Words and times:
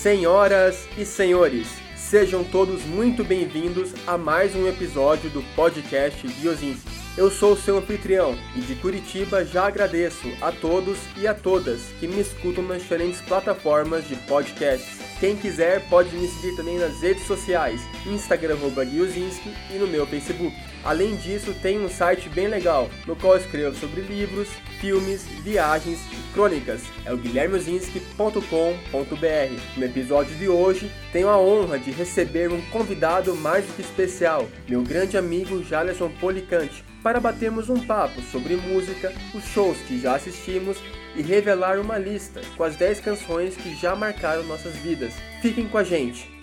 Senhoras 0.00 0.88
e 0.96 1.04
senhores, 1.04 1.66
sejam 1.94 2.42
todos 2.42 2.82
muito 2.86 3.22
bem-vindos 3.22 3.92
a 4.06 4.16
mais 4.16 4.56
um 4.56 4.66
episódio 4.66 5.28
do 5.28 5.42
podcast 5.54 6.26
Biozinski. 6.26 6.99
Eu 7.16 7.28
sou 7.28 7.54
o 7.54 7.56
seu 7.56 7.78
anfitrião 7.78 8.38
e 8.54 8.60
de 8.60 8.76
Curitiba 8.76 9.44
já 9.44 9.66
agradeço 9.66 10.28
a 10.40 10.52
todos 10.52 10.96
e 11.16 11.26
a 11.26 11.34
todas 11.34 11.82
que 11.98 12.06
me 12.06 12.20
escutam 12.20 12.62
nas 12.62 12.82
diferentes 12.82 13.20
plataformas 13.20 14.06
de 14.06 14.14
podcasts. 14.14 15.00
Quem 15.18 15.36
quiser 15.36 15.86
pode 15.88 16.14
me 16.16 16.28
seguir 16.28 16.54
também 16.56 16.78
nas 16.78 17.02
redes 17.02 17.26
sociais, 17.26 17.80
Instagram 18.06 18.56
Guiozinski 18.56 19.52
e 19.70 19.74
no 19.74 19.88
meu 19.88 20.06
Facebook. 20.06 20.56
Além 20.84 21.16
disso, 21.16 21.52
tem 21.60 21.84
um 21.84 21.90
site 21.90 22.28
bem 22.30 22.46
legal, 22.46 22.88
no 23.06 23.16
qual 23.16 23.36
escrevo 23.36 23.76
sobre 23.76 24.00
livros, 24.00 24.48
filmes, 24.80 25.26
viagens 25.42 25.98
e 26.12 26.32
crônicas. 26.32 26.80
É 27.04 27.12
o 27.12 27.18
guilhermeozinski.com.br. 27.18 29.60
No 29.76 29.84
episódio 29.84 30.34
de 30.36 30.48
hoje, 30.48 30.90
tenho 31.12 31.28
a 31.28 31.38
honra 31.38 31.78
de 31.78 31.90
receber 31.90 32.50
um 32.50 32.62
convidado 32.70 33.34
mais 33.34 33.66
do 33.66 33.74
que 33.74 33.82
especial, 33.82 34.48
meu 34.66 34.82
grande 34.82 35.18
amigo 35.18 35.62
Jalerson 35.62 36.08
Policante, 36.18 36.82
para 37.02 37.20
batermos 37.20 37.68
um 37.68 37.84
papo 37.86 38.20
sobre 38.22 38.56
música, 38.56 39.12
os 39.34 39.44
shows 39.44 39.78
que 39.82 39.98
já 39.98 40.16
assistimos 40.16 40.78
e 41.16 41.22
revelar 41.22 41.78
uma 41.78 41.98
lista 41.98 42.40
com 42.56 42.64
as 42.64 42.76
10 42.76 43.00
canções 43.00 43.56
que 43.56 43.74
já 43.74 43.96
marcaram 43.96 44.42
nossas 44.44 44.74
vidas. 44.76 45.14
Fiquem 45.40 45.68
com 45.68 45.78
a 45.78 45.84
gente! 45.84 46.40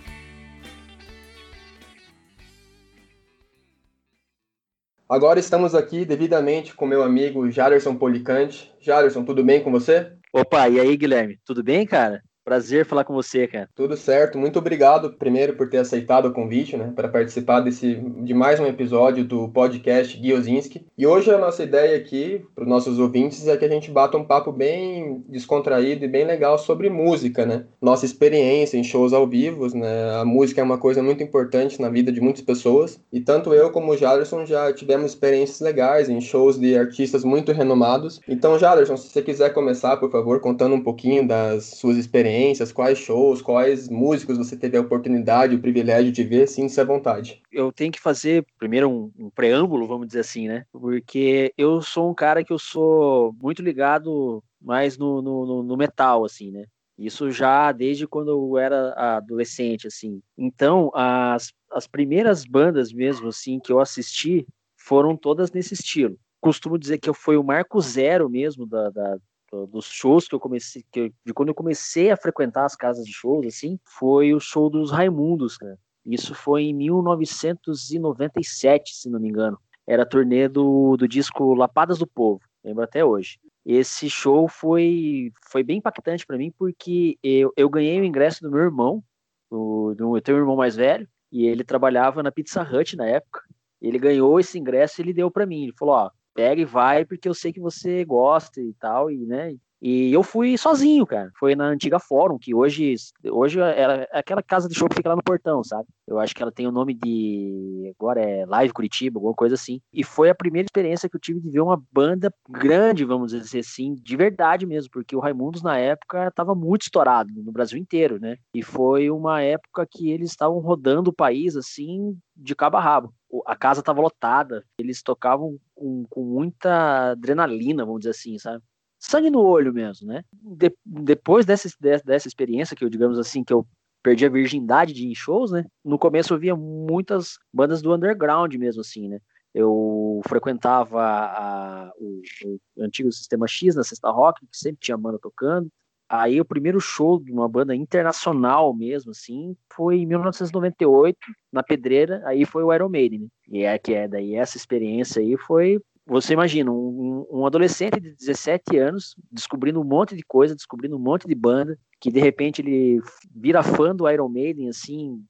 Agora 5.10 5.40
estamos 5.40 5.74
aqui 5.74 6.04
devidamente 6.04 6.76
com 6.76 6.86
meu 6.86 7.02
amigo 7.02 7.50
Jaderson 7.50 7.96
Policante. 7.96 8.74
Jaderson, 8.82 9.24
tudo 9.24 9.42
bem 9.42 9.64
com 9.64 9.72
você? 9.72 10.12
Opa, 10.34 10.68
e 10.68 10.82
aí, 10.82 10.98
Guilherme? 10.98 11.40
Tudo 11.46 11.64
bem, 11.64 11.86
cara? 11.86 12.22
Prazer 12.48 12.86
falar 12.86 13.03
com 13.03 13.14
você, 13.14 13.45
cara. 13.45 13.67
Tudo 13.76 13.98
certo. 13.98 14.38
Muito 14.38 14.58
obrigado, 14.58 15.12
primeiro, 15.12 15.58
por 15.58 15.70
ter 15.70 15.80
aceitado 15.80 16.30
o 16.30 16.31
convite, 16.31 16.78
né, 16.78 16.94
para 16.95 17.09
participar 17.09 17.59
desse, 17.59 17.95
de 18.23 18.34
mais 18.34 18.58
um 18.58 18.66
episódio 18.66 19.26
do 19.26 19.50
podcast 19.50 20.17
Guiozinski. 20.17 20.86
E 20.98 21.06
hoje 21.06 21.30
a 21.30 21.38
nossa 21.38 21.64
ideia 21.64 21.98
aqui, 21.98 22.42
para 22.56 22.64
os 22.64 22.70
nossos 22.70 23.00
ouvintes, 23.00 23.45
é 23.50 23.58
que 23.58 23.66
a 23.66 23.68
gente 23.68 23.92
bata 23.92 24.18
um 24.18 24.23
papo 24.23 24.53
bem 24.53 25.25
descontraído 25.28 26.06
e 26.06 26.08
bem 26.08 26.23
legal 26.23 26.58
sobre 26.58 26.90
música, 26.90 27.45
né? 27.45 27.66
Nossa 27.81 28.06
experiência 28.06 28.78
em 28.78 28.84
shows 28.84 29.12
ao 29.12 29.28
vivo, 29.28 29.68
né? 29.78 30.16
A 30.16 30.23
música 30.23 30.62
é 30.62 30.64
uma 30.64 30.78
coisa 30.78 31.03
muito 31.03 31.22
importante 31.22 31.81
na 31.81 31.90
vida 31.90 32.14
de 32.14 32.22
muitas 32.22 32.44
pessoas. 32.44 32.98
E 33.12 33.20
tanto 33.20 33.53
eu 33.53 33.72
como 33.72 33.92
o 33.92 33.98
Jaderson 33.98 34.45
já 34.45 34.72
tivemos 34.72 35.12
experiências 35.12 35.59
legais 35.59 36.08
em 36.08 36.22
shows 36.22 36.58
de 36.58 36.78
artistas 36.78 37.25
muito 37.25 37.52
renomados. 37.52 38.22
Então, 38.25 38.58
Jaderson, 38.58 38.95
se 38.95 39.09
você 39.09 39.22
quiser 39.22 39.53
começar, 39.53 39.98
por 39.98 40.09
favor, 40.09 40.40
contando 40.40 40.75
um 40.75 40.81
pouquinho 40.81 41.28
das 41.28 41.66
suas 41.66 41.98
experiências 41.98 42.37
quais 42.74 42.98
shows, 42.98 43.42
quais 43.42 43.90
músicos 43.90 44.38
você 44.38 44.56
teve 44.56 44.78
a 44.78 44.82
oportunidade, 44.82 45.56
o 45.56 45.62
privilégio 45.62 46.12
de 46.12 46.24
ver, 46.24 46.48
sinta-se 46.48 46.80
à 46.80 46.84
vontade. 46.84 47.42
Eu 47.52 47.72
tenho 47.72 47.92
que 47.92 48.00
fazer 48.00 48.46
primeiro 48.58 48.90
um, 48.90 49.12
um, 49.18 49.30
preâmbulo, 49.30 49.88
vamos 49.88 50.08
dizer 50.08 50.22
assim, 50.22 50.48
né? 50.48 50.66
Porque 50.72 51.54
eu 51.58 51.82
sou 51.82 52.10
um 52.10 52.14
cara 52.14 52.44
que 52.44 52.54
eu 52.54 52.60
sou 52.60 53.34
muito 53.42 53.62
ligado 53.62 54.44
mais 54.62 54.98
no, 54.98 55.22
no, 55.22 55.64
no 55.64 55.78
metal, 55.78 56.26
assim, 56.26 56.52
né? 56.52 56.66
Isso 56.98 57.30
já 57.30 57.72
desde 57.72 58.08
quando 58.08 58.32
eu 58.32 58.58
era 58.58 58.94
adolescente, 59.18 59.86
assim. 59.86 60.20
Então, 60.36 60.92
as, 60.96 61.54
as 61.72 61.86
primeiras 61.86 62.44
bandas 62.44 62.92
mesmo, 62.92 63.28
assim, 63.28 63.60
que 63.60 63.72
eu 63.72 63.80
assisti 63.80 64.48
foram 64.76 65.16
todas 65.16 65.52
nesse 65.52 65.76
estilo. 65.76 66.18
Costumo 66.42 66.78
dizer 66.78 66.98
que 66.98 67.10
eu 67.10 67.14
fui 67.14 67.38
o 67.38 67.44
marco 67.44 67.80
zero 67.82 68.30
mesmo 68.30 68.66
da, 68.66 68.90
da, 68.90 69.18
dos 69.52 69.86
shows 69.86 70.28
que 70.28 70.36
eu 70.36 70.40
comecei, 70.40 70.84
que 70.92 71.00
eu, 71.00 71.12
de 71.26 71.34
quando 71.34 71.50
eu 71.50 71.56
comecei 71.56 72.12
a 72.12 72.17
frequentar 72.17 72.66
as 72.66 72.76
casas 72.76 73.06
de 73.06 73.14
shows, 73.14 73.45
assim, 73.45 73.80
foi 73.84 74.34
o 74.34 74.40
show 74.40 74.67
dos 74.70 74.92
Raimundos, 74.92 75.58
cara. 75.58 75.78
Isso 76.06 76.34
foi 76.34 76.63
em 76.63 76.74
1997, 76.74 78.96
se 78.96 79.09
não 79.09 79.19
me 79.19 79.28
engano. 79.30 79.59
Era 79.85 80.03
a 80.03 80.06
turnê 80.06 80.47
do, 80.47 80.96
do 80.97 81.06
disco 81.08 81.53
Lapadas 81.53 82.00
do 82.00 82.08
Povo, 82.08 82.41
lembro 82.63 82.84
até 82.84 83.03
hoje. 83.03 83.40
Esse 83.66 84.09
show 84.09 84.47
foi, 84.47 85.34
foi 85.52 85.64
bem 85.64 85.79
impactante 85.79 86.25
para 86.25 86.38
mim, 86.38 86.53
porque 86.58 87.18
eu, 87.22 87.52
eu 87.58 87.69
ganhei 87.69 88.00
o 88.00 88.06
ingresso 88.06 88.41
do 88.41 88.50
meu 88.50 88.62
irmão, 88.62 89.03
do, 89.52 89.94
do, 89.96 90.16
eu 90.16 90.22
tenho 90.22 90.38
um 90.38 90.41
irmão 90.41 90.56
mais 90.56 90.75
velho, 90.75 91.08
e 91.31 91.46
ele 91.46 91.64
trabalhava 91.64 92.24
na 92.24 92.31
Pizza 92.31 92.64
Hut 92.64 92.96
na 92.96 93.06
época. 93.06 93.41
Ele 93.81 94.00
ganhou 94.00 94.40
esse 94.40 94.58
ingresso 94.58 95.00
e 95.00 95.03
ele 95.03 95.14
deu 95.14 95.29
para 95.29 95.46
mim. 95.46 95.64
Ele 95.64 95.74
falou: 95.74 95.96
Ó, 95.96 96.09
pega 96.38 96.62
e 96.62 96.66
vai, 96.66 97.03
porque 97.03 97.28
eu 97.28 97.34
sei 97.34 97.52
que 97.52 97.59
você 97.59 98.06
gosta 98.06 98.62
e 98.62 98.72
tal, 98.80 99.09
e, 99.09 99.25
né, 99.25 99.56
e 99.81 100.12
eu 100.12 100.24
fui 100.24 100.58
sozinho, 100.58 101.06
cara. 101.06 101.31
Foi 101.38 101.56
na 101.56 101.66
antiga 101.66 102.00
Fórum, 102.00 102.38
que 102.40 102.53
hoje, 102.53 102.96
hoje 103.25 103.59
é 103.59 104.08
aquela 104.12 104.42
casa 104.42 104.68
de 104.68 104.76
show 104.76 104.90
que 104.90 104.96
fica 104.96 105.09
lá 105.09 105.16
no 105.16 105.24
portão, 105.24 105.64
sabe? 105.64 105.88
Eu 106.08 106.20
acho 106.20 106.34
que 106.34 106.42
ela 106.42 106.52
tem 106.52 106.68
o 106.68 106.72
nome 106.72 106.94
de. 106.96 107.94
Agora 108.00 108.22
é 108.22 108.46
Live 108.46 108.74
Curitiba, 108.74 109.20
alguma 109.20 109.36
coisa 109.36 109.56
assim. 109.56 109.80
E 109.94 110.03
foi 110.03 110.30
a 110.30 110.36
primeira 110.36 110.66
experiência 110.66 111.08
que 111.08 111.16
eu 111.16 111.22
tive 111.22 111.40
de 111.40 111.50
ver 111.50 111.62
uma 111.62 111.81
banda 111.92 112.34
grande, 112.50 113.06
vamos 113.06 113.31
dizer 113.31 113.59
assim, 113.59 113.94
de 113.96 114.16
verdade 114.16 114.66
mesmo, 114.66 114.90
porque 114.92 115.16
o 115.16 115.20
Raimundos 115.20 115.62
na 115.62 115.78
época 115.78 116.28
estava 116.28 116.56
muito 116.56 116.84
estourado 116.84 117.31
no 117.36 117.52
Brasil 117.52 117.78
inteiro, 117.78 118.20
né? 118.20 118.38
E 118.53 118.64
foi 118.64 119.12
uma 119.12 119.42
época 119.42 119.86
que 119.90 120.09
eles 120.09 120.31
estavam 120.31 120.59
rodando 120.59 121.12
o 121.12 121.16
país 121.16 121.56
assim, 121.56 122.18
de 122.36 122.56
cabo 122.56 122.78
a 122.78 122.81
rabo. 122.81 123.14
A 123.46 123.56
casa 123.56 123.82
estava 123.82 124.02
lotada, 124.02 124.64
eles 124.80 125.02
tocavam 125.02 125.60
com, 125.76 126.06
com 126.10 126.24
muita 126.24 127.12
adrenalina, 127.12 127.86
vamos 127.86 128.02
dizer 128.02 128.12
assim, 128.12 128.38
sabe? 128.40 128.64
sangue 129.00 129.30
no 129.30 129.42
olho 129.42 129.74
mesmo, 129.74 130.08
né? 130.08 130.24
De, 130.34 130.76
depois 130.86 131.46
dessa, 131.46 131.70
dessa 131.80 132.28
experiência 132.28 132.76
que 132.76 132.84
eu, 132.84 132.90
digamos 132.90 133.20
assim, 133.20 133.44
que 133.44 133.54
eu 133.54 133.66
perdi 134.04 134.26
a 134.26 134.30
virgindade 134.30 134.94
de 134.94 135.14
shows, 135.16 135.52
né? 135.52 135.66
No 135.84 136.00
começo 136.00 136.34
eu 136.34 136.40
via 136.40 136.56
muitas 136.56 137.38
bandas 137.54 137.82
do 137.82 137.94
underground 137.94 138.54
mesmo, 138.56 138.82
assim, 138.82 139.08
né? 139.08 139.20
Eu 139.54 140.22
frequentava 140.28 141.02
a, 141.02 141.92
o, 141.98 142.22
o, 142.46 142.84
antigo 142.84 143.12
Sistema 143.12 143.48
X 143.48 143.76
na 143.76 143.84
Sexta 143.84 144.12
Rock, 144.12 144.42
que 144.42 144.58
sempre 144.58 144.80
tinha 144.82 144.98
banda 144.98 145.18
tocando. 145.20 145.70
Aí 146.09 146.40
o 146.40 146.45
primeiro 146.45 146.79
show 146.79 147.22
de 147.22 147.31
uma 147.31 147.50
banda 147.50 147.75
internacional 147.75 148.73
mesmo, 148.73 149.12
assim, 149.12 149.56
foi 149.73 149.97
em 149.97 150.06
1998, 150.06 151.18
na 151.51 151.62
Pedreira, 151.62 152.22
aí 152.25 152.45
foi 152.45 152.63
o 152.63 152.73
Iron 152.73 152.90
Maiden, 152.90 153.19
né? 153.22 153.28
E 153.50 153.63
é 153.63 153.78
que 153.78 153.94
é 153.94 154.07
daí 154.07 154.35
essa 154.35 154.57
experiência 154.57 155.22
aí 155.22 155.38
foi 155.38 155.79
você 156.07 156.31
imagina 156.31 156.72
um, 156.72 157.28
um, 157.29 157.46
adolescente 157.46 158.00
de 158.00 158.16
17 158.16 158.78
anos 158.78 159.13
descobrindo 159.29 159.81
um 159.81 159.84
monte 159.84 160.16
de 160.16 160.23
coisa, 160.23 160.56
descobrindo 160.56 160.96
um 160.96 161.00
monte 161.00 161.28
de 161.28 161.35
banda, 161.35 161.78
que 162.00 162.09
de 162.09 162.19
repente 162.22 162.62
ele 162.62 163.01
vira 163.35 163.62
fã 163.62 163.94
do 163.94 164.09
Iron 164.09 164.29
Maiden, 164.29 164.69
assim, 164.69 165.22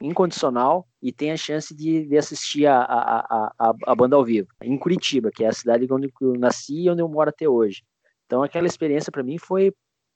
incondicional, 0.00 0.86
e 1.02 1.10
tem 1.12 1.32
a 1.32 1.36
chance 1.36 1.74
de, 1.74 2.06
de 2.06 2.16
assistir 2.16 2.66
a, 2.66 2.78
a, 2.80 3.52
a, 3.58 3.74
a, 3.88 3.94
banda 3.94 4.14
ao 4.14 4.24
vivo, 4.24 4.46
em 4.62 4.78
Curitiba, 4.78 5.32
que 5.34 5.42
é 5.42 5.48
a 5.48 5.52
cidade 5.52 5.86
onde 5.90 6.12
eu 6.20 6.34
nasci 6.34 6.82
e 6.82 6.90
onde 6.90 7.02
eu 7.02 7.08
moro 7.08 7.28
até 7.28 7.48
hoje. 7.48 7.82
Então 8.24 8.42
aquela 8.44 8.68
experiência 8.68 9.10
para 9.10 9.24
mim 9.24 9.36
foi 9.36 9.74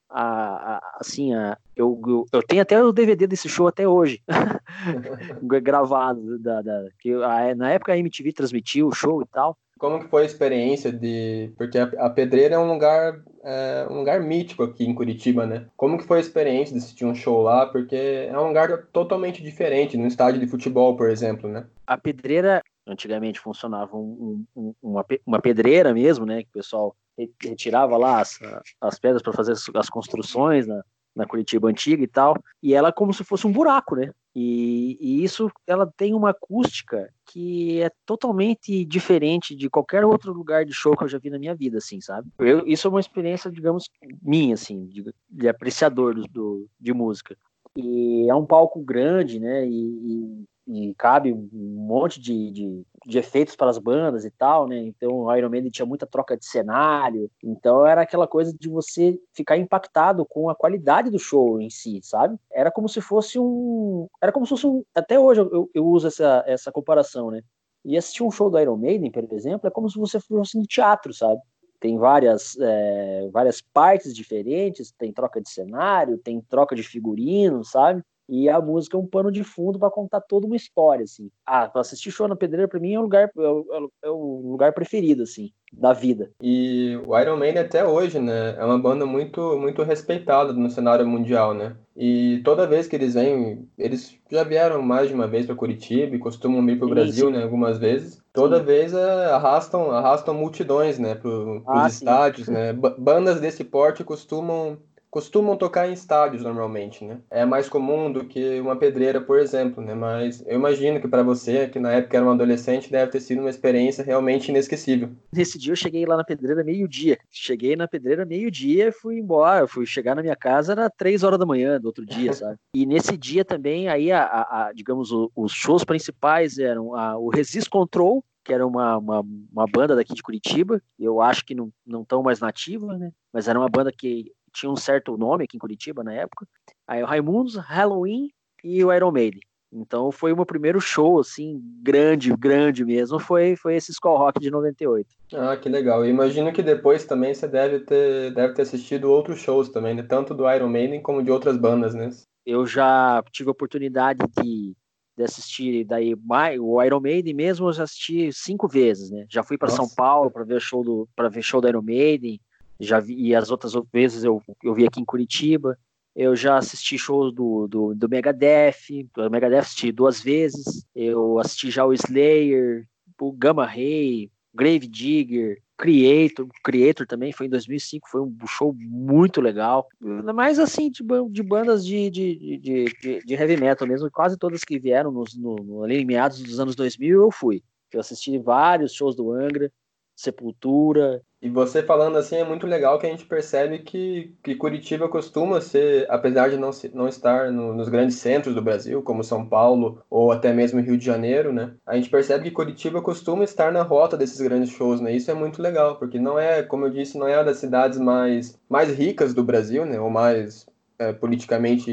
a, 0.09 0.75
a, 0.75 0.97
assim, 0.99 1.33
a, 1.33 1.57
eu, 1.75 1.99
eu, 2.07 2.25
eu, 2.31 2.43
tenho 2.43 2.61
até 2.61 2.81
o 2.81 2.91
DVD 2.91 3.27
desse 3.27 3.49
show 3.49 3.67
até 3.67 3.87
hoje, 3.87 4.21
gravado, 5.41 6.39
da, 6.39 6.61
da, 6.61 6.85
que 6.99 7.13
na 7.55 7.71
época 7.71 7.93
a 7.93 7.97
MTV 7.97 8.33
transmitiu 8.33 8.87
o 8.87 8.93
show 8.93 9.21
e 9.21 9.25
tal, 9.27 9.57
como 9.77 9.99
que 9.99 10.07
foi 10.07 10.23
a 10.23 10.25
experiência 10.25 10.91
de... 10.91 11.51
Porque 11.57 11.77
a, 11.77 11.83
a 11.99 12.09
Pedreira 12.09 12.55
é 12.55 12.57
um 12.57 12.71
lugar, 12.71 13.21
é, 13.43 13.85
um 13.89 13.95
lugar 13.95 14.21
mítico 14.21 14.63
aqui 14.63 14.85
em 14.85 14.95
Curitiba, 14.95 15.45
né? 15.45 15.65
Como 15.75 15.97
que 15.97 16.05
foi 16.05 16.17
a 16.17 16.21
experiência 16.21 16.73
de 16.73 16.79
assistir 16.79 17.05
um 17.05 17.13
show 17.13 17.41
lá? 17.41 17.65
Porque 17.65 17.95
é 17.95 18.39
um 18.39 18.47
lugar 18.47 18.87
totalmente 18.93 19.43
diferente, 19.43 19.97
num 19.97 20.07
estádio 20.07 20.39
de 20.39 20.47
futebol, 20.47 20.95
por 20.95 21.09
exemplo, 21.09 21.49
né? 21.49 21.65
A 21.85 21.97
Pedreira, 21.97 22.63
antigamente, 22.87 23.39
funcionava 23.39 23.97
um, 23.97 24.45
um, 24.55 24.73
uma, 24.81 25.05
uma 25.25 25.41
pedreira 25.41 25.93
mesmo, 25.93 26.25
né? 26.25 26.43
Que 26.43 26.49
o 26.49 26.53
pessoal 26.53 26.95
retirava 27.41 27.97
lá 27.97 28.21
as, 28.21 28.39
as 28.81 28.99
pedras 28.99 29.21
para 29.21 29.33
fazer 29.33 29.53
as 29.75 29.89
construções, 29.89 30.67
né? 30.67 30.81
na 31.15 31.25
Curitiba 31.25 31.69
antiga 31.69 32.03
e 32.03 32.07
tal, 32.07 32.35
e 32.61 32.73
ela 32.73 32.89
é 32.89 32.91
como 32.91 33.13
se 33.13 33.23
fosse 33.23 33.47
um 33.47 33.51
buraco, 33.51 33.95
né? 33.95 34.11
E, 34.35 34.97
e, 34.99 35.23
isso 35.23 35.49
ela 35.65 35.89
tem 35.95 36.13
uma 36.13 36.31
acústica 36.31 37.09
que 37.25 37.81
é 37.81 37.89
totalmente 38.05 38.83
diferente 38.83 39.55
de 39.55 39.69
qualquer 39.69 40.03
outro 40.03 40.33
lugar 40.33 40.65
de 40.65 40.73
show 40.73 40.95
que 40.95 41.05
eu 41.05 41.07
já 41.07 41.17
vi 41.17 41.29
na 41.29 41.39
minha 41.39 41.55
vida, 41.55 41.77
assim, 41.77 42.01
sabe? 42.01 42.27
Eu, 42.37 42.67
isso 42.67 42.85
é 42.85 42.89
uma 42.89 42.99
experiência, 42.99 43.49
digamos, 43.49 43.89
minha, 44.21 44.55
assim, 44.55 44.85
de, 44.87 45.05
de 45.29 45.47
apreciador 45.47 46.13
do, 46.15 46.23
do, 46.27 46.67
de 46.77 46.93
música. 46.93 47.37
E 47.77 48.29
é 48.29 48.35
um 48.35 48.45
palco 48.45 48.81
grande, 48.81 49.39
né? 49.39 49.65
E, 49.65 49.71
e 49.71 50.45
e 50.67 50.93
cabe 50.95 51.31
um 51.31 51.49
monte 51.51 52.19
de, 52.19 52.51
de, 52.51 52.83
de, 53.05 53.17
efeitos 53.17 53.55
para 53.55 53.69
as 53.69 53.77
bandas 53.77 54.25
e 54.25 54.31
tal, 54.31 54.67
né? 54.67 54.77
Então 54.79 55.11
o 55.11 55.35
Iron 55.35 55.49
Maiden 55.49 55.69
tinha 55.69 55.85
muita 55.85 56.07
troca 56.07 56.35
de 56.35 56.45
cenário, 56.45 57.29
então 57.43 57.85
era 57.85 58.01
aquela 58.01 58.27
coisa 58.27 58.53
de 58.57 58.67
você 58.67 59.19
ficar 59.31 59.57
impactado 59.57 60.25
com 60.25 60.49
a 60.49 60.55
qualidade 60.55 61.09
do 61.09 61.19
show 61.19 61.61
em 61.61 61.69
si, 61.69 61.99
sabe? 62.03 62.37
Era 62.51 62.71
como 62.71 62.89
se 62.89 62.99
fosse 62.99 63.37
um, 63.39 64.07
era 64.21 64.31
como 64.31 64.45
se 64.45 64.49
fosse 64.51 64.67
um, 64.67 64.83
até 64.93 65.19
hoje 65.19 65.41
eu, 65.41 65.69
eu 65.73 65.85
uso 65.85 66.07
essa, 66.07 66.43
essa 66.47 66.71
comparação, 66.71 67.29
né? 67.29 67.41
E 67.83 67.95
assistir 67.95 68.23
um 68.23 68.31
show 68.31 68.49
do 68.49 68.59
Iron 68.59 68.77
Maiden, 68.77 69.11
por 69.11 69.31
exemplo, 69.31 69.67
é 69.67 69.71
como 69.71 69.89
se 69.89 69.99
você 69.99 70.19
fosse 70.19 70.57
no 70.57 70.65
teatro, 70.65 71.13
sabe? 71.13 71.39
tem 71.79 71.99
várias, 71.99 72.57
é, 72.59 73.29
várias 73.31 73.61
partes 73.61 74.15
diferentes, 74.15 74.91
tem 74.91 75.13
troca 75.13 75.39
de 75.39 75.47
cenário, 75.47 76.17
tem 76.17 76.41
troca 76.41 76.75
de 76.75 76.81
figurino, 76.81 77.63
sabe? 77.63 78.01
E 78.27 78.49
a 78.49 78.59
música 78.59 78.97
é 78.97 78.99
um 78.99 79.05
pano 79.05 79.31
de 79.31 79.43
fundo 79.43 79.77
para 79.77 79.91
contar 79.91 80.21
toda 80.21 80.47
uma 80.47 80.55
história, 80.55 81.03
assim. 81.03 81.29
Ah, 81.45 81.69
assistir 81.75 82.11
show 82.11 82.27
na 82.27 82.35
pedreira, 82.35 82.67
para 82.67 82.79
mim, 82.79 82.93
é 82.93 82.99
o 82.99 83.03
lugar, 83.03 83.29
é 83.35 83.39
o, 83.39 83.91
é 84.03 84.09
o 84.09 84.41
lugar 84.51 84.73
preferido, 84.73 85.23
assim, 85.23 85.51
da 85.71 85.93
vida. 85.93 86.31
E 86.41 86.99
o 87.05 87.17
Iron 87.19 87.37
Maiden 87.37 87.61
até 87.61 87.85
hoje, 87.85 88.19
né, 88.19 88.55
é 88.57 88.65
uma 88.65 88.79
banda 88.79 89.05
muito, 89.05 89.57
muito 89.59 89.83
respeitada 89.83 90.53
no 90.53 90.69
cenário 90.69 91.07
mundial, 91.07 91.53
né? 91.53 91.75
E 91.95 92.41
toda 92.43 92.67
vez 92.67 92.87
que 92.87 92.95
eles 92.95 93.13
vêm, 93.13 93.69
eles 93.77 94.17
já 94.29 94.43
vieram 94.43 94.81
mais 94.81 95.07
de 95.07 95.13
uma 95.13 95.27
vez 95.27 95.45
para 95.45 95.55
Curitiba 95.55 96.15
e 96.15 96.19
costumam 96.19 96.65
vir 96.65 96.77
para 96.77 96.87
o 96.87 96.89
Brasil, 96.89 97.29
né, 97.29 97.43
algumas 97.43 97.77
vezes. 97.77 98.21
Toda 98.33 98.59
sim. 98.59 98.65
vez 98.65 98.93
é, 98.93 99.25
arrastam, 99.25 99.91
arrastam 99.91 100.33
multidões, 100.33 100.99
né, 100.99 101.15
para 101.15 101.29
os 101.29 101.63
ah, 101.67 101.87
estádios, 101.87 102.47
sim. 102.47 102.53
né? 102.53 102.73
Bandas 102.73 103.39
desse 103.39 103.63
porte 103.63 104.03
costumam 104.03 104.77
costumam 105.15 105.55
tocar 105.55 105.87
em 105.87 105.93
estádios 105.93 106.43
normalmente, 106.43 107.05
né? 107.05 107.21
É 107.31 107.45
mais 107.45 107.69
comum 107.69 108.11
do 108.11 108.25
que 108.25 108.59
uma 108.59 108.75
pedreira, 108.75 109.21
por 109.21 109.39
exemplo, 109.39 109.81
né? 109.81 109.93
Mas 109.93 110.43
eu 110.45 110.55
imagino 110.55 110.99
que 110.99 111.07
para 111.07 111.23
você, 111.23 111.69
que 111.69 111.79
na 111.79 111.93
época 111.93 112.17
era 112.17 112.25
um 112.25 112.31
adolescente, 112.31 112.91
deve 112.91 113.13
ter 113.13 113.21
sido 113.21 113.39
uma 113.39 113.49
experiência 113.49 114.03
realmente 114.03 114.49
inesquecível. 114.49 115.11
Nesse 115.31 115.57
dia 115.57 115.71
eu 115.71 115.77
cheguei 115.77 116.05
lá 116.05 116.17
na 116.17 116.25
pedreira 116.25 116.65
meio-dia. 116.65 117.17
Cheguei 117.31 117.77
na 117.77 117.87
pedreira 117.87 118.25
meio-dia, 118.25 118.91
fui 118.91 119.17
embora, 119.17 119.65
fui 119.69 119.85
chegar 119.85 120.15
na 120.15 120.21
minha 120.21 120.35
casa 120.35 120.73
era 120.73 120.89
três 120.89 121.23
horas 121.23 121.39
da 121.39 121.45
manhã 121.45 121.79
do 121.79 121.85
outro 121.85 122.05
dia, 122.05 122.33
sabe? 122.35 122.57
E 122.73 122.85
nesse 122.85 123.15
dia 123.15 123.45
também, 123.45 123.87
aí, 123.87 124.11
a, 124.11 124.21
a, 124.21 124.67
a 124.67 124.73
digamos, 124.73 125.13
o, 125.13 125.31
os 125.33 125.53
shows 125.53 125.85
principais 125.85 126.57
eram 126.57 126.93
a, 126.93 127.17
o 127.17 127.29
Resist 127.29 127.69
Control, 127.69 128.21
que 128.43 128.53
era 128.53 128.65
uma, 128.65 128.97
uma, 128.97 129.25
uma, 129.51 129.65
banda 129.65 129.95
daqui 129.95 130.13
de 130.13 130.21
Curitiba, 130.21 130.79
eu 130.99 131.19
acho 131.19 131.43
que 131.43 131.55
não, 131.55 131.71
não 131.85 132.05
tão 132.05 132.21
mais 132.21 132.39
nativa, 132.39 132.95
né? 132.95 133.11
Mas 133.33 133.47
era 133.47 133.57
uma 133.57 133.67
banda 133.67 133.91
que 133.91 134.31
tinha 134.55 134.71
um 134.71 134.75
certo 134.75 135.17
nome 135.17 135.43
aqui 135.43 135.57
em 135.57 135.59
Curitiba 135.59 136.03
na 136.03 136.13
época. 136.13 136.47
Aí 136.87 137.03
o 137.03 137.05
Raimundos, 137.05 137.55
Halloween 137.55 138.29
e 138.63 138.83
o 138.83 138.91
Iron 138.93 139.11
Maiden. 139.11 139.41
Então 139.71 140.09
foi 140.11 140.31
o 140.31 140.35
meu 140.35 140.45
primeiro 140.45 140.79
show, 140.79 141.19
assim, 141.19 141.61
grande, 141.83 142.33
grande 142.37 142.85
mesmo, 142.85 143.19
foi, 143.19 143.57
foi 143.57 143.75
esse 143.75 143.91
Skull 143.91 144.17
Rock 144.17 144.39
de 144.39 144.49
98. 144.49 145.07
Ah, 145.33 145.57
que 145.57 145.67
legal. 145.67 146.05
Eu 146.05 146.09
imagino 146.09 146.53
que 146.53 146.63
depois 146.63 147.05
também 147.05 147.33
você 147.33 147.47
deve 147.47 147.79
ter, 147.79 148.33
deve 148.33 148.53
ter 148.53 148.61
assistido 148.61 149.11
outros 149.11 149.39
shows 149.39 149.69
também, 149.69 149.93
né? 149.93 150.03
Tanto 150.03 150.33
do 150.33 150.49
Iron 150.49 150.69
Maiden 150.69 151.01
como 151.01 151.21
de 151.21 151.29
outras 151.29 151.57
bandas, 151.57 151.93
né? 151.93 152.09
Eu 152.45 152.65
já 152.65 153.21
tive 153.31 153.49
a 153.49 153.51
oportunidade 153.51 154.23
de, 154.41 154.73
de 155.17 155.23
assistir 155.23 155.83
daí 155.83 156.15
o 156.59 156.81
Iron 156.81 157.01
Maiden 157.01 157.33
mesmo, 157.33 157.67
eu 157.67 157.73
já 157.73 157.83
assisti 157.83 158.31
cinco 158.31 158.67
vezes, 158.69 159.11
né? 159.11 159.25
Já 159.29 159.43
fui 159.43 159.57
para 159.57 159.69
São 159.69 159.89
Paulo 159.89 160.31
para 160.31 160.45
ver 160.45 160.61
show 160.61 160.83
do 160.83 161.09
para 161.15 161.27
ver 161.27 161.41
show 161.41 161.59
do 161.59 161.67
Iron 161.67 161.81
Maiden, 161.81 162.39
já 162.79 162.99
vi, 162.99 163.15
e 163.15 163.35
as 163.35 163.51
outras 163.51 163.73
vezes 163.91 164.23
eu, 164.23 164.41
eu 164.63 164.73
vi 164.73 164.85
aqui 164.85 164.99
em 164.99 165.05
Curitiba. 165.05 165.77
Eu 166.15 166.35
já 166.35 166.57
assisti 166.57 166.97
shows 166.97 167.33
do, 167.33 167.67
do, 167.67 167.93
do 167.93 168.09
Megadeth, 168.09 169.09
do 169.13 169.29
Megadeth 169.29 169.59
assisti 169.59 169.91
duas 169.91 170.21
vezes. 170.21 170.85
Eu 170.95 171.39
assisti 171.39 171.69
já 171.69 171.85
o 171.85 171.93
Slayer, 171.93 172.87
o 173.19 173.31
Gamma 173.33 173.65
Ray, 173.65 174.31
Grave 174.53 174.87
Digger, 174.87 175.61
Creator, 175.77 176.47
Creator 176.63 177.05
também 177.05 177.33
foi 177.33 177.47
em 177.47 177.49
2005, 177.49 178.09
foi 178.09 178.21
um 178.21 178.33
show 178.47 178.73
muito 178.77 179.41
legal. 179.41 179.87
Mas 179.99 180.57
assim, 180.57 180.89
de, 180.89 181.03
de 181.29 181.43
bandas 181.43 181.85
de, 181.85 182.09
de, 182.09 182.57
de, 182.57 183.21
de, 183.25 183.33
heavy 183.33 183.57
metal 183.57 183.87
mesmo, 183.87 184.09
quase 184.09 184.37
todas 184.37 184.63
que 184.63 184.79
vieram 184.79 185.11
nos, 185.11 185.35
no, 185.35 185.83
ali 185.83 185.97
em 185.97 186.05
meados 186.05 186.41
dos 186.41 186.59
anos 186.59 186.75
2000 186.75 187.21
eu 187.21 187.31
fui. 187.31 187.61
Eu 187.91 187.99
assisti 187.99 188.37
vários 188.37 188.93
shows 188.93 189.15
do 189.15 189.31
Angra, 189.31 189.71
Sepultura, 190.15 191.21
e 191.45 191.49
você 191.49 191.83
falando 191.83 192.17
assim 192.17 192.37
é 192.37 192.43
muito 192.43 192.65
legal 192.65 192.97
que 192.97 193.05
a 193.05 193.09
gente 193.11 193.23
percebe 193.23 193.77
que, 193.77 194.33
que 194.43 194.55
Curitiba 194.55 195.07
costuma 195.07 195.61
ser, 195.61 196.07
apesar 196.09 196.49
de 196.49 196.57
não, 196.57 196.71
não 196.91 197.07
estar 197.07 197.51
no, 197.51 197.71
nos 197.71 197.87
grandes 197.87 198.15
centros 198.15 198.55
do 198.55 198.63
Brasil, 198.63 199.03
como 199.03 199.23
São 199.23 199.47
Paulo 199.47 200.03
ou 200.09 200.31
até 200.31 200.51
mesmo 200.51 200.81
Rio 200.81 200.97
de 200.97 201.05
Janeiro, 201.05 201.53
né? 201.53 201.75
A 201.85 201.95
gente 201.95 202.09
percebe 202.09 202.45
que 202.45 202.49
Curitiba 202.49 202.99
costuma 202.99 203.43
estar 203.43 203.71
na 203.71 203.83
rota 203.83 204.17
desses 204.17 204.41
grandes 204.41 204.71
shows, 204.71 204.99
né? 204.99 205.15
Isso 205.15 205.29
é 205.29 205.35
muito 205.35 205.61
legal, 205.61 205.99
porque 205.99 206.17
não 206.17 206.39
é, 206.39 206.63
como 206.63 206.87
eu 206.87 206.89
disse, 206.89 207.15
não 207.15 207.27
é 207.27 207.37
uma 207.37 207.43
das 207.43 207.57
cidades 207.57 207.99
mais, 207.99 208.59
mais 208.67 208.89
ricas 208.89 209.31
do 209.31 209.43
Brasil, 209.43 209.85
né? 209.85 209.99
Ou 209.99 210.09
mais 210.09 210.65
é, 210.97 211.13
politicamente 211.13 211.91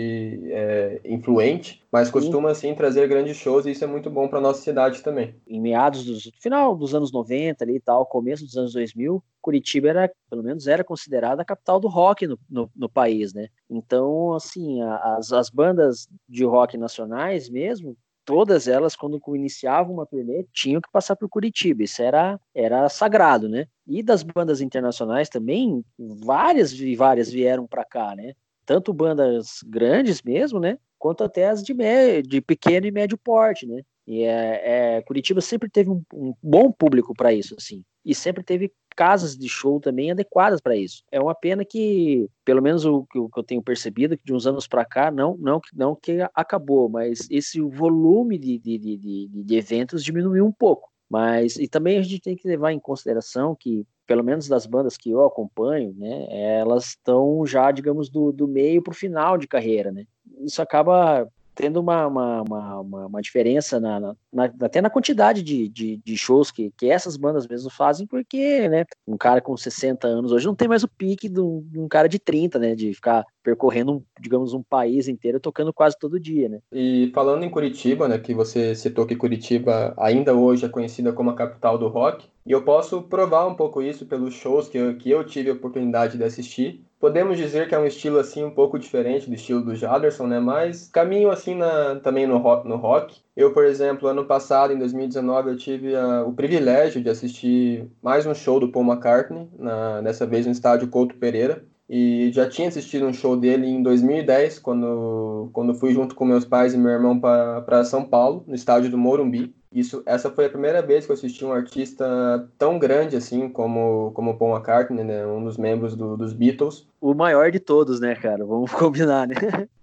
é, 0.51 1.01
influente, 1.05 1.83
mas 1.91 2.11
costuma 2.11 2.55
sim. 2.55 2.69
assim 2.69 2.77
trazer 2.77 3.09
grandes 3.09 3.37
shows 3.37 3.67
e 3.67 3.71
isso 3.73 3.85
é 3.85 3.87
muito 3.87 4.09
bom 4.09 4.29
para 4.29 4.41
nossa 4.41 4.63
cidade 4.63 5.03
também. 5.03 5.35
Em 5.47 5.61
meados 5.61 6.05
dos 6.05 6.31
final 6.41 6.77
dos 6.77 6.95
anos 6.95 7.13
90 7.13 7.65
ali 7.65 7.77
e 7.77 7.81
tal, 7.81 8.07
começo 8.07 8.45
dos 8.45 8.57
anos 8.57 8.73
2000, 8.73 9.23
Curitiba 9.41 9.89
era, 9.89 10.13
pelo 10.31 10.43
menos 10.43 10.67
era 10.67 10.85
considerada 10.85 11.43
a 11.43 11.45
capital 11.45 11.81
do 11.81 11.89
rock 11.89 12.27
no, 12.27 12.39
no, 12.49 12.71
no 12.75 12.89
país, 12.89 13.35
né? 13.35 13.49
Então, 13.69 14.35
assim, 14.35 14.81
as, 14.83 15.33
as 15.33 15.51
bandas 15.51 16.09
de 16.29 16.45
rock 16.45 16.79
nacionais 16.79 17.51
mesmo, 17.51 17.97
todas 18.25 18.69
elas, 18.69 18.95
quando 18.95 19.21
iniciavam 19.35 19.95
uma 19.95 20.07
turnê, 20.07 20.47
tinham 20.53 20.81
que 20.81 20.91
passar 20.93 21.17
por 21.17 21.29
Curitiba. 21.29 21.83
Isso 21.83 22.03
era, 22.03 22.39
era 22.55 22.89
sagrado, 22.89 23.49
né? 23.49 23.67
E 23.87 24.03
das 24.03 24.23
bandas 24.23 24.61
internacionais 24.61 25.29
também, 25.29 25.85
várias 25.99 26.73
e 26.73 26.95
várias 26.95 27.31
vieram 27.31 27.67
para 27.67 27.85
cá, 27.85 28.15
né? 28.15 28.35
Tanto 28.65 28.93
bandas 28.93 29.61
grandes 29.67 30.23
mesmo, 30.23 30.59
né? 30.61 30.79
Quanto 30.99 31.25
até 31.25 31.49
as 31.49 31.63
de, 31.63 31.75
de 32.23 32.41
pequeno 32.41 32.87
e 32.87 32.91
médio 32.91 33.19
porte, 33.19 33.67
né? 33.67 33.83
E 34.07 34.23
é, 34.23 34.97
é 34.97 35.03
Curitiba 35.03 35.41
sempre 35.41 35.69
teve 35.69 35.91
um, 35.91 36.03
um 36.13 36.35
bom 36.43 36.71
público 36.73 37.15
para 37.15 37.33
isso, 37.33 37.55
assim. 37.59 37.85
E 38.05 38.15
sempre 38.15 38.43
teve 38.43 38.73
casas 38.97 39.37
de 39.37 39.49
show 39.49 39.81
também 39.81 40.11
adequadas 40.11 40.61
para 40.61 40.77
isso. 40.77 41.03
É 41.11 41.21
uma 41.21 41.35
pena 41.35 41.65
que, 41.65 42.29
pelo 42.45 42.63
menos 42.63 42.85
o 42.85 43.05
que 43.07 43.19
eu 43.19 43.43
tenho 43.43 43.63
percebido, 43.63 44.17
que 44.17 44.25
de 44.25 44.35
uns 44.35 44.47
anos 44.47 44.67
para 44.67 44.85
cá, 44.85 45.11
não, 45.11 45.37
não, 45.39 45.61
não 45.73 45.95
que 45.95 46.19
acabou, 46.35 46.89
mas 46.89 47.27
esse 47.31 47.61
volume 47.61 48.39
de, 48.39 48.59
de, 48.59 48.79
de, 48.79 49.29
de, 49.29 49.57
eventos 49.57 50.05
diminuiu 50.05 50.45
um 50.45 50.53
pouco. 50.53 50.91
Mas, 51.09 51.57
e 51.57 51.69
também 51.69 51.99
a 51.99 52.03
gente 52.03 52.21
tem 52.21 52.37
que 52.37 52.49
levar 52.49 52.73
em 52.73 52.81
consideração 52.81 53.55
que 53.55 53.87
pelo 54.07 54.25
menos 54.25 54.49
das 54.49 54.67
bandas 54.67 54.97
que 54.97 55.11
eu 55.11 55.25
acompanho, 55.25 55.95
né, 55.97 56.27
elas 56.31 56.87
estão 56.87 57.47
já, 57.47 57.71
digamos, 57.71 58.09
do, 58.09 58.33
do 58.33 58.49
meio 58.49 58.83
para 58.83 58.93
o 58.93 58.97
final 58.97 59.39
de 59.39 59.47
carreira, 59.47 59.93
né? 59.93 60.05
Isso 60.41 60.61
acaba 60.61 61.29
tendo 61.55 61.81
uma, 61.81 62.07
uma, 62.07 62.43
uma, 62.43 63.07
uma 63.07 63.23
diferença 63.23 63.79
na, 63.79 64.01
na, 64.01 64.17
na, 64.33 64.45
até 64.63 64.81
na 64.81 64.91
quantidade 64.91 65.43
de, 65.43 65.69
de, 65.69 65.97
de, 65.99 66.17
shows 66.17 66.51
que, 66.51 66.73
que 66.77 66.91
essas 66.91 67.17
bandas 67.17 67.47
mesmo 67.47 67.71
fazem, 67.71 68.07
porque 68.07 68.69
né, 68.69 68.85
um 69.07 69.17
cara 69.17 69.41
com 69.41 69.57
60 69.57 70.07
anos 70.07 70.33
hoje 70.33 70.47
não 70.47 70.55
tem 70.55 70.69
mais 70.69 70.83
o 70.83 70.89
pique 70.89 71.29
de 71.29 71.41
um, 71.41 71.63
de 71.71 71.79
um 71.79 71.89
cara 71.89 72.09
de 72.09 72.19
30, 72.19 72.59
né? 72.59 72.75
De 72.75 72.95
ficar 72.95 73.25
percorrendo, 73.43 74.05
digamos, 74.21 74.55
um 74.55 74.63
país 74.63 75.09
inteiro 75.09 75.41
tocando 75.41 75.73
quase 75.73 75.99
todo 75.99 76.21
dia, 76.21 76.49
né? 76.49 76.61
E 76.73 77.11
falando 77.15 77.45
em 77.45 77.51
Curitiba, 77.51 78.09
né, 78.09 78.19
que 78.19 78.33
você 78.33 78.75
citou 78.75 79.05
que 79.05 79.17
Curitiba 79.17 79.95
ainda 79.99 80.35
hoje 80.35 80.65
é 80.65 80.69
conhecida 80.69 81.13
como 81.13 81.31
a 81.31 81.35
capital 81.35 81.77
do 81.77 81.89
rock, 81.89 82.27
e 82.47 82.53
eu 82.53 82.63
posso 82.63 83.03
provar 83.03 83.47
um 83.47 83.55
pouco 83.55 83.83
isso 83.83 84.07
pelos 84.07 84.35
shows 84.35 84.69
que 84.69 84.79
eu, 84.79 84.97
que 84.97 85.11
eu 85.11 85.25
tive 85.25 85.51
a 85.51 85.55
oportunidade 85.55 86.17
de 86.17 86.25
assistir. 86.25 86.85
Podemos 87.03 87.37
dizer 87.37 87.69
que 87.69 87.75
é 87.75 87.79
um 87.81 87.85
estilo 87.85 88.21
assim 88.21 88.45
um 88.45 88.51
pouco 88.53 88.79
diferente 88.79 89.29
do 89.29 89.35
estilo 89.35 89.61
do 89.61 89.75
Jaderson, 89.75 90.29
né? 90.29 90.39
Mas 90.39 90.87
caminho 90.87 91.33
assim 91.33 91.53
na, 91.53 91.97
também 91.97 92.29
no 92.29 92.39
rock, 92.39 92.69
no 92.69 92.77
rock. 92.77 93.21
Eu, 93.37 93.53
por 93.53 93.65
exemplo, 93.65 94.07
ano 94.07 94.25
passado, 94.25 94.73
em 94.73 94.79
2019, 94.79 95.51
eu 95.51 95.57
tive 95.57 95.97
a, 95.97 96.23
o 96.23 96.33
privilégio 96.33 97.03
de 97.03 97.11
assistir 97.11 97.91
mais 98.01 98.25
um 98.25 98.33
show 98.33 98.61
do 98.61 98.71
Paul 98.71 98.87
McCartney, 98.87 99.49
na, 99.59 100.01
dessa 100.01 100.25
vez 100.25 100.47
no 100.47 100.53
estádio 100.53 100.87
Couto 100.87 101.17
Pereira 101.17 101.65
e 101.89 102.31
já 102.33 102.49
tinha 102.49 102.69
assistido 102.69 103.05
um 103.05 103.13
show 103.13 103.37
dele 103.37 103.67
em 103.67 103.83
2010, 103.83 104.61
quando, 104.61 105.51
quando 105.53 105.75
fui 105.75 105.93
junto 105.93 106.15
com 106.15 106.25
meus 106.25 106.45
pais 106.45 106.73
e 106.73 106.79
meu 106.79 106.93
irmão 106.93 107.19
para 107.19 107.85
São 107.85 108.05
Paulo, 108.05 108.45
no 108.47 108.55
estádio 108.55 108.93
do 108.93 108.97
Morumbi. 108.97 109.53
Isso, 109.75 110.03
essa 110.05 110.31
foi 110.31 110.47
a 110.47 110.51
primeira 110.51 110.83
vez 110.83 111.07
que 111.07 111.13
eu 111.13 111.15
assisti 111.15 111.45
um 111.45 111.53
artista 111.53 112.49
tão 112.59 112.79
grande 112.79 113.17
assim 113.17 113.49
como 113.49 114.13
como 114.13 114.37
Paul 114.37 114.55
McCartney, 114.55 115.05
né, 115.05 115.27
um 115.27 115.43
dos 115.43 115.57
membros 115.57 115.97
do, 115.97 116.17
dos 116.17 116.33
Beatles. 116.33 116.87
O 117.01 117.15
maior 117.15 117.51
de 117.51 117.59
todos, 117.59 117.99
né, 117.99 118.15
cara? 118.15 118.45
Vamos 118.45 118.71
combinar, 118.75 119.27
né? 119.27 119.35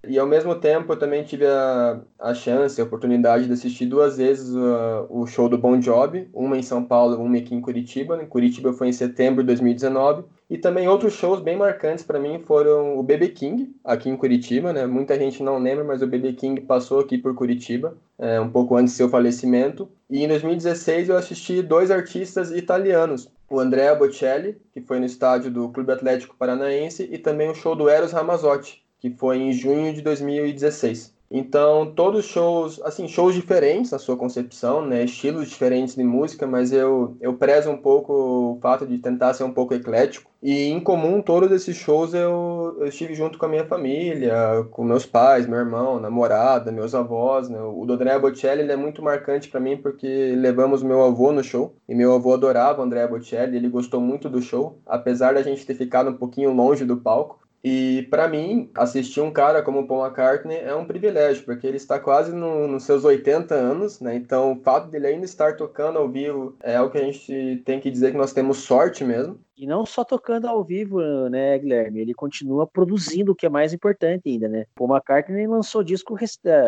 E 0.08 0.18
ao 0.18 0.28
mesmo 0.28 0.56
tempo 0.56 0.94
eu 0.94 0.98
também 0.98 1.24
tive 1.24 1.46
a, 1.46 2.00
a 2.20 2.34
chance, 2.34 2.80
a 2.80 2.84
oportunidade 2.84 3.48
de 3.48 3.54
assistir 3.54 3.86
duas 3.86 4.18
vezes 4.18 4.54
uh, 4.54 5.08
o 5.10 5.26
show 5.26 5.50
do 5.50 5.58
Bon 5.58 5.82
Jovi, 5.82 6.30
uma 6.34 6.58
em 6.58 6.64
São 6.64 6.84
Paulo, 6.84 7.22
uma 7.22 7.38
aqui 7.38 7.54
em 7.54 7.62
Curitiba. 7.62 8.22
Em 8.22 8.28
Curitiba 8.28 8.74
foi 8.74 8.90
em 8.90 8.94
setembro 8.94 9.44
de 9.44 9.48
2019 9.48 10.24
e 10.50 10.58
também 10.58 10.88
outros 10.88 11.14
shows 11.14 11.40
bem 11.40 11.56
marcantes 11.56 12.04
para 12.04 12.20
mim 12.20 12.40
foram 12.40 12.98
o 12.98 13.04
BB 13.04 13.30
King, 13.30 13.76
aqui 13.84 14.10
em 14.10 14.18
Curitiba, 14.18 14.74
né? 14.74 14.88
Muita 14.88 15.18
gente 15.18 15.44
não 15.44 15.60
lembra, 15.60 15.84
mas 15.84 16.02
o 16.02 16.08
BB 16.08 16.34
King 16.34 16.62
passou 16.62 17.00
aqui 17.00 17.18
por 17.18 17.36
Curitiba, 17.36 17.96
é, 18.18 18.42
um 18.42 18.50
pouco 18.50 18.76
antes 18.76 18.94
do 18.94 18.98
seu 18.98 19.10
falecimento. 19.10 19.88
E 20.10 20.24
em 20.24 20.28
2016 20.28 21.10
eu 21.10 21.18
assisti 21.18 21.62
dois 21.62 21.92
artistas 21.92 22.52
italianos, 22.52 23.32
o 23.48 23.60
Andrea 23.60 23.94
Bocelli, 23.94 24.58
que 24.74 24.82
foi 24.82 25.00
no 25.00 25.06
estádio 25.06 25.52
do 25.52 25.70
Clube 25.70 25.92
Atlético 25.92 26.36
Paranaense, 26.36 27.08
e 27.12 27.20
também 27.20 27.50
o 27.50 27.56
show 27.56 27.76
do 27.76 27.88
Eros 27.88 28.12
Ramazzotti, 28.12 28.84
que 29.00 29.12
foi 29.12 29.38
em 29.38 29.54
junho 29.54 29.94
de 29.94 30.02
2016. 30.02 31.14
Então, 31.32 31.94
todos 31.94 32.26
shows, 32.26 32.82
assim, 32.84 33.08
shows 33.08 33.36
diferentes 33.36 33.92
na 33.92 34.00
sua 34.00 34.18
concepção, 34.18 34.84
né? 34.84 35.04
Estilos 35.04 35.48
diferentes 35.48 35.96
de 35.96 36.04
música, 36.04 36.48
mas 36.48 36.72
eu, 36.72 37.16
eu 37.22 37.36
prezo 37.36 37.70
um 37.70 37.78
pouco 37.78 38.14
o 38.14 38.60
fato 38.60 38.88
de 38.88 38.98
tentar 38.98 39.36
ser 39.36 39.44
um 39.44 39.54
pouco 39.54 39.76
eclético. 39.76 40.32
E 40.42 40.70
em 40.70 40.80
comum, 40.80 41.22
todos 41.22 41.52
esses 41.52 41.76
shows 41.76 42.14
eu, 42.14 42.78
eu 42.80 42.88
estive 42.88 43.14
junto 43.14 43.38
com 43.38 43.46
a 43.46 43.50
minha 43.50 43.66
família, 43.66 44.66
com 44.72 44.84
meus 44.84 45.06
pais, 45.06 45.46
meu 45.46 45.60
irmão, 45.60 46.00
namorada, 46.00 46.72
meus 46.72 46.96
avós, 46.96 47.48
né? 47.48 47.62
O 47.62 47.86
do 47.86 47.94
André 47.94 48.18
Bocelli 48.18 48.62
ele 48.62 48.72
é 48.72 48.76
muito 48.76 49.04
marcante 49.04 49.50
para 49.50 49.60
mim 49.60 49.78
porque 49.78 50.34
levamos 50.36 50.82
meu 50.82 51.04
avô 51.04 51.32
no 51.32 51.44
show 51.44 51.76
e 51.88 51.94
meu 51.94 52.14
avô 52.16 52.34
adorava 52.34 52.82
o 52.82 52.86
André 52.86 53.06
Bocelli, 53.06 53.58
ele 53.58 53.70
gostou 53.70 54.02
muito 54.02 54.30
do 54.30 54.42
show, 54.42 54.80
apesar 54.86 55.34
da 55.34 55.44
gente 55.44 55.66
ter 55.66 55.76
ficado 55.76 56.10
um 56.10 56.18
pouquinho 56.18 56.54
longe 56.54 56.86
do 56.86 56.98
palco. 56.98 57.40
E 57.64 58.08
para 58.10 58.28
mim, 58.28 58.72
assistir 58.76 59.20
um 59.22 59.32
cara 59.32 59.62
como 59.62 59.86
Paul 59.86 60.06
McCartney 60.06 60.58
é 60.58 60.74
um 60.74 60.86
privilégio, 60.86 61.44
porque 61.44 61.68
ele 61.68 61.78
está 61.78 62.00
quase 62.00 62.32
no, 62.34 62.68
nos 62.68 62.84
seus 62.84 63.04
80 63.04 63.54
anos, 63.54 64.00
né? 64.00 64.16
Então, 64.16 64.54
o 64.54 64.64
fato 64.64 64.90
dele 64.90 65.08
ainda 65.08 65.26
estar 65.26 65.58
tocando 65.58 66.00
ao 66.00 66.10
vivo 66.10 66.56
é 66.62 66.80
o 66.82 66.90
que 66.90 66.98
a 66.98 67.04
gente 67.04 67.62
tem 67.66 67.80
que 67.82 67.92
dizer 67.92 68.12
que 68.12 68.18
nós 68.18 68.34
temos 68.34 68.60
sorte 68.60 69.04
mesmo. 69.04 69.40
E 69.60 69.68
não 69.68 69.86
só 69.86 70.06
tocando 70.06 70.48
ao 70.48 70.64
vivo, 70.64 71.02
né, 71.30 71.60
Guilherme? 71.60 72.00
Ele 72.00 72.14
continua 72.14 72.66
produzindo, 72.66 73.34
o 73.34 73.36
que 73.36 73.46
é 73.46 73.50
mais 73.50 73.74
importante 73.74 74.30
ainda, 74.30 74.48
né? 74.48 74.64
Paul 74.74 74.90
McCartney 74.90 75.46
lançou 75.48 75.84
disco, 75.84 76.16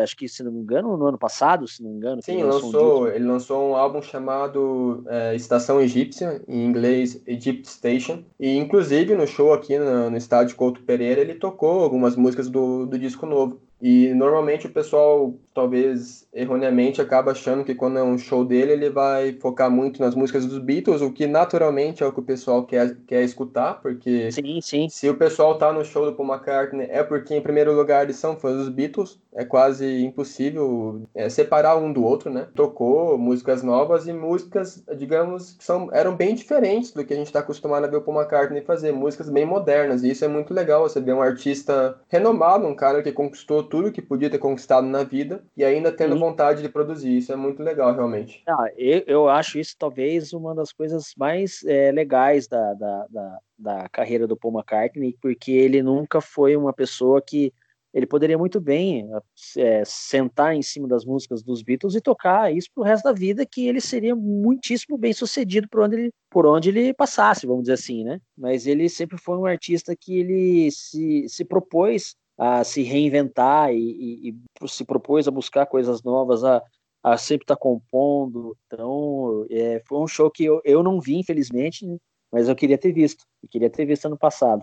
acho 0.02 0.14
que, 0.14 0.28
se 0.28 0.42
não 0.42 0.52
me 0.52 0.60
engano, 0.60 0.94
no 0.94 1.06
ano 1.06 1.18
passado, 1.18 1.66
se 1.66 1.82
não 1.82 1.88
me 1.88 1.96
engano. 1.96 2.20
Sim, 2.22 2.42
lançou, 2.42 3.04
um 3.04 3.08
ele 3.08 3.24
lançou 3.24 3.70
um 3.70 3.74
álbum 3.74 4.02
chamado 4.02 5.04
é, 5.08 5.34
Estação 5.34 5.80
Egípcia, 5.80 6.42
em 6.46 6.66
inglês 6.66 7.22
Egypt 7.26 7.66
Station. 7.66 8.24
E, 8.38 8.58
inclusive, 8.58 9.14
no 9.14 9.26
show 9.26 9.54
aqui 9.54 9.78
no, 9.78 10.10
no 10.10 10.16
estádio 10.18 10.54
Couto 10.54 10.82
Pereira, 10.82 11.22
ele 11.22 11.34
tocou 11.34 11.82
algumas 11.82 12.14
músicas 12.14 12.50
do, 12.50 12.84
do 12.84 12.98
disco 12.98 13.24
novo. 13.24 13.58
E 13.82 14.14
normalmente 14.14 14.68
o 14.68 14.70
pessoal, 14.70 15.34
talvez 15.52 16.24
erroneamente, 16.32 17.02
acaba 17.02 17.32
achando 17.32 17.64
que 17.64 17.74
quando 17.74 17.98
é 17.98 18.02
um 18.02 18.16
show 18.16 18.44
dele, 18.44 18.70
ele 18.70 18.88
vai 18.88 19.32
focar 19.32 19.68
muito 19.68 20.00
nas 20.00 20.14
músicas 20.14 20.46
dos 20.46 20.58
Beatles, 20.58 21.02
o 21.02 21.10
que 21.10 21.26
naturalmente 21.26 22.00
é 22.00 22.06
o 22.06 22.12
que 22.12 22.20
o 22.20 22.22
pessoal 22.22 22.64
quer, 22.64 22.96
quer 23.08 23.24
escutar, 23.24 23.80
porque 23.82 24.30
sim, 24.30 24.60
sim. 24.60 24.88
se 24.88 25.10
o 25.10 25.16
pessoal 25.16 25.58
tá 25.58 25.72
no 25.72 25.84
show 25.84 26.06
do 26.06 26.14
Paul 26.14 26.28
McCartney 26.28 26.86
é 26.88 27.02
porque, 27.02 27.34
em 27.34 27.42
primeiro 27.42 27.74
lugar, 27.74 28.04
eles 28.04 28.14
são 28.16 28.36
fãs 28.36 28.54
dos 28.54 28.68
Beatles, 28.68 29.18
é 29.34 29.44
quase 29.44 30.04
impossível 30.04 31.02
é, 31.12 31.28
separar 31.28 31.76
um 31.76 31.92
do 31.92 32.04
outro, 32.04 32.30
né? 32.30 32.46
Tocou 32.54 33.18
músicas 33.18 33.64
novas 33.64 34.06
e 34.06 34.12
músicas, 34.12 34.84
digamos, 34.96 35.54
que 35.54 35.64
são, 35.64 35.88
eram 35.92 36.14
bem 36.14 36.36
diferentes 36.36 36.92
do 36.92 37.04
que 37.04 37.14
a 37.14 37.16
gente 37.16 37.26
está 37.26 37.40
acostumado 37.40 37.84
a 37.84 37.88
ver 37.88 37.96
o 37.96 38.02
Paul 38.02 38.20
McCartney 38.20 38.62
fazer, 38.62 38.92
músicas 38.92 39.28
bem 39.28 39.44
modernas, 39.44 40.04
e 40.04 40.10
isso 40.10 40.24
é 40.24 40.28
muito 40.28 40.54
legal, 40.54 40.88
você 40.88 41.00
ver 41.00 41.14
um 41.14 41.22
artista 41.22 41.98
renomado, 42.08 42.64
um 42.64 42.76
cara 42.76 43.02
que 43.02 43.10
conquistou 43.10 43.71
tudo 43.72 43.90
que 43.90 44.02
podia 44.02 44.28
ter 44.28 44.36
conquistado 44.36 44.86
na 44.86 45.02
vida 45.02 45.42
e 45.56 45.64
ainda 45.64 45.90
tendo 45.90 46.12
Sim. 46.12 46.20
vontade 46.20 46.60
de 46.60 46.68
produzir. 46.68 47.16
Isso 47.16 47.32
é 47.32 47.36
muito 47.36 47.62
legal, 47.62 47.94
realmente. 47.94 48.42
Ah, 48.46 48.66
eu, 48.76 49.02
eu 49.06 49.28
acho 49.30 49.58
isso 49.58 49.74
talvez 49.78 50.34
uma 50.34 50.54
das 50.54 50.74
coisas 50.74 51.14
mais 51.16 51.64
é, 51.64 51.90
legais 51.90 52.46
da, 52.46 52.74
da, 52.74 53.06
da, 53.08 53.38
da 53.58 53.88
carreira 53.88 54.26
do 54.26 54.36
Paul 54.36 54.52
McCartney, 54.52 55.16
porque 55.22 55.52
ele 55.52 55.82
nunca 55.82 56.20
foi 56.20 56.54
uma 56.54 56.70
pessoa 56.70 57.22
que 57.22 57.50
ele 57.94 58.06
poderia 58.06 58.36
muito 58.36 58.60
bem 58.60 59.08
é, 59.56 59.82
sentar 59.86 60.54
em 60.54 60.62
cima 60.62 60.86
das 60.86 61.06
músicas 61.06 61.42
dos 61.42 61.62
Beatles 61.62 61.94
e 61.94 62.00
tocar 62.00 62.54
isso 62.54 62.68
pro 62.74 62.84
resto 62.84 63.04
da 63.04 63.12
vida, 63.12 63.46
que 63.46 63.66
ele 63.66 63.80
seria 63.80 64.14
muitíssimo 64.14 64.98
bem 64.98 65.14
sucedido 65.14 65.66
por 65.70 65.80
onde 65.80 65.96
ele, 65.96 66.10
por 66.30 66.44
onde 66.44 66.68
ele 66.68 66.92
passasse, 66.92 67.46
vamos 67.46 67.62
dizer 67.62 67.74
assim, 67.74 68.04
né? 68.04 68.20
Mas 68.36 68.66
ele 68.66 68.86
sempre 68.90 69.16
foi 69.16 69.38
um 69.38 69.46
artista 69.46 69.96
que 69.98 70.18
ele 70.18 70.70
se, 70.70 71.26
se 71.26 71.42
propôs 71.42 72.14
a 72.38 72.64
se 72.64 72.82
reinventar 72.82 73.72
e, 73.72 73.78
e, 73.78 74.36
e 74.62 74.68
se 74.68 74.84
propôs 74.84 75.28
a 75.28 75.30
buscar 75.30 75.66
coisas 75.66 76.02
novas, 76.02 76.44
a, 76.44 76.62
a 77.02 77.16
sempre 77.16 77.44
estar 77.44 77.56
tá 77.56 77.60
compondo. 77.60 78.56
Então, 78.66 79.46
é, 79.50 79.82
foi 79.86 79.98
um 79.98 80.06
show 80.06 80.30
que 80.30 80.44
eu, 80.44 80.60
eu 80.64 80.82
não 80.82 81.00
vi, 81.00 81.16
infelizmente, 81.16 81.86
mas 82.30 82.48
eu 82.48 82.56
queria 82.56 82.78
ter 82.78 82.92
visto. 82.92 83.24
Eu 83.42 83.48
queria 83.48 83.70
ter 83.70 83.84
visto 83.84 84.06
ano 84.06 84.18
passado. 84.18 84.62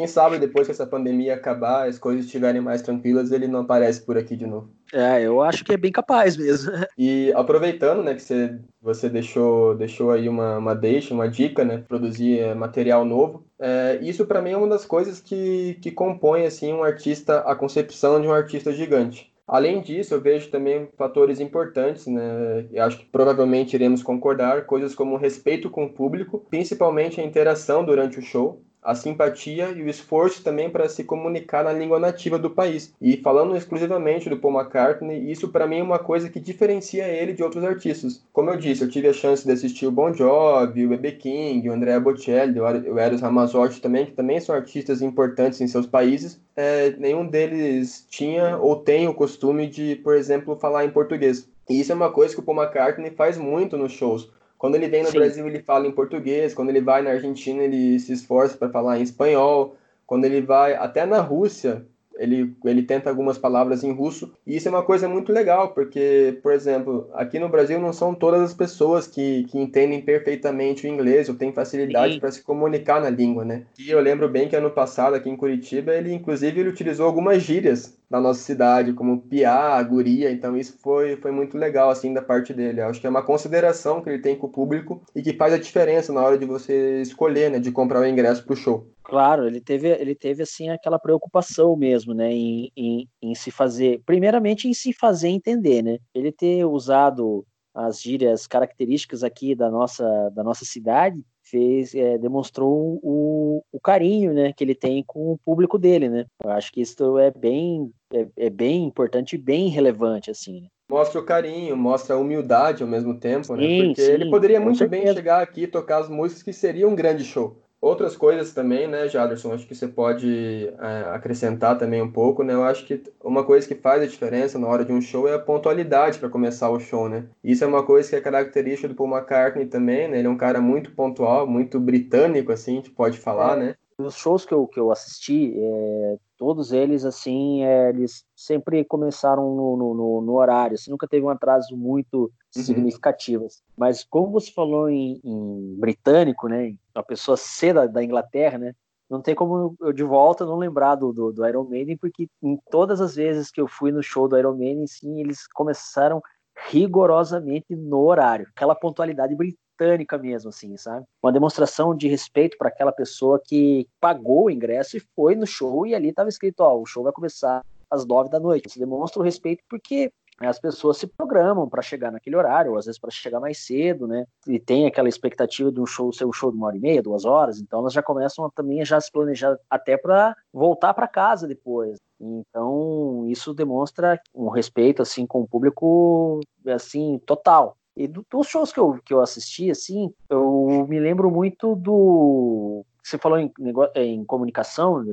Quem 0.00 0.06
sabe 0.06 0.38
depois 0.38 0.66
que 0.66 0.72
essa 0.72 0.86
pandemia 0.86 1.34
acabar, 1.34 1.86
as 1.86 1.98
coisas 1.98 2.24
estiverem 2.24 2.58
mais 2.58 2.80
tranquilas, 2.80 3.32
ele 3.32 3.46
não 3.46 3.60
aparece 3.60 4.00
por 4.00 4.16
aqui 4.16 4.34
de 4.34 4.46
novo. 4.46 4.70
É, 4.94 5.20
eu 5.20 5.42
acho 5.42 5.62
que 5.62 5.74
é 5.74 5.76
bem 5.76 5.92
capaz 5.92 6.38
mesmo. 6.38 6.72
E 6.96 7.30
aproveitando, 7.34 8.02
né, 8.02 8.14
que 8.14 8.22
você, 8.22 8.58
você 8.80 9.10
deixou, 9.10 9.74
deixou 9.74 10.10
aí 10.10 10.26
uma, 10.26 10.56
uma 10.56 10.74
deixa, 10.74 11.12
uma 11.12 11.28
dica, 11.28 11.66
né, 11.66 11.84
produzir 11.86 12.38
é, 12.38 12.54
material 12.54 13.04
novo. 13.04 13.44
É, 13.58 13.98
isso 14.00 14.24
para 14.24 14.40
mim 14.40 14.52
é 14.52 14.56
uma 14.56 14.68
das 14.68 14.86
coisas 14.86 15.20
que, 15.20 15.76
que 15.82 15.90
compõe, 15.90 16.46
assim, 16.46 16.72
um 16.72 16.82
artista, 16.82 17.40
a 17.40 17.54
concepção 17.54 18.22
de 18.22 18.26
um 18.26 18.32
artista 18.32 18.72
gigante. 18.72 19.30
Além 19.46 19.82
disso, 19.82 20.14
eu 20.14 20.20
vejo 20.22 20.50
também 20.50 20.88
fatores 20.96 21.40
importantes, 21.40 22.06
né? 22.06 22.66
E 22.70 22.78
acho 22.78 23.00
que 23.00 23.04
provavelmente 23.04 23.74
iremos 23.74 24.02
concordar, 24.02 24.64
coisas 24.64 24.94
como 24.94 25.14
o 25.14 25.18
respeito 25.18 25.68
com 25.68 25.84
o 25.84 25.92
público, 25.92 26.46
principalmente 26.48 27.20
a 27.20 27.24
interação 27.24 27.84
durante 27.84 28.18
o 28.18 28.22
show 28.22 28.62
a 28.82 28.94
simpatia 28.94 29.70
e 29.70 29.82
o 29.82 29.88
esforço 29.88 30.42
também 30.42 30.70
para 30.70 30.88
se 30.88 31.04
comunicar 31.04 31.64
na 31.64 31.72
língua 31.72 31.98
nativa 31.98 32.38
do 32.38 32.50
país. 32.50 32.94
E 33.00 33.16
falando 33.16 33.56
exclusivamente 33.56 34.30
do 34.30 34.38
Paul 34.38 34.58
McCartney, 34.58 35.30
isso 35.30 35.48
para 35.48 35.66
mim 35.66 35.78
é 35.78 35.82
uma 35.82 35.98
coisa 35.98 36.28
que 36.28 36.40
diferencia 36.40 37.06
ele 37.06 37.32
de 37.32 37.42
outros 37.42 37.62
artistas. 37.64 38.22
Como 38.32 38.50
eu 38.50 38.56
disse, 38.56 38.82
eu 38.82 38.90
tive 38.90 39.08
a 39.08 39.12
chance 39.12 39.44
de 39.44 39.52
assistir 39.52 39.86
o 39.86 39.90
Bon 39.90 40.12
Jovi, 40.12 40.86
o 40.86 40.88
B.B. 40.88 41.12
King, 41.12 41.68
o 41.68 41.72
Andrea 41.72 42.00
Bocelli, 42.00 42.58
o 42.60 42.98
Eros 42.98 43.20
Ramazzotti 43.20 43.80
também, 43.80 44.06
que 44.06 44.12
também 44.12 44.40
são 44.40 44.54
artistas 44.54 45.02
importantes 45.02 45.60
em 45.60 45.68
seus 45.68 45.86
países. 45.86 46.40
É, 46.56 46.90
nenhum 46.98 47.26
deles 47.26 48.06
tinha 48.10 48.56
ou 48.56 48.76
tem 48.76 49.08
o 49.08 49.14
costume 49.14 49.66
de, 49.66 49.96
por 49.96 50.14
exemplo, 50.14 50.56
falar 50.56 50.84
em 50.84 50.90
português. 50.90 51.48
E 51.68 51.80
isso 51.80 51.92
é 51.92 51.94
uma 51.94 52.10
coisa 52.10 52.34
que 52.34 52.40
o 52.40 52.42
Paul 52.42 52.62
McCartney 52.62 53.10
faz 53.10 53.38
muito 53.38 53.76
nos 53.76 53.92
shows. 53.92 54.28
Quando 54.60 54.74
ele 54.74 54.88
vem 54.88 55.02
no 55.02 55.08
Sim. 55.08 55.16
Brasil, 55.16 55.48
ele 55.48 55.62
fala 55.62 55.86
em 55.86 55.90
português. 55.90 56.52
Quando 56.52 56.68
ele 56.68 56.82
vai 56.82 57.00
na 57.00 57.12
Argentina, 57.12 57.62
ele 57.62 57.98
se 57.98 58.12
esforça 58.12 58.58
para 58.58 58.68
falar 58.68 58.98
em 58.98 59.02
espanhol. 59.02 59.74
Quando 60.06 60.26
ele 60.26 60.42
vai 60.42 60.74
até 60.74 61.06
na 61.06 61.18
Rússia, 61.18 61.82
ele, 62.18 62.54
ele 62.66 62.82
tenta 62.82 63.08
algumas 63.08 63.38
palavras 63.38 63.82
em 63.82 63.90
russo, 63.90 64.34
e 64.46 64.56
isso 64.56 64.68
é 64.68 64.70
uma 64.70 64.82
coisa 64.82 65.08
muito 65.08 65.32
legal, 65.32 65.68
porque, 65.68 66.38
por 66.42 66.52
exemplo, 66.52 67.08
aqui 67.14 67.38
no 67.38 67.48
Brasil 67.48 67.80
não 67.80 67.94
são 67.94 68.14
todas 68.14 68.42
as 68.42 68.52
pessoas 68.52 69.06
que, 69.06 69.44
que 69.44 69.58
entendem 69.58 70.02
perfeitamente 70.02 70.86
o 70.86 70.90
inglês 70.90 71.30
ou 71.30 71.34
têm 71.34 71.52
facilidade 71.52 72.20
para 72.20 72.30
se 72.30 72.42
comunicar 72.42 73.00
na 73.00 73.08
língua, 73.08 73.46
né? 73.46 73.62
E 73.78 73.90
eu 73.90 74.00
lembro 74.00 74.28
bem 74.28 74.46
que 74.46 74.56
ano 74.56 74.70
passado, 74.70 75.14
aqui 75.14 75.30
em 75.30 75.36
Curitiba, 75.36 75.94
ele, 75.94 76.12
inclusive, 76.12 76.60
ele 76.60 76.68
utilizou 76.68 77.06
algumas 77.06 77.42
gírias 77.42 77.98
da 78.10 78.20
nossa 78.20 78.40
cidade, 78.40 78.92
como 78.92 79.22
piá, 79.22 79.80
guria, 79.84 80.32
então 80.32 80.56
isso 80.56 80.76
foi, 80.82 81.16
foi 81.16 81.30
muito 81.30 81.56
legal, 81.56 81.90
assim, 81.90 82.12
da 82.12 82.20
parte 82.20 82.52
dele. 82.52 82.80
Eu 82.80 82.86
acho 82.86 83.00
que 83.00 83.06
é 83.06 83.10
uma 83.10 83.22
consideração 83.22 84.02
que 84.02 84.10
ele 84.10 84.18
tem 84.18 84.36
com 84.36 84.48
o 84.48 84.50
público 84.50 85.00
e 85.14 85.22
que 85.22 85.32
faz 85.32 85.54
a 85.54 85.58
diferença 85.58 86.12
na 86.12 86.20
hora 86.20 86.36
de 86.36 86.44
você 86.44 87.00
escolher, 87.00 87.50
né, 87.52 87.60
de 87.60 87.70
comprar 87.70 88.00
o 88.00 88.06
ingresso 88.06 88.44
para 88.44 88.54
o 88.54 88.56
show. 88.56 88.90
Claro, 89.04 89.46
ele 89.46 89.60
teve, 89.60 89.88
ele 89.88 90.16
teve 90.16 90.42
assim 90.42 90.70
aquela 90.70 90.98
preocupação 90.98 91.76
mesmo, 91.76 92.12
né, 92.12 92.32
em, 92.32 92.72
em, 92.76 93.08
em, 93.22 93.34
se 93.36 93.52
fazer, 93.52 94.02
primeiramente 94.04 94.66
em 94.66 94.74
se 94.74 94.92
fazer 94.92 95.28
entender, 95.28 95.82
né? 95.82 95.98
Ele 96.12 96.32
ter 96.32 96.64
usado 96.64 97.46
as 97.72 98.02
gírias 98.02 98.48
características 98.48 99.22
aqui 99.22 99.54
da 99.54 99.70
nossa, 99.70 100.30
da 100.30 100.42
nossa 100.42 100.64
cidade 100.64 101.24
fez, 101.50 101.94
é, 101.94 102.16
demonstrou 102.16 103.00
o, 103.02 103.62
o 103.72 103.80
carinho, 103.80 104.32
né, 104.32 104.52
que 104.52 104.62
ele 104.62 104.74
tem 104.74 105.02
com 105.06 105.32
o 105.32 105.38
público 105.38 105.78
dele, 105.78 106.08
né? 106.08 106.26
Eu 106.42 106.50
acho 106.50 106.72
que 106.72 106.80
isso 106.80 107.18
é 107.18 107.30
bem, 107.30 107.90
é, 108.12 108.26
é 108.36 108.50
bem 108.50 108.84
importante 108.84 109.34
e 109.34 109.38
bem 109.38 109.68
relevante, 109.68 110.30
assim. 110.30 110.62
Né? 110.62 110.68
Mostra 110.90 111.20
o 111.20 111.24
carinho, 111.24 111.76
mostra 111.76 112.16
a 112.16 112.18
humildade 112.18 112.82
ao 112.82 112.88
mesmo 112.88 113.14
tempo, 113.18 113.54
né? 113.54 113.62
Sim, 113.62 113.86
Porque 113.86 114.02
sim, 114.02 114.12
ele 114.12 114.30
poderia 114.30 114.60
muito 114.60 114.88
bem 114.88 115.06
chegar 115.12 115.40
aqui 115.42 115.62
e 115.62 115.68
tocar 115.68 115.98
as 115.98 116.08
músicas 116.08 116.42
que 116.42 116.52
seria 116.52 116.88
um 116.88 116.94
grande 116.94 117.24
show. 117.24 117.56
Outras 117.80 118.14
coisas 118.14 118.52
também, 118.52 118.86
né, 118.86 119.08
Jaderson, 119.08 119.54
acho 119.54 119.66
que 119.66 119.74
você 119.74 119.88
pode 119.88 120.68
é, 120.78 121.14
acrescentar 121.14 121.78
também 121.78 122.02
um 122.02 122.12
pouco, 122.12 122.42
né? 122.42 122.52
Eu 122.52 122.62
acho 122.62 122.84
que 122.84 123.02
uma 123.24 123.42
coisa 123.42 123.66
que 123.66 123.74
faz 123.74 124.02
a 124.02 124.06
diferença 124.06 124.58
na 124.58 124.66
hora 124.66 124.84
de 124.84 124.92
um 124.92 125.00
show 125.00 125.26
é 125.26 125.34
a 125.34 125.38
pontualidade 125.38 126.18
para 126.18 126.28
começar 126.28 126.68
o 126.68 126.78
show, 126.78 127.08
né? 127.08 127.24
Isso 127.42 127.64
é 127.64 127.66
uma 127.66 127.82
coisa 127.82 128.10
que 128.10 128.16
é 128.16 128.20
característica 128.20 128.86
do 128.86 128.94
Paul 128.94 129.10
McCartney 129.10 129.64
também, 129.64 130.08
né? 130.08 130.18
Ele 130.18 130.28
é 130.28 130.30
um 130.30 130.36
cara 130.36 130.60
muito 130.60 130.92
pontual, 130.92 131.46
muito 131.46 131.80
britânico, 131.80 132.52
assim, 132.52 132.72
a 132.72 132.76
gente 132.76 132.90
pode 132.90 133.18
falar, 133.18 133.56
é. 133.56 133.60
né? 133.60 133.74
Os 134.06 134.14
shows 134.14 134.44
que 134.44 134.52
eu, 134.52 134.66
que 134.66 134.78
eu 134.78 134.90
assisti, 134.90 135.54
é, 135.56 136.16
todos 136.38 136.72
eles, 136.72 137.04
assim, 137.04 137.62
é, 137.64 137.90
eles 137.90 138.24
sempre 138.34 138.84
começaram 138.84 139.54
no, 139.54 139.76
no, 139.76 140.22
no, 140.22 140.32
horário, 140.34 140.74
assim, 140.74 140.90
nunca 140.90 141.06
teve 141.06 141.24
um 141.24 141.28
atraso 141.28 141.76
muito 141.76 142.32
uhum. 142.56 142.62
significativo. 142.62 143.46
Mas 143.76 144.04
como 144.04 144.32
você 144.32 144.50
falou 144.50 144.88
em, 144.88 145.20
em 145.24 145.76
britânico, 145.78 146.48
né, 146.48 146.74
a 146.94 147.02
pessoa 147.02 147.36
da, 147.74 147.86
da, 147.86 148.02
Inglaterra, 148.02 148.58
né, 148.58 148.74
não 149.08 149.20
tem 149.20 149.34
como 149.34 149.76
eu 149.80 149.92
de 149.92 150.04
volta 150.04 150.46
não 150.46 150.56
lembrar 150.56 150.94
do, 150.94 151.12
do, 151.12 151.32
do 151.32 151.46
Iron 151.46 151.64
Maiden, 151.64 151.96
porque 151.96 152.28
em 152.42 152.58
todas 152.70 153.00
as 153.00 153.14
vezes 153.14 153.50
que 153.50 153.60
eu 153.60 153.66
fui 153.66 153.92
no 153.92 154.02
show 154.02 154.28
do 154.28 154.38
Iron 154.38 154.56
Maiden, 154.56 154.86
sim, 154.86 155.20
eles 155.20 155.46
começaram 155.48 156.22
rigorosamente 156.68 157.74
no 157.74 158.00
horário, 158.00 158.46
aquela 158.54 158.74
pontualidade 158.74 159.34
britânica 159.34 159.69
britânica 159.80 160.18
mesmo, 160.18 160.50
assim, 160.50 160.76
sabe? 160.76 161.06
Uma 161.22 161.32
demonstração 161.32 161.96
de 161.96 162.08
respeito 162.08 162.56
para 162.58 162.68
aquela 162.68 162.92
pessoa 162.92 163.40
que 163.42 163.86
pagou 164.00 164.44
o 164.44 164.50
ingresso 164.50 164.96
e 164.96 165.02
foi 165.16 165.34
no 165.34 165.46
show 165.46 165.86
e 165.86 165.94
ali 165.94 166.10
estava 166.10 166.28
escrito, 166.28 166.60
ó, 166.60 166.78
o 166.78 166.86
show 166.86 167.02
vai 167.02 167.12
começar 167.12 167.64
às 167.90 168.06
nove 168.06 168.28
da 168.28 168.38
noite. 168.38 168.68
Isso 168.68 168.78
demonstra 168.78 169.20
o 169.20 169.24
respeito 169.24 169.64
porque 169.68 170.12
as 170.38 170.58
pessoas 170.58 170.96
se 170.96 171.06
programam 171.06 171.68
para 171.68 171.82
chegar 171.82 172.10
naquele 172.10 172.36
horário, 172.36 172.72
ou 172.72 172.78
às 172.78 172.86
vezes 172.86 172.98
para 172.98 173.10
chegar 173.10 173.40
mais 173.40 173.58
cedo, 173.58 174.06
né? 174.06 174.24
E 174.46 174.58
tem 174.58 174.86
aquela 174.86 175.08
expectativa 175.08 175.70
de 175.70 175.78
um 175.78 175.84
show 175.84 176.10
ser 176.14 176.24
um 176.24 176.32
show 176.32 176.50
de 176.50 176.56
uma 176.56 176.68
hora 176.68 176.76
e 176.78 176.80
meia, 176.80 177.02
duas 177.02 177.26
horas, 177.26 177.60
então 177.60 177.80
elas 177.80 177.92
já 177.92 178.02
começam 178.02 178.46
a, 178.46 178.50
também 178.50 178.82
já 178.82 178.98
se 178.98 179.12
planejar 179.12 179.58
até 179.68 179.98
para 179.98 180.34
voltar 180.50 180.94
para 180.94 181.06
casa 181.06 181.46
depois. 181.46 181.98
Então 182.18 183.26
isso 183.28 183.52
demonstra 183.52 184.18
um 184.34 184.48
respeito 184.48 185.02
assim 185.02 185.26
com 185.26 185.42
o 185.42 185.48
público 185.48 186.40
assim 186.66 187.18
total. 187.26 187.76
E 188.00 188.08
dos 188.08 188.46
shows 188.46 188.72
que 188.72 188.80
eu, 188.80 188.98
que 189.04 189.12
eu 189.12 189.20
assisti, 189.20 189.70
assim, 189.70 190.10
eu 190.30 190.86
me 190.88 190.98
lembro 190.98 191.30
muito 191.30 191.76
do. 191.76 192.82
Você 193.04 193.18
falou 193.18 193.38
em, 193.38 193.52
em 193.94 194.24
comunicação, 194.24 195.04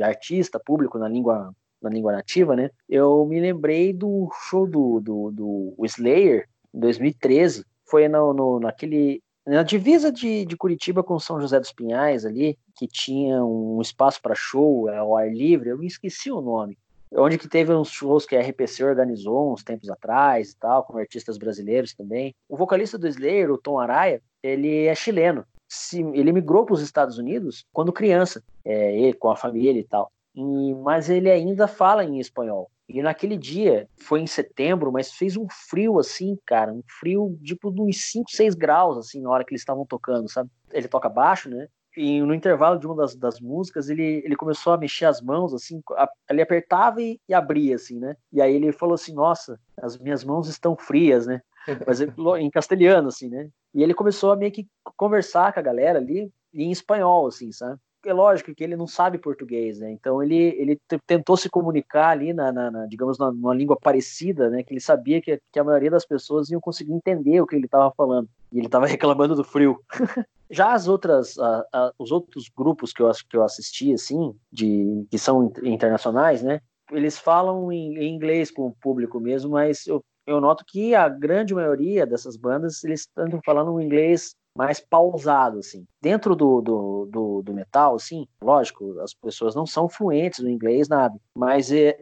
artista, 0.00 0.60
público 0.60 0.96
na 0.96 1.08
língua 1.08 1.52
na 1.82 1.90
língua 1.90 2.12
nativa, 2.12 2.54
né? 2.54 2.70
Eu 2.88 3.26
me 3.26 3.40
lembrei 3.40 3.92
do 3.92 4.30
show 4.48 4.64
do, 4.64 5.00
do, 5.00 5.32
do 5.32 5.84
Slayer, 5.86 6.48
em 6.72 6.78
2013. 6.78 7.64
Foi 7.84 8.06
no, 8.06 8.32
no, 8.32 8.60
naquele. 8.60 9.20
Na 9.44 9.64
divisa 9.64 10.12
de, 10.12 10.46
de 10.46 10.56
Curitiba 10.56 11.02
com 11.02 11.18
São 11.18 11.40
José 11.40 11.58
dos 11.58 11.72
Pinhais 11.72 12.24
ali, 12.24 12.56
que 12.76 12.86
tinha 12.86 13.44
um 13.44 13.80
espaço 13.82 14.22
para 14.22 14.36
show 14.36 14.88
é, 14.88 14.98
ao 14.98 15.16
ar 15.16 15.28
livre, 15.28 15.70
eu 15.70 15.78
me 15.78 15.88
esqueci 15.88 16.30
o 16.30 16.40
nome. 16.40 16.78
Onde 17.12 17.38
que 17.38 17.48
teve 17.48 17.72
uns 17.72 17.90
shows 17.90 18.26
que 18.26 18.36
a 18.36 18.40
RPC 18.40 18.84
organizou 18.84 19.52
uns 19.52 19.62
tempos 19.62 19.88
atrás 19.88 20.50
e 20.50 20.56
tal, 20.58 20.84
com 20.84 20.98
artistas 20.98 21.38
brasileiros 21.38 21.94
também. 21.94 22.34
O 22.48 22.56
vocalista 22.56 22.98
do 22.98 23.06
Slayer, 23.06 23.50
o 23.50 23.58
Tom 23.58 23.78
Araya, 23.78 24.20
ele 24.42 24.86
é 24.86 24.94
chileno. 24.94 25.44
Ele 26.14 26.32
migrou 26.32 26.64
para 26.64 26.74
os 26.74 26.82
Estados 26.82 27.18
Unidos 27.18 27.64
quando 27.72 27.92
criança, 27.92 28.42
é, 28.64 28.96
ele, 28.96 29.14
com 29.14 29.30
a 29.30 29.36
família 29.36 29.80
e 29.80 29.84
tal. 29.84 30.10
E, 30.34 30.74
mas 30.74 31.08
ele 31.08 31.30
ainda 31.30 31.66
fala 31.66 32.04
em 32.04 32.18
espanhol. 32.18 32.70
E 32.88 33.02
naquele 33.02 33.36
dia, 33.36 33.88
foi 33.96 34.20
em 34.20 34.26
setembro, 34.26 34.92
mas 34.92 35.12
fez 35.12 35.36
um 35.36 35.46
frio 35.50 35.98
assim, 35.98 36.38
cara, 36.46 36.72
um 36.72 36.82
frio 37.00 37.36
tipo 37.42 37.72
de 37.72 37.80
uns 37.80 38.12
5, 38.12 38.30
6 38.30 38.54
graus, 38.54 38.96
assim, 38.96 39.20
na 39.22 39.30
hora 39.30 39.44
que 39.44 39.52
eles 39.52 39.62
estavam 39.62 39.84
tocando, 39.84 40.30
sabe? 40.30 40.48
Ele 40.72 40.86
toca 40.86 41.08
baixo, 41.08 41.48
né? 41.48 41.66
E 41.96 42.20
no 42.20 42.34
intervalo 42.34 42.78
de 42.78 42.86
uma 42.86 42.94
das, 42.94 43.16
das 43.16 43.40
músicas, 43.40 43.88
ele, 43.88 44.22
ele 44.24 44.36
começou 44.36 44.72
a 44.72 44.78
mexer 44.78 45.06
as 45.06 45.20
mãos, 45.22 45.54
assim, 45.54 45.82
a, 45.92 46.08
ele 46.30 46.42
apertava 46.42 47.00
e, 47.00 47.18
e, 47.28 47.32
abria, 47.32 47.76
assim, 47.76 47.98
né? 47.98 48.16
E 48.32 48.42
aí 48.42 48.54
ele 48.54 48.70
falou 48.70 48.94
assim, 48.94 49.14
nossa, 49.14 49.58
as 49.80 49.98
minhas 49.98 50.22
mãos 50.22 50.48
estão 50.48 50.76
frias, 50.76 51.26
né? 51.26 51.40
Mas 51.86 52.00
em 52.00 52.50
castelhano, 52.50 53.08
assim, 53.08 53.28
né? 53.28 53.48
E 53.74 53.82
ele 53.82 53.94
começou 53.94 54.32
a 54.32 54.36
meio 54.36 54.52
que 54.52 54.66
conversar 54.96 55.52
com 55.52 55.60
a 55.60 55.62
galera 55.62 55.98
ali 55.98 56.30
em 56.52 56.70
espanhol, 56.70 57.26
assim, 57.26 57.50
sabe? 57.50 57.80
é 58.08 58.12
lógico 58.12 58.54
que 58.54 58.62
ele 58.62 58.76
não 58.76 58.86
sabe 58.86 59.18
português, 59.18 59.80
né? 59.80 59.90
Então 59.90 60.22
ele, 60.22 60.54
ele 60.58 60.80
tentou 61.06 61.36
se 61.36 61.48
comunicar 61.48 62.10
ali 62.10 62.32
na, 62.32 62.52
na, 62.52 62.70
na 62.70 62.86
digamos, 62.86 63.18
na, 63.18 63.32
numa 63.32 63.54
língua 63.54 63.76
parecida, 63.76 64.48
né? 64.48 64.62
Que 64.62 64.72
ele 64.72 64.80
sabia 64.80 65.20
que, 65.20 65.40
que 65.52 65.58
a 65.58 65.64
maioria 65.64 65.90
das 65.90 66.06
pessoas 66.06 66.50
iam 66.50 66.60
conseguir 66.60 66.92
entender 66.92 67.40
o 67.40 67.46
que 67.46 67.56
ele 67.56 67.66
estava 67.66 67.92
falando. 67.96 68.28
E 68.52 68.58
ele 68.58 68.66
estava 68.66 68.86
reclamando 68.86 69.34
do 69.34 69.44
frio. 69.44 69.80
Já 70.50 70.72
as 70.72 70.86
outras, 70.88 71.38
a, 71.38 71.66
a, 71.72 71.92
os 71.98 72.12
outros 72.12 72.48
grupos 72.48 72.92
que 72.92 73.02
eu 73.02 73.10
que 73.28 73.36
eu 73.36 73.42
assisti, 73.42 73.92
assim, 73.92 74.34
de 74.50 75.06
que 75.10 75.18
são 75.18 75.52
internacionais, 75.62 76.42
né? 76.42 76.60
Eles 76.92 77.18
falam 77.18 77.72
em, 77.72 77.96
em 77.98 78.14
inglês 78.14 78.50
com 78.50 78.66
o 78.66 78.74
público 78.80 79.18
mesmo, 79.18 79.50
mas 79.50 79.86
eu, 79.86 80.04
eu 80.26 80.40
noto 80.40 80.64
que 80.64 80.94
a 80.94 81.08
grande 81.08 81.54
maioria 81.54 82.06
dessas 82.06 82.36
bandas 82.36 82.84
eles 82.84 83.00
estão 83.00 83.40
falando 83.44 83.72
um 83.72 83.80
inglês 83.80 84.36
mais 84.56 84.80
pausado, 84.80 85.58
assim. 85.58 85.86
Dentro 86.00 86.34
do, 86.34 86.60
do, 86.60 87.08
do, 87.10 87.42
do, 87.42 87.54
metal, 87.54 87.94
assim, 87.94 88.26
lógico, 88.40 88.98
as 89.00 89.12
pessoas 89.12 89.54
não 89.54 89.66
são 89.66 89.88
fluentes 89.88 90.40
no 90.40 90.48
inglês, 90.48 90.88
nada, 90.88 91.14
mas 91.36 91.70
é, 91.70 91.96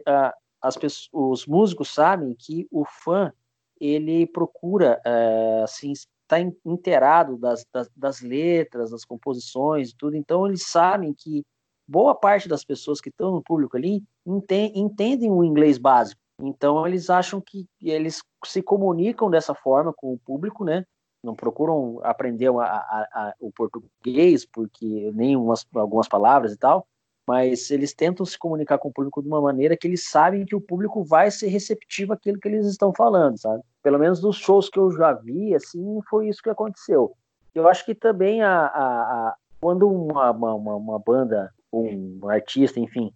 as 0.61 0.77
pessoas, 0.77 1.09
os 1.13 1.45
músicos 1.45 1.93
sabem 1.93 2.33
que 2.37 2.65
o 2.71 2.85
fã, 2.85 3.31
ele 3.79 4.25
procura, 4.25 5.01
é, 5.05 5.61
assim, 5.63 5.91
estar 6.25 6.43
tá 6.43 6.57
inteirado 6.65 7.37
das, 7.37 7.65
das, 7.73 7.89
das 7.95 8.21
letras, 8.21 8.91
das 8.91 9.05
composições 9.05 9.93
tudo, 9.93 10.15
então 10.15 10.45
eles 10.45 10.67
sabem 10.67 11.13
que 11.13 11.43
boa 11.87 12.15
parte 12.15 12.49
das 12.49 12.65
pessoas 12.65 12.99
que 12.99 13.09
estão 13.09 13.31
no 13.31 13.43
público 13.43 13.77
ali 13.77 14.03
entendem 14.25 15.31
o 15.31 15.43
inglês 15.43 15.77
básico. 15.77 16.19
Então 16.41 16.85
eles 16.85 17.09
acham 17.09 17.39
que 17.39 17.65
eles 17.81 18.21
se 18.43 18.61
comunicam 18.61 19.29
dessa 19.29 19.53
forma 19.55 19.93
com 19.93 20.13
o 20.13 20.19
público, 20.19 20.65
né? 20.65 20.83
não 21.25 21.35
procuram 21.35 21.99
aprender 22.03 22.49
a, 22.49 22.63
a, 22.63 23.07
a, 23.13 23.33
o 23.39 23.51
português, 23.51 24.45
porque 24.45 25.11
nem 25.13 25.35
umas, 25.35 25.65
algumas 25.73 26.07
palavras 26.07 26.53
e 26.53 26.57
tal, 26.57 26.87
mas 27.27 27.71
eles 27.71 27.93
tentam 27.93 28.25
se 28.25 28.37
comunicar 28.37 28.77
com 28.77 28.89
o 28.89 28.93
público 28.93 29.21
de 29.21 29.27
uma 29.27 29.41
maneira 29.41 29.75
que 29.75 29.87
eles 29.87 30.07
sabem 30.09 30.45
que 30.45 30.55
o 30.55 30.61
público 30.61 31.03
vai 31.03 31.31
ser 31.31 31.47
receptivo 31.47 32.13
àquilo 32.13 32.39
que 32.39 32.47
eles 32.47 32.67
estão 32.67 32.93
falando, 32.93 33.37
sabe? 33.37 33.63
Pelo 33.81 33.99
menos 33.99 34.19
dos 34.19 34.37
shows 34.37 34.69
que 34.69 34.79
eu 34.79 34.91
já 34.91 35.13
vi, 35.13 35.55
assim, 35.55 35.99
foi 36.09 36.27
isso 36.29 36.41
que 36.41 36.49
aconteceu. 36.49 37.13
Eu 37.53 37.67
acho 37.67 37.85
que 37.85 37.95
também 37.95 38.43
a, 38.43 38.65
a 38.65 39.35
quando 39.59 39.89
uma, 39.89 40.29
uma, 40.31 40.75
uma, 40.75 40.99
banda, 40.99 41.51
um 41.73 42.29
artista, 42.29 42.79
enfim, 42.79 43.11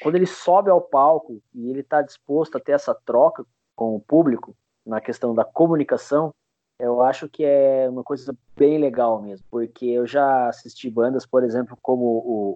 quando 0.00 0.14
ele 0.14 0.26
sobe 0.26 0.70
ao 0.70 0.80
palco 0.80 1.42
e 1.54 1.68
ele 1.68 1.80
está 1.80 2.00
disposto 2.00 2.56
a 2.56 2.60
ter 2.60 2.72
essa 2.72 2.94
troca 3.04 3.44
com 3.76 3.96
o 3.96 4.00
público, 4.00 4.56
na 4.86 5.00
questão 5.00 5.34
da 5.34 5.44
comunicação, 5.44 6.32
eu 6.80 7.02
acho 7.02 7.28
que 7.28 7.44
é 7.44 7.88
uma 7.88 8.02
coisa 8.02 8.36
bem 8.56 8.78
legal 8.78 9.20
mesmo, 9.22 9.46
porque 9.50 9.86
eu 9.86 10.06
já 10.06 10.48
assisti 10.48 10.90
bandas, 10.90 11.26
por 11.26 11.44
exemplo, 11.44 11.76
como 11.82 12.04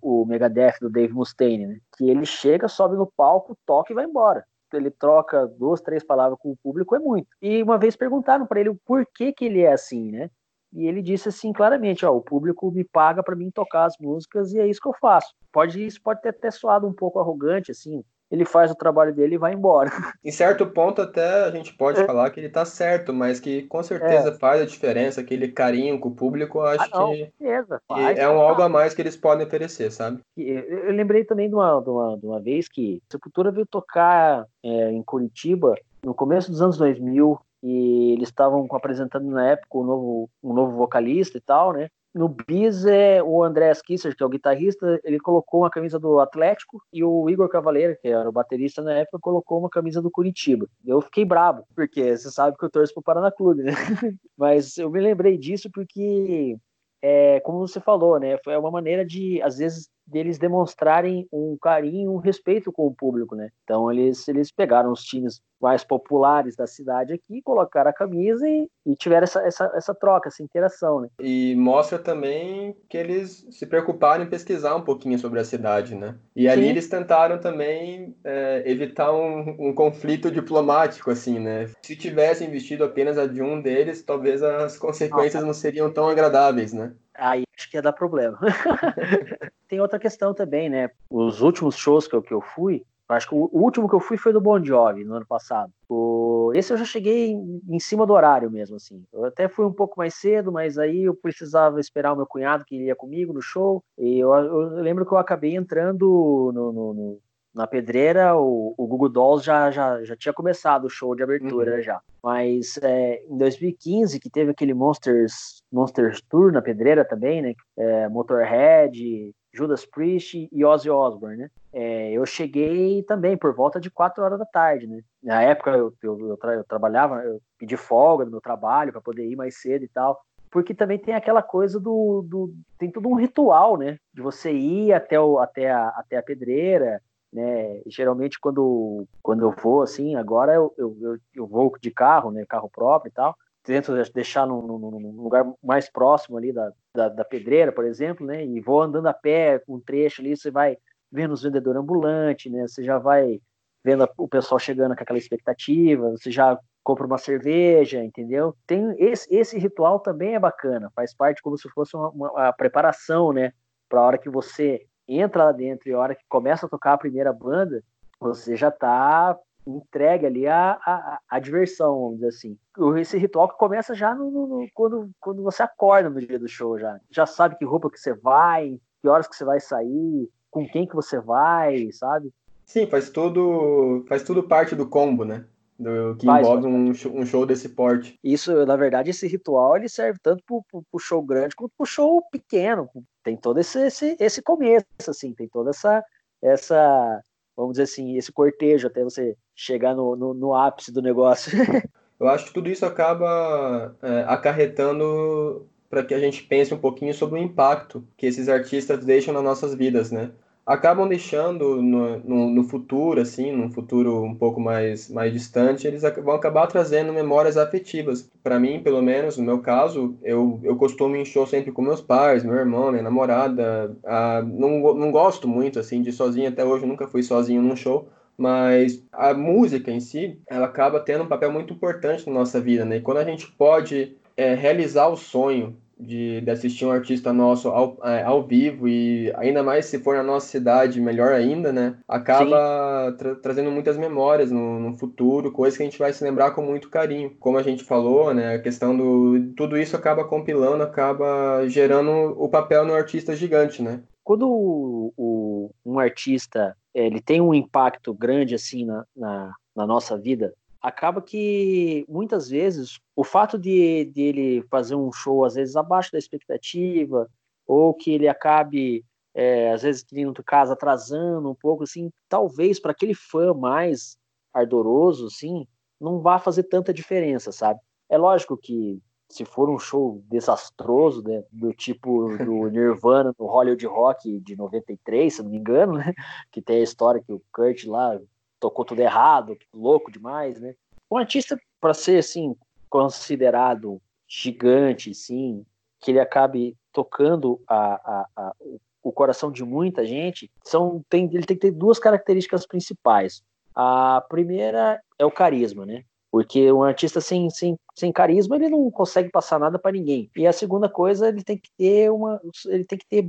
o, 0.02 0.22
o 0.22 0.26
Megadeth 0.26 0.78
do 0.80 0.90
Dave 0.90 1.12
Mustaine, 1.12 1.66
né? 1.66 1.78
que 1.96 2.08
ele 2.08 2.24
chega, 2.24 2.68
sobe 2.68 2.96
no 2.96 3.06
palco, 3.06 3.56
toca 3.66 3.92
e 3.92 3.94
vai 3.94 4.04
embora. 4.04 4.44
Ele 4.72 4.90
troca 4.90 5.46
duas, 5.46 5.80
três 5.80 6.02
palavras 6.02 6.38
com 6.40 6.50
o 6.50 6.56
público, 6.56 6.96
é 6.96 6.98
muito. 6.98 7.28
E 7.40 7.62
uma 7.62 7.78
vez 7.78 7.94
perguntaram 7.94 8.44
para 8.44 8.58
ele 8.58 8.70
o 8.70 8.80
porquê 8.84 9.32
que 9.32 9.44
ele 9.44 9.60
é 9.60 9.72
assim, 9.72 10.10
né? 10.10 10.30
E 10.72 10.88
ele 10.88 11.00
disse 11.00 11.28
assim 11.28 11.52
claramente, 11.52 12.04
ó, 12.04 12.10
o 12.10 12.20
público 12.20 12.68
me 12.72 12.82
paga 12.82 13.22
para 13.22 13.37
mim 13.37 13.50
tocar 13.52 13.84
as 13.84 13.96
músicas 14.00 14.52
e 14.52 14.58
é 14.58 14.66
isso 14.66 14.80
que 14.80 14.88
eu 14.88 14.94
faço. 15.00 15.32
Pode 15.52 15.84
isso 15.84 16.02
pode 16.02 16.20
ter 16.20 16.30
até 16.30 16.50
soado 16.50 16.88
um 16.88 16.92
pouco 16.92 17.20
arrogante 17.20 17.70
assim, 17.70 18.02
ele 18.34 18.44
faz 18.44 18.70
o 18.70 18.74
trabalho 18.74 19.14
dele 19.14 19.36
e 19.36 19.38
vai 19.38 19.54
embora. 19.54 19.90
Em 20.24 20.30
certo 20.30 20.66
ponto, 20.66 21.00
até 21.00 21.44
a 21.44 21.50
gente 21.50 21.72
pode 21.74 22.00
é. 22.00 22.04
falar 22.04 22.30
que 22.30 22.40
ele 22.40 22.48
tá 22.48 22.64
certo, 22.64 23.12
mas 23.12 23.38
que 23.38 23.62
com 23.62 23.82
certeza 23.82 24.30
é. 24.30 24.34
faz 24.34 24.60
a 24.60 24.66
diferença, 24.66 25.20
aquele 25.20 25.48
carinho 25.48 25.98
com 26.00 26.08
o 26.08 26.14
público, 26.14 26.58
eu 26.58 26.66
acho 26.66 26.90
ah, 26.92 27.08
que, 27.08 27.32
beleza, 27.38 27.80
faz, 27.86 28.18
é 28.18 28.28
um 28.28 28.40
algo 28.40 28.62
a 28.62 28.68
mais 28.68 28.92
que 28.92 29.00
eles 29.00 29.16
podem 29.16 29.46
oferecer, 29.46 29.90
sabe? 29.92 30.20
Eu 30.36 30.92
lembrei 30.92 31.24
também 31.24 31.48
de 31.48 31.54
uma, 31.54 31.80
de 31.80 31.88
uma, 31.88 32.18
de 32.18 32.26
uma 32.26 32.40
vez 32.40 32.68
que 32.68 33.00
Sepultura 33.08 33.52
veio 33.52 33.66
tocar 33.66 34.44
é, 34.62 34.90
em 34.90 35.02
Curitiba 35.02 35.74
no 36.02 36.14
começo 36.14 36.50
dos 36.50 36.60
anos 36.60 36.76
2000 36.76 37.38
e 37.62 38.12
eles 38.12 38.28
estavam 38.28 38.66
apresentando 38.72 39.30
na 39.30 39.50
época 39.50 39.78
um 39.78 39.84
novo, 39.84 40.30
um 40.42 40.52
novo 40.52 40.76
vocalista 40.76 41.38
e 41.38 41.40
tal, 41.40 41.72
né? 41.72 41.88
No 42.14 42.29
bis, 42.29 42.87
é, 42.87 43.20
o 43.20 43.42
André 43.42 43.72
Kisser, 43.85 44.16
que 44.16 44.22
é 44.22 44.27
o 44.27 44.29
guitarrista, 44.29 45.00
ele 45.03 45.18
colocou 45.18 45.62
uma 45.62 45.70
camisa 45.70 45.98
do 45.98 46.20
Atlético 46.20 46.81
e 46.92 47.03
o 47.03 47.29
Igor 47.29 47.48
Cavaleiro, 47.48 47.98
que 48.00 48.07
era 48.07 48.29
o 48.29 48.33
baterista 48.33 48.81
na 48.83 48.92
época, 48.94 49.18
colocou 49.18 49.59
uma 49.59 49.68
camisa 49.68 50.00
do 50.00 50.11
Curitiba. 50.11 50.68
Eu 50.87 51.00
fiquei 51.00 51.24
brabo, 51.24 51.64
porque 51.74 52.16
você 52.16 52.31
sabe 52.31 52.57
que 52.57 52.64
eu 52.64 52.70
torço 52.70 52.94
pro 52.94 53.03
Paraná 53.03 53.33
Clube, 53.33 53.64
né? 53.64 53.72
Mas 54.38 54.79
eu 54.79 54.88
me 54.90 55.00
lembrei 55.00 55.37
disso 55.37 55.68
porque, 55.74 56.57
é, 57.03 57.40
como 57.40 57.59
você 57.59 57.81
falou, 57.81 58.20
né? 58.20 58.38
Foi 58.44 58.57
uma 58.57 58.70
maneira 58.70 59.05
de, 59.05 59.42
às 59.42 59.59
vezes, 59.59 59.90
deles 60.06 60.38
demonstrarem 60.38 61.26
um 61.32 61.56
carinho, 61.60 62.12
um 62.12 62.18
respeito 62.18 62.70
com 62.70 62.86
o 62.86 62.94
público, 62.94 63.34
né? 63.34 63.50
Então 63.64 63.90
eles, 63.90 64.26
eles 64.28 64.50
pegaram 64.50 64.92
os 64.92 65.02
times 65.02 65.40
mais 65.60 65.82
populares 65.82 66.54
da 66.56 66.66
cidade 66.66 67.14
aqui, 67.14 67.40
colocaram 67.42 67.88
a 67.88 67.94
camisa 67.94 68.46
e, 68.46 68.68
e 68.84 68.94
tiveram 68.94 69.24
essa, 69.24 69.40
essa, 69.40 69.72
essa 69.74 69.94
troca, 69.94 70.28
essa 70.28 70.42
interação, 70.42 71.00
né? 71.00 71.08
E 71.18 71.54
mostra 71.56 71.98
também 71.98 72.76
que 72.88 72.98
eles 72.98 73.46
se 73.50 73.64
preocuparam 73.64 74.24
em 74.24 74.28
pesquisar 74.28 74.76
um 74.76 74.82
pouquinho 74.82 75.18
sobre 75.18 75.40
a 75.40 75.44
cidade, 75.44 75.94
né? 75.94 76.16
E 76.36 76.42
Sim. 76.42 76.48
ali 76.48 76.68
eles 76.68 76.88
tentaram 76.88 77.38
também 77.38 78.14
é, 78.22 78.62
evitar 78.66 79.10
um, 79.12 79.68
um, 79.68 79.74
conflito 79.74 80.30
diplomático, 80.30 81.10
assim, 81.10 81.38
né? 81.38 81.70
Se 81.82 81.96
tivessem 81.96 82.48
investido 82.48 82.84
apenas 82.84 83.16
a 83.16 83.26
de 83.26 83.40
um 83.40 83.60
deles, 83.60 84.02
talvez 84.02 84.42
as 84.42 84.76
consequências 84.76 85.42
não 85.42 85.54
seriam 85.54 85.90
tão 85.90 86.08
agradáveis, 86.08 86.74
né? 86.74 86.92
Aí 87.14 87.43
acho 87.56 87.70
que 87.70 87.76
ia 87.76 87.82
dar 87.82 87.92
problema. 87.92 88.38
Tem 89.68 89.80
outra 89.80 89.98
questão 89.98 90.34
também, 90.34 90.68
né? 90.68 90.90
Os 91.10 91.40
últimos 91.40 91.76
shows 91.76 92.06
que 92.06 92.14
eu, 92.14 92.22
que 92.22 92.34
eu 92.34 92.40
fui, 92.40 92.84
acho 93.08 93.28
que 93.28 93.34
o, 93.34 93.48
último 93.52 93.88
que 93.88 93.94
eu 93.94 94.00
fui 94.00 94.16
foi 94.16 94.32
do 94.32 94.40
Bon 94.40 94.62
Jovi, 94.62 95.04
no 95.04 95.14
ano 95.14 95.26
passado. 95.26 95.72
O, 95.88 96.52
esse 96.54 96.72
eu 96.72 96.76
já 96.76 96.84
cheguei 96.84 97.30
em, 97.30 97.60
em, 97.68 97.78
cima 97.78 98.06
do 98.06 98.12
horário 98.12 98.50
mesmo, 98.50 98.76
assim. 98.76 99.04
Eu 99.12 99.24
até 99.24 99.48
fui 99.48 99.64
um 99.64 99.72
pouco 99.72 99.94
mais 99.98 100.14
cedo, 100.14 100.50
mas 100.50 100.78
aí 100.78 101.04
eu 101.04 101.14
precisava 101.14 101.80
esperar 101.80 102.12
o 102.12 102.16
meu 102.16 102.26
cunhado 102.26 102.64
que 102.64 102.76
ia 102.76 102.96
comigo 102.96 103.32
no 103.32 103.42
show. 103.42 103.82
E 103.98 104.18
eu, 104.18 104.32
eu 104.34 104.58
lembro 104.80 105.06
que 105.06 105.12
eu 105.12 105.18
acabei 105.18 105.54
entrando 105.54 106.52
no, 106.54 106.72
no, 106.72 106.94
no 106.94 107.20
na 107.54 107.66
pedreira, 107.66 108.36
o, 108.36 108.74
o 108.76 108.86
Google 108.86 109.08
Dolls 109.08 109.44
já, 109.44 109.70
já, 109.70 110.02
já 110.02 110.16
tinha 110.16 110.32
começado 110.32 110.86
o 110.86 110.90
show 110.90 111.14
de 111.14 111.22
abertura 111.22 111.76
uhum. 111.76 111.82
já. 111.82 112.00
Mas 112.22 112.78
é, 112.82 113.22
em 113.28 113.38
2015, 113.38 114.18
que 114.18 114.28
teve 114.28 114.50
aquele 114.50 114.74
Monsters, 114.74 115.62
Monsters 115.72 116.20
Tour 116.22 116.50
na 116.50 116.60
Pedreira 116.60 117.04
também, 117.04 117.40
né? 117.40 117.54
É, 117.76 118.08
Motorhead, 118.08 119.32
Judas 119.52 119.86
Priest 119.86 120.48
e 120.50 120.64
Ozzy 120.64 120.90
Osbourne, 120.90 121.36
né? 121.36 121.50
É, 121.72 122.12
eu 122.12 122.26
cheguei 122.26 123.02
também 123.04 123.36
por 123.36 123.54
volta 123.54 123.80
de 123.80 123.90
4 123.90 124.24
horas 124.24 124.38
da 124.38 124.46
tarde, 124.46 124.86
né? 124.86 125.00
Na 125.22 125.42
época 125.42 125.70
eu, 125.70 125.92
eu, 126.02 126.28
eu, 126.30 126.36
tra 126.36 126.54
eu 126.54 126.64
trabalhava, 126.64 127.22
eu 127.22 127.40
pedi 127.58 127.76
folga 127.76 128.24
do 128.24 128.30
meu 128.30 128.40
trabalho 128.40 128.90
para 128.90 129.00
poder 129.00 129.24
ir 129.26 129.36
mais 129.36 129.60
cedo 129.60 129.84
e 129.84 129.88
tal 129.88 130.20
porque 130.50 130.72
também 130.72 131.00
tem 131.00 131.12
aquela 131.12 131.42
coisa 131.42 131.80
do, 131.80 132.24
do, 132.28 132.54
tem 132.78 132.88
todo 132.88 133.08
um 133.08 133.16
ritual, 133.16 133.76
né, 133.76 133.98
de 134.14 134.22
você 134.22 134.52
ir 134.52 134.92
até 134.92 135.18
o 135.18 135.40
até 135.40 135.68
a, 135.68 135.88
até 135.88 136.16
a 136.16 136.22
pedreira, 136.22 137.02
né, 137.34 137.82
geralmente 137.86 138.38
quando 138.38 139.06
quando 139.20 139.42
eu 139.42 139.50
vou 139.50 139.82
assim, 139.82 140.14
agora 140.14 140.54
eu, 140.54 140.72
eu, 140.78 141.18
eu 141.34 141.46
vou 141.46 141.72
de 141.80 141.90
carro, 141.90 142.30
né, 142.30 142.44
carro 142.48 142.70
próprio 142.70 143.10
e 143.10 143.12
tal, 143.12 143.36
tento 143.64 143.92
deixar 144.12 144.46
num, 144.46 144.62
num, 144.62 145.22
lugar 145.22 145.44
mais 145.62 145.90
próximo 145.90 146.38
ali 146.38 146.52
da, 146.52 146.70
da, 146.94 147.08
da, 147.08 147.24
pedreira, 147.24 147.72
por 147.72 147.84
exemplo, 147.84 148.24
né, 148.24 148.44
e 148.44 148.60
vou 148.60 148.80
andando 148.80 149.08
a 149.08 149.12
pé, 149.12 149.60
um 149.68 149.80
trecho 149.80 150.20
ali, 150.20 150.36
você 150.36 150.50
vai 150.50 150.76
vendo 151.10 151.32
os 151.32 151.42
vendedores 151.42 151.80
ambulantes, 151.80 152.52
né, 152.52 152.68
você 152.68 152.84
já 152.84 152.98
vai 152.98 153.40
vendo 153.82 154.08
o 154.16 154.28
pessoal 154.28 154.58
chegando 154.58 154.94
com 154.94 155.02
aquela 155.02 155.18
expectativa, 155.18 156.10
você 156.10 156.30
já 156.30 156.58
compra 156.82 157.06
uma 157.06 157.18
cerveja, 157.18 158.02
entendeu? 158.02 158.54
Tem 158.66 158.94
esse, 158.98 159.34
esse 159.34 159.58
ritual 159.58 159.98
também 160.00 160.34
é 160.34 160.38
bacana, 160.38 160.90
faz 160.94 161.14
parte 161.14 161.42
como 161.42 161.58
se 161.58 161.68
fosse 161.70 161.96
uma, 161.96 162.10
uma 162.10 162.52
preparação, 162.52 163.32
né, 163.32 163.52
para 163.88 164.00
a 164.00 164.06
hora 164.06 164.18
que 164.18 164.30
você 164.30 164.86
entra 165.08 165.44
lá 165.44 165.52
dentro 165.52 165.88
e 165.88 165.92
a 165.92 165.98
hora 165.98 166.14
que 166.14 166.24
começa 166.28 166.66
a 166.66 166.68
tocar 166.68 166.94
a 166.94 166.98
primeira 166.98 167.32
banda, 167.32 167.82
você 168.18 168.56
já 168.56 168.68
está 168.68 169.38
entregue 169.66 170.26
ali 170.26 170.46
a, 170.46 170.72
a, 170.72 171.18
a, 171.28 171.38
diversão, 171.38 171.98
vamos 171.98 172.14
dizer 172.16 172.28
assim. 172.28 172.58
Esse 172.98 173.16
ritual 173.16 173.48
que 173.48 173.56
começa 173.56 173.94
já 173.94 174.14
no, 174.14 174.30
no, 174.30 174.66
quando, 174.74 175.10
quando 175.20 175.42
você 175.42 175.62
acorda 175.62 176.10
no 176.10 176.20
dia 176.20 176.38
do 176.38 176.48
show, 176.48 176.78
já. 176.78 177.00
Já 177.10 177.26
sabe 177.26 177.56
que 177.56 177.64
roupa 177.64 177.90
que 177.90 177.98
você 177.98 178.12
vai, 178.12 178.78
que 179.00 179.08
horas 179.08 179.26
que 179.26 179.34
você 179.34 179.44
vai 179.44 179.60
sair, 179.60 180.28
com 180.50 180.68
quem 180.68 180.86
que 180.86 180.94
você 180.94 181.18
vai, 181.18 181.90
sabe? 181.92 182.30
Sim, 182.66 182.86
faz 182.86 183.10
tudo, 183.10 184.04
faz 184.08 184.22
tudo 184.22 184.42
parte 184.42 184.74
do 184.74 184.86
combo, 184.86 185.24
né? 185.24 185.44
Do, 185.78 186.16
que 186.16 186.26
Faz, 186.26 186.46
envolve 186.46 186.66
um, 186.66 186.90
um, 186.90 187.26
show 187.26 187.44
desse 187.44 187.70
porte. 187.70 188.18
Isso, 188.22 188.64
na 188.64 188.76
verdade, 188.76 189.10
esse 189.10 189.26
ritual 189.26 189.76
ele 189.76 189.88
serve 189.88 190.18
tanto 190.22 190.42
para 190.44 190.80
o 190.92 190.98
show 190.98 191.22
grande 191.22 191.56
quanto 191.56 191.72
para 191.76 191.84
o 191.84 191.87
show 191.87 192.22
pequeno. 192.30 192.88
Tem 193.22 193.37
todo 193.37 193.58
esse, 193.58 193.78
esse, 193.80 194.16
esse 194.20 194.42
começo, 194.42 194.87
assim, 195.08 195.32
tem 195.32 195.48
toda 195.48 195.70
essa, 195.70 196.04
essa, 196.42 197.22
vamos 197.56 197.72
dizer 197.72 197.84
assim, 197.84 198.16
esse 198.16 198.32
cortejo 198.32 198.87
até 198.87 199.02
você 199.02 199.37
chegar 199.54 199.94
no, 199.94 200.14
no, 200.14 200.34
no 200.34 200.54
ápice 200.54 200.92
do 200.92 201.02
negócio. 201.02 201.52
Eu 202.18 202.28
acho 202.28 202.46
que 202.46 202.54
tudo 202.54 202.70
isso 202.70 202.87
acaba 202.87 203.96
é, 204.00 204.24
acarretando 204.28 205.66
para 205.90 206.04
que 206.04 206.14
a 206.14 206.18
gente 206.18 206.42
pense 206.44 206.72
um 206.72 206.78
pouquinho 206.78 207.12
sobre 207.12 207.38
o 207.38 207.42
impacto 207.42 208.06
que 208.16 208.26
esses 208.26 208.48
artistas 208.48 209.04
deixam 209.04 209.34
nas 209.34 209.42
nossas 209.42 209.74
vidas, 209.74 210.10
né? 210.10 210.30
Acabam 210.66 211.07
deixando 211.07 211.83
no, 211.83 212.18
no, 212.20 212.50
no, 212.50 212.64
futuro, 212.64 213.20
assim, 213.20 213.53
num 213.53 213.70
futuro 213.70 214.22
um 214.22 214.35
pouco 214.35 214.61
mais, 214.61 215.11
mais 215.11 215.33
distante, 215.33 215.87
eles 215.87 216.03
vão 216.22 216.35
acabar 216.35 216.66
trazendo 216.66 217.12
memórias 217.12 217.57
afetivas. 217.57 218.31
Para 218.42 218.59
mim, 218.59 218.83
pelo 218.83 219.03
menos, 219.03 219.37
no 219.37 219.44
meu 219.44 219.59
caso, 219.59 220.16
eu, 220.22 220.59
eu 220.62 220.77
costumo 220.77 221.16
em 221.16 221.24
show 221.24 221.46
sempre 221.46 221.70
com 221.70 221.83
meus 221.83 222.00
pais, 222.00 222.42
meu 222.42 222.55
irmão, 222.55 222.90
minha 222.90 223.03
namorada. 223.03 223.94
Ah, 224.05 224.42
não, 224.42 224.94
não 224.94 225.12
gosto 225.12 225.46
muito, 225.46 225.79
assim, 225.79 226.00
de 226.00 226.12
sozinho, 226.12 226.48
até 226.48 226.64
hoje 226.64 226.87
nunca 226.87 227.07
fui 227.07 227.22
sozinho 227.22 227.61
num 227.61 227.77
show, 227.77 228.09
mas 228.37 229.05
a 229.12 229.35
música 229.35 229.90
em 229.90 230.00
si, 230.00 230.38
ela 230.46 230.66
acaba 230.66 230.98
tendo 230.98 231.24
um 231.24 231.29
papel 231.29 231.53
muito 231.53 231.74
importante 231.74 232.27
na 232.27 232.33
nossa 232.33 232.61
vida, 232.61 232.85
né? 232.85 232.96
E 232.96 233.00
quando 233.00 233.18
a 233.18 233.24
gente 233.24 233.53
pode 233.53 234.16
é, 234.37 234.55
realizar 234.55 235.09
o 235.09 235.16
sonho 235.16 235.77
de, 235.98 236.40
de 236.40 236.50
assistir 236.50 236.85
um 236.85 236.90
artista 236.90 237.33
nosso 237.33 237.68
ao, 237.68 237.98
é, 238.04 238.22
ao 238.22 238.46
vivo 238.46 238.88
e 238.88 239.33
ainda 239.37 239.62
mais 239.62 239.87
se 239.87 239.98
for 239.98 240.16
na 240.16 240.22
nossa 240.22 240.46
cidade, 240.46 241.00
melhor 241.00 241.33
ainda, 241.33 241.72
né? 241.72 241.96
Acaba 242.09 243.14
tra 243.18 243.35
trazendo 243.37 243.70
muitas 243.70 243.96
memórias 243.96 244.50
no, 244.50 244.80
no, 244.80 244.94
futuro, 244.94 245.52
coisas 245.52 245.76
que 245.76 245.83
a 245.83 245.87
gente 245.87 245.98
vai 245.98 246.12
se 246.12 246.24
lembrar 246.24 246.52
com 246.52 246.62
muito 246.62 246.90
carinho. 246.90 247.35
Como 247.38 247.59
a 247.59 247.62
gente 247.62 247.85
falou, 247.85 248.33
né? 248.35 248.54
A 248.54 248.59
questão 248.59 248.96
do. 248.96 249.52
Tudo 249.57 249.78
isso 249.78 249.96
acaba 249.96 250.24
compilando, 250.24 250.83
acaba 250.83 251.66
gerando 251.68 252.11
o 252.11 252.48
papel 252.48 252.85
no 252.85 252.94
artista 252.94 253.35
gigante, 253.35 253.83
né? 253.83 254.02
Quando 254.22 254.48
o, 254.48 255.12
o, 255.16 255.70
um 255.85 255.98
artista 255.98 256.76
ele 256.94 257.20
tem 257.20 257.40
um 257.40 257.52
impacto 257.52 258.14
grande 258.14 258.54
assim 258.54 258.85
na, 258.85 259.04
na, 259.14 259.52
na 259.76 259.87
nossa 259.87 260.16
vida, 260.16 260.54
acaba 260.84 261.22
que 261.22 262.04
muitas 262.06 262.50
vezes 262.50 263.00
o 263.16 263.24
fato 263.24 263.58
de, 263.58 264.04
de 264.04 264.20
ele 264.20 264.62
fazer 264.70 264.94
um 264.94 265.10
show 265.10 265.42
às 265.42 265.54
vezes 265.54 265.76
abaixo 265.76 266.12
da 266.12 266.18
expectativa 266.18 267.26
ou 267.66 267.94
que 267.94 268.12
ele 268.12 268.28
acabe 268.28 269.02
é, 269.32 269.72
às 269.72 269.80
vezes 269.80 270.02
tendo 270.02 270.44
casa 270.44 270.74
atrasando 270.74 271.50
um 271.50 271.54
pouco 271.54 271.84
assim 271.84 272.10
talvez 272.28 272.78
para 272.78 272.92
aquele 272.92 273.14
fã 273.14 273.54
mais 273.54 274.18
ardoroso 274.52 275.28
assim 275.28 275.66
não 275.98 276.20
vá 276.20 276.38
fazer 276.38 276.64
tanta 276.64 276.92
diferença 276.92 277.50
sabe? 277.50 277.80
É 278.10 278.18
lógico 278.18 278.54
que 278.54 279.00
se 279.26 279.42
for 279.46 279.70
um 279.70 279.78
show 279.78 280.22
desastroso, 280.28 281.22
né, 281.24 281.42
do 281.50 281.72
tipo 281.72 282.36
do 282.36 282.68
Nirvana 282.68 283.34
no 283.38 283.46
Hollywood 283.46 283.86
Rock 283.86 284.38
de 284.38 284.54
93, 284.54 285.34
se 285.34 285.42
não 285.42 285.50
me 285.50 285.56
engano, 285.56 285.94
né, 285.94 286.12
que 286.52 286.60
tem 286.60 286.80
a 286.80 286.82
história 286.82 287.22
que 287.24 287.32
o 287.32 287.42
Kurt 287.50 287.86
lá 287.86 288.20
tocou 288.64 288.83
tudo 288.83 289.00
errado, 289.00 289.59
louco 289.74 290.11
demais, 290.11 290.59
né? 290.59 290.74
Um 291.11 291.18
artista, 291.18 291.61
para 291.79 291.92
ser 291.92 292.20
assim, 292.20 292.57
considerado 292.88 294.00
gigante, 294.27 295.14
sim, 295.14 295.66
que 296.00 296.11
ele 296.11 296.18
acabe 296.18 296.74
tocando 296.90 297.61
a, 297.68 297.77
a, 297.94 298.27
a, 298.35 298.55
o 299.03 299.12
coração 299.12 299.53
de 299.53 299.62
muita 299.62 300.07
gente, 300.07 300.50
são, 300.64 301.05
tem, 301.11 301.27
ele 301.27 301.44
tem 301.44 301.59
que 301.59 301.61
ter 301.61 301.72
duas 301.72 301.98
características 301.98 302.66
principais. 302.66 303.42
A 303.74 304.24
primeira 304.31 304.98
é 305.18 305.27
o 305.27 305.31
carisma, 305.31 305.85
né? 305.85 306.03
Porque 306.33 306.72
um 306.72 306.83
artista 306.83 307.20
sem, 307.20 307.50
sem, 307.50 307.77
sem 307.94 308.11
carisma, 308.11 308.57
ele 308.57 308.70
não 308.70 308.90
consegue 308.90 309.29
passar 309.29 309.61
nada 309.61 309.79
para 309.79 309.92
ninguém. 309.92 310.31
E 310.35 310.46
a 310.46 310.55
segunda 310.55 310.88
coisa, 310.88 311.29
ele 311.29 311.44
tem 311.44 311.59
que 311.59 311.68
ter 311.77 312.11
uma 312.11 312.40
ele 312.66 312.87
tem 312.87 312.98
que 312.98 313.07
ter 313.07 313.29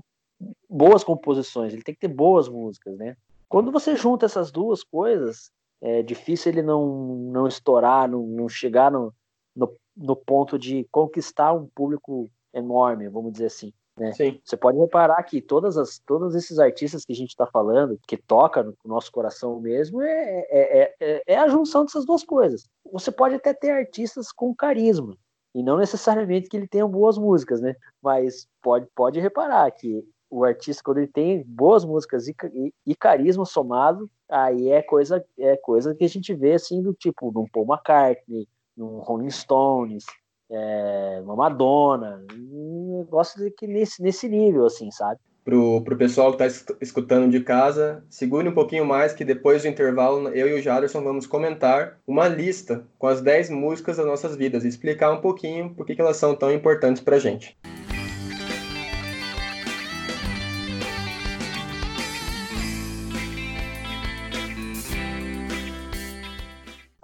boas 0.69 1.04
composições, 1.04 1.74
ele 1.74 1.84
tem 1.84 1.93
que 1.93 2.02
ter 2.02 2.08
boas 2.08 2.48
músicas, 2.48 2.98
né? 2.98 3.17
Quando 3.47 3.71
você 3.71 3.95
junta 3.95 4.25
essas 4.25 4.51
duas 4.51 4.84
coisas, 4.84 5.51
é 5.81 6.01
difícil 6.01 6.51
ele 6.51 6.62
não, 6.62 7.15
não 7.31 7.47
estourar, 7.47 8.10
não, 8.10 8.25
não 8.25 8.49
chegar 8.49 8.91
no, 8.91 9.13
no, 9.55 9.75
no 9.95 10.15
ponto 10.15 10.58
de 10.58 10.88
conquistar 10.91 11.53
um 11.53 11.67
público 11.67 12.29
enorme, 12.53 13.10
vamos 13.10 13.34
dizer 13.34 13.47
assim. 13.47 13.73
Né? 13.97 14.12
Você 14.43 14.58
pode 14.58 14.77
reparar 14.77 15.23
que 15.23 15.41
todas 15.41 15.77
as, 15.77 15.99
todos 15.99 16.36
esses 16.36 16.60
artistas 16.60 17.05
que 17.05 17.13
a 17.13 17.15
gente 17.15 17.29
está 17.29 17.45
falando, 17.45 17.97
que 18.08 18.17
toca 18.17 18.62
no 18.62 18.75
nosso 18.84 19.12
coração 19.12 19.60
mesmo, 19.60 20.01
é, 20.01 20.39
é, 20.49 20.95
é, 20.99 21.23
é, 21.25 21.38
a 21.38 21.47
junção 21.47 21.86
dessas 21.86 22.05
duas 22.05 22.23
coisas. 22.23 22.67
Você 22.91 23.12
pode 23.12 23.36
até 23.36 23.53
ter 23.53 23.71
artistas 23.71 24.31
com 24.31 24.53
carisma, 24.53 25.15
e 25.53 25.63
não 25.63 25.77
necessariamente 25.77 26.49
que 26.49 26.58
ele 26.58 26.67
tenha 26.67 26.86
boas 26.86 27.17
músicas, 27.17 27.62
né? 27.62 27.75
Mas 28.01 28.45
pode, 28.62 28.86
pode 28.93 29.21
reparar 29.21 29.71
que 29.71 30.03
o 30.29 30.43
artista, 30.43 30.81
quando 30.83 30.97
ele 30.97 31.07
tem 31.07 31.43
boas 31.43 31.85
músicas 31.85 32.27
e, 32.27 32.35
e, 32.53 32.73
e, 32.85 32.95
carisma 32.95 33.45
somado, 33.45 34.09
aí 34.29 34.69
é 34.69 34.81
coisa, 34.81 35.23
é 35.39 35.55
coisa 35.57 35.95
que 35.95 36.03
a 36.03 36.09
gente 36.09 36.33
vê 36.33 36.53
assim 36.53 36.81
do 36.81 36.93
tipo 36.93 37.31
num 37.31 37.45
Paul 37.47 37.65
McCartney, 37.65 38.47
num 38.75 38.99
Rolling 38.99 39.29
Stones, 39.29 40.05
é, 40.49 41.21
uma 41.23 41.35
Madonna, 41.35 42.23
um 42.33 42.99
negócio 42.99 43.51
que 43.57 43.67
nesse, 43.67 44.01
nesse 44.01 44.27
nível, 44.27 44.65
assim, 44.65 44.91
sabe? 44.91 45.19
Pro, 45.43 45.81
pro 45.83 45.95
pessoal 45.95 46.35
que 46.35 46.43
está 46.43 46.75
escutando 46.81 47.29
de 47.29 47.39
casa, 47.39 48.03
segure 48.09 48.49
um 48.49 48.53
pouquinho 48.53 48.83
mais 48.83 49.13
que 49.13 49.23
depois 49.23 49.61
do 49.61 49.67
intervalo 49.67 50.29
eu 50.29 50.47
e 50.47 50.59
o 50.59 50.61
Jaderson 50.61 51.03
vamos 51.03 51.27
comentar 51.27 51.99
uma 52.07 52.27
lista 52.27 52.83
com 52.97 53.05
as 53.05 53.21
10 53.21 53.51
músicas 53.51 53.97
das 53.97 54.07
nossas 54.07 54.35
vidas 54.35 54.65
e 54.65 54.67
explicar 54.67 55.11
um 55.11 55.21
pouquinho 55.21 55.69
por 55.75 55.85
que, 55.85 55.93
que 55.93 56.01
elas 56.01 56.17
são 56.17 56.35
tão 56.35 56.51
importantes 56.51 57.01
pra 57.01 57.19
gente. 57.19 57.55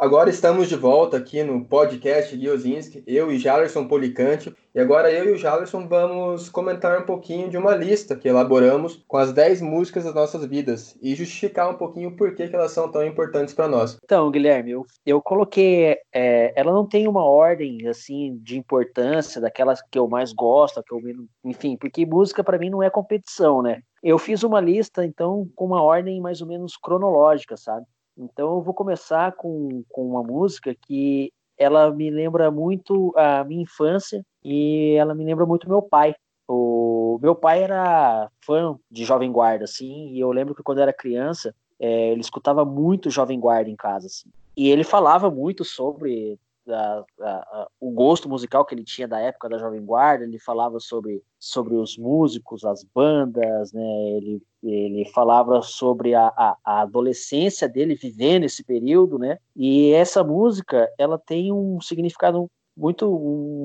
Agora 0.01 0.31
estamos 0.31 0.67
de 0.67 0.75
volta 0.75 1.15
aqui 1.15 1.43
no 1.43 1.63
podcast 1.63 2.35
Guiozinski, 2.35 3.03
eu 3.05 3.31
e 3.31 3.37
Jalerson 3.37 3.87
Policante. 3.87 4.51
E 4.73 4.79
agora 4.79 5.11
eu 5.11 5.25
e 5.25 5.31
o 5.33 5.37
Jalerson 5.37 5.87
vamos 5.87 6.49
comentar 6.49 6.99
um 6.99 7.05
pouquinho 7.05 7.51
de 7.51 7.55
uma 7.55 7.75
lista 7.75 8.15
que 8.15 8.27
elaboramos 8.27 9.05
com 9.07 9.17
as 9.17 9.31
10 9.31 9.61
músicas 9.61 10.05
das 10.05 10.15
nossas 10.15 10.43
vidas 10.47 10.97
e 11.03 11.13
justificar 11.13 11.69
um 11.69 11.77
pouquinho 11.77 12.15
por 12.15 12.33
que, 12.33 12.47
que 12.47 12.55
elas 12.55 12.71
são 12.71 12.89
tão 12.89 13.05
importantes 13.05 13.53
para 13.53 13.67
nós. 13.67 13.95
Então, 14.03 14.31
Guilherme, 14.31 14.71
eu, 14.71 14.85
eu 15.05 15.21
coloquei. 15.21 15.95
É, 16.11 16.51
ela 16.59 16.73
não 16.73 16.87
tem 16.87 17.07
uma 17.07 17.23
ordem 17.23 17.87
assim 17.87 18.39
de 18.41 18.57
importância 18.57 19.39
daquelas 19.39 19.83
que 19.83 19.99
eu 19.99 20.07
mais 20.07 20.33
gosto, 20.33 20.81
que 20.81 20.95
eu 20.95 20.99
enfim, 21.45 21.77
porque 21.77 22.07
música 22.07 22.43
para 22.43 22.57
mim 22.57 22.71
não 22.71 22.81
é 22.81 22.89
competição, 22.89 23.61
né? 23.61 23.83
Eu 24.01 24.17
fiz 24.17 24.41
uma 24.41 24.59
lista, 24.59 25.05
então, 25.05 25.47
com 25.55 25.65
uma 25.65 25.83
ordem 25.83 26.19
mais 26.19 26.41
ou 26.41 26.47
menos 26.47 26.75
cronológica, 26.75 27.55
sabe? 27.55 27.85
Então 28.17 28.55
eu 28.55 28.61
vou 28.61 28.73
começar 28.73 29.33
com, 29.33 29.83
com 29.89 30.05
uma 30.05 30.23
música 30.23 30.75
que 30.75 31.31
ela 31.57 31.91
me 31.91 32.09
lembra 32.09 32.49
muito 32.49 33.13
a 33.15 33.43
minha 33.43 33.63
infância 33.63 34.25
e 34.43 34.95
ela 34.97 35.13
me 35.13 35.23
lembra 35.23 35.45
muito 35.45 35.69
meu 35.69 35.81
pai. 35.81 36.15
O 36.47 37.19
meu 37.21 37.35
pai 37.35 37.63
era 37.63 38.29
fã 38.41 38.77
de 38.89 39.05
Jovem 39.05 39.31
Guarda, 39.31 39.65
assim, 39.65 40.09
e 40.09 40.19
eu 40.19 40.31
lembro 40.31 40.55
que 40.55 40.63
quando 40.63 40.81
era 40.81 40.91
criança, 40.91 41.55
é, 41.79 42.11
ele 42.11 42.21
escutava 42.21 42.65
muito 42.65 43.09
Jovem 43.09 43.39
Guarda 43.39 43.69
em 43.69 43.75
casa, 43.75 44.07
assim. 44.07 44.29
E 44.57 44.69
ele 44.69 44.83
falava 44.83 45.29
muito 45.29 45.63
sobre 45.63 46.37
a, 46.67 47.03
a, 47.19 47.29
a, 47.29 47.67
o 47.79 47.91
gosto 47.91 48.29
musical 48.29 48.65
que 48.65 48.75
ele 48.75 48.83
tinha 48.83 49.07
da 49.07 49.19
época 49.19 49.49
da 49.49 49.57
Jovem 49.57 49.83
Guarda, 49.83 50.23
ele 50.23 50.39
falava 50.39 50.79
sobre, 50.79 51.21
sobre 51.39 51.75
os 51.75 51.97
músicos, 51.97 52.63
as 52.63 52.83
bandas, 52.83 53.73
né? 53.73 53.81
ele, 54.17 54.41
ele 54.63 55.05
falava 55.13 55.61
sobre 55.61 56.13
a, 56.13 56.27
a, 56.35 56.81
adolescência 56.81 57.67
dele 57.67 57.95
vivendo 57.95 58.43
esse 58.43 58.63
período, 58.63 59.17
né? 59.17 59.37
e 59.55 59.91
essa 59.91 60.23
música 60.23 60.89
ela 60.97 61.17
tem 61.17 61.51
um 61.51 61.79
significado 61.81 62.49
muito 62.75 63.09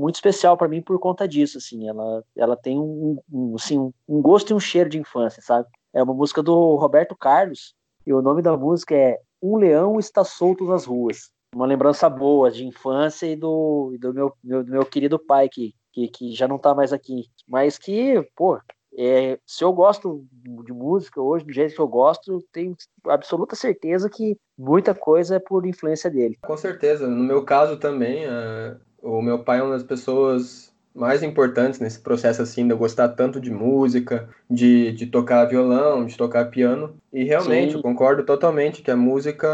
muito 0.01 0.17
especial 0.17 0.57
para 0.57 0.67
mim 0.67 0.83
por 0.83 0.99
conta 0.99 1.29
disso 1.29 1.59
assim 1.59 1.89
ela 1.89 2.25
ela 2.37 2.57
tem 2.57 2.77
um, 2.77 3.17
um 3.33 3.55
assim 3.55 3.93
um 4.07 4.21
gosto 4.21 4.51
e 4.51 4.55
um 4.55 4.59
cheiro 4.59 4.91
de 4.91 4.99
infância 4.99 5.41
sabe 5.41 5.69
é 5.95 6.03
uma 6.03 6.13
música 6.13 6.43
do 6.43 6.75
Roberto 6.75 7.15
Carlos 7.17 7.73
e 8.05 8.13
o 8.13 8.21
nome 8.21 8.43
da 8.43 8.57
música 8.57 8.97
é 8.97 9.21
Um 9.41 9.57
Leão 9.57 10.01
Está 10.01 10.25
Solto 10.25 10.65
nas 10.65 10.85
Ruas 10.85 11.31
uma 11.55 11.67
lembrança 11.67 12.09
boa 12.09 12.51
de 12.51 12.67
infância 12.67 13.27
e 13.27 13.37
do, 13.37 13.97
do 13.99 14.13
meu, 14.13 14.33
meu, 14.43 14.65
meu 14.65 14.85
querido 14.85 15.19
pai, 15.19 15.49
que, 15.49 15.75
que, 15.93 16.09
que 16.09 16.35
já 16.35 16.47
não 16.47 16.57
está 16.57 16.75
mais 16.75 16.93
aqui. 16.93 17.27
Mas 17.49 17.79
que, 17.79 18.23
pô, 18.37 18.59
é, 18.99 19.39
se 19.47 19.63
eu 19.63 19.73
gosto 19.73 20.25
de 20.33 20.73
música 20.73 21.21
hoje, 21.21 21.45
do 21.45 21.53
jeito 21.53 21.75
que 21.75 21.81
eu 21.81 21.89
gosto, 21.89 22.43
tenho 22.53 22.75
absoluta 23.07 23.55
certeza 23.55 24.09
que 24.09 24.37
muita 24.57 24.95
coisa 24.95 25.37
é 25.37 25.39
por 25.39 25.67
influência 25.67 26.11
dele. 26.11 26.39
Com 26.43 26.57
certeza. 26.57 27.07
No 27.07 27.23
meu 27.23 27.45
caso 27.45 27.79
também, 27.79 28.27
uh, 28.27 28.79
o 29.03 29.21
meu 29.21 29.45
pai 29.45 29.59
é 29.59 29.63
uma 29.63 29.73
das 29.73 29.83
pessoas 29.83 30.75
mais 30.97 31.23
importantes 31.23 31.79
nesse 31.79 32.01
processo 32.01 32.41
assim 32.41 32.65
de 32.65 32.73
eu 32.73 32.79
gostar 32.79 33.09
tanto 33.11 33.39
de 33.39 33.51
música, 33.51 34.29
de, 34.51 34.93
de 34.93 35.07
tocar 35.07 35.45
violão, 35.45 36.07
de 36.07 36.17
tocar 36.17 36.47
piano. 36.47 36.97
E 37.13 37.23
realmente, 37.23 37.73
Sim. 37.73 37.77
eu 37.77 37.83
concordo 37.83 38.25
totalmente 38.25 38.83
que 38.83 38.91
a 38.91 38.97
música 38.97 39.47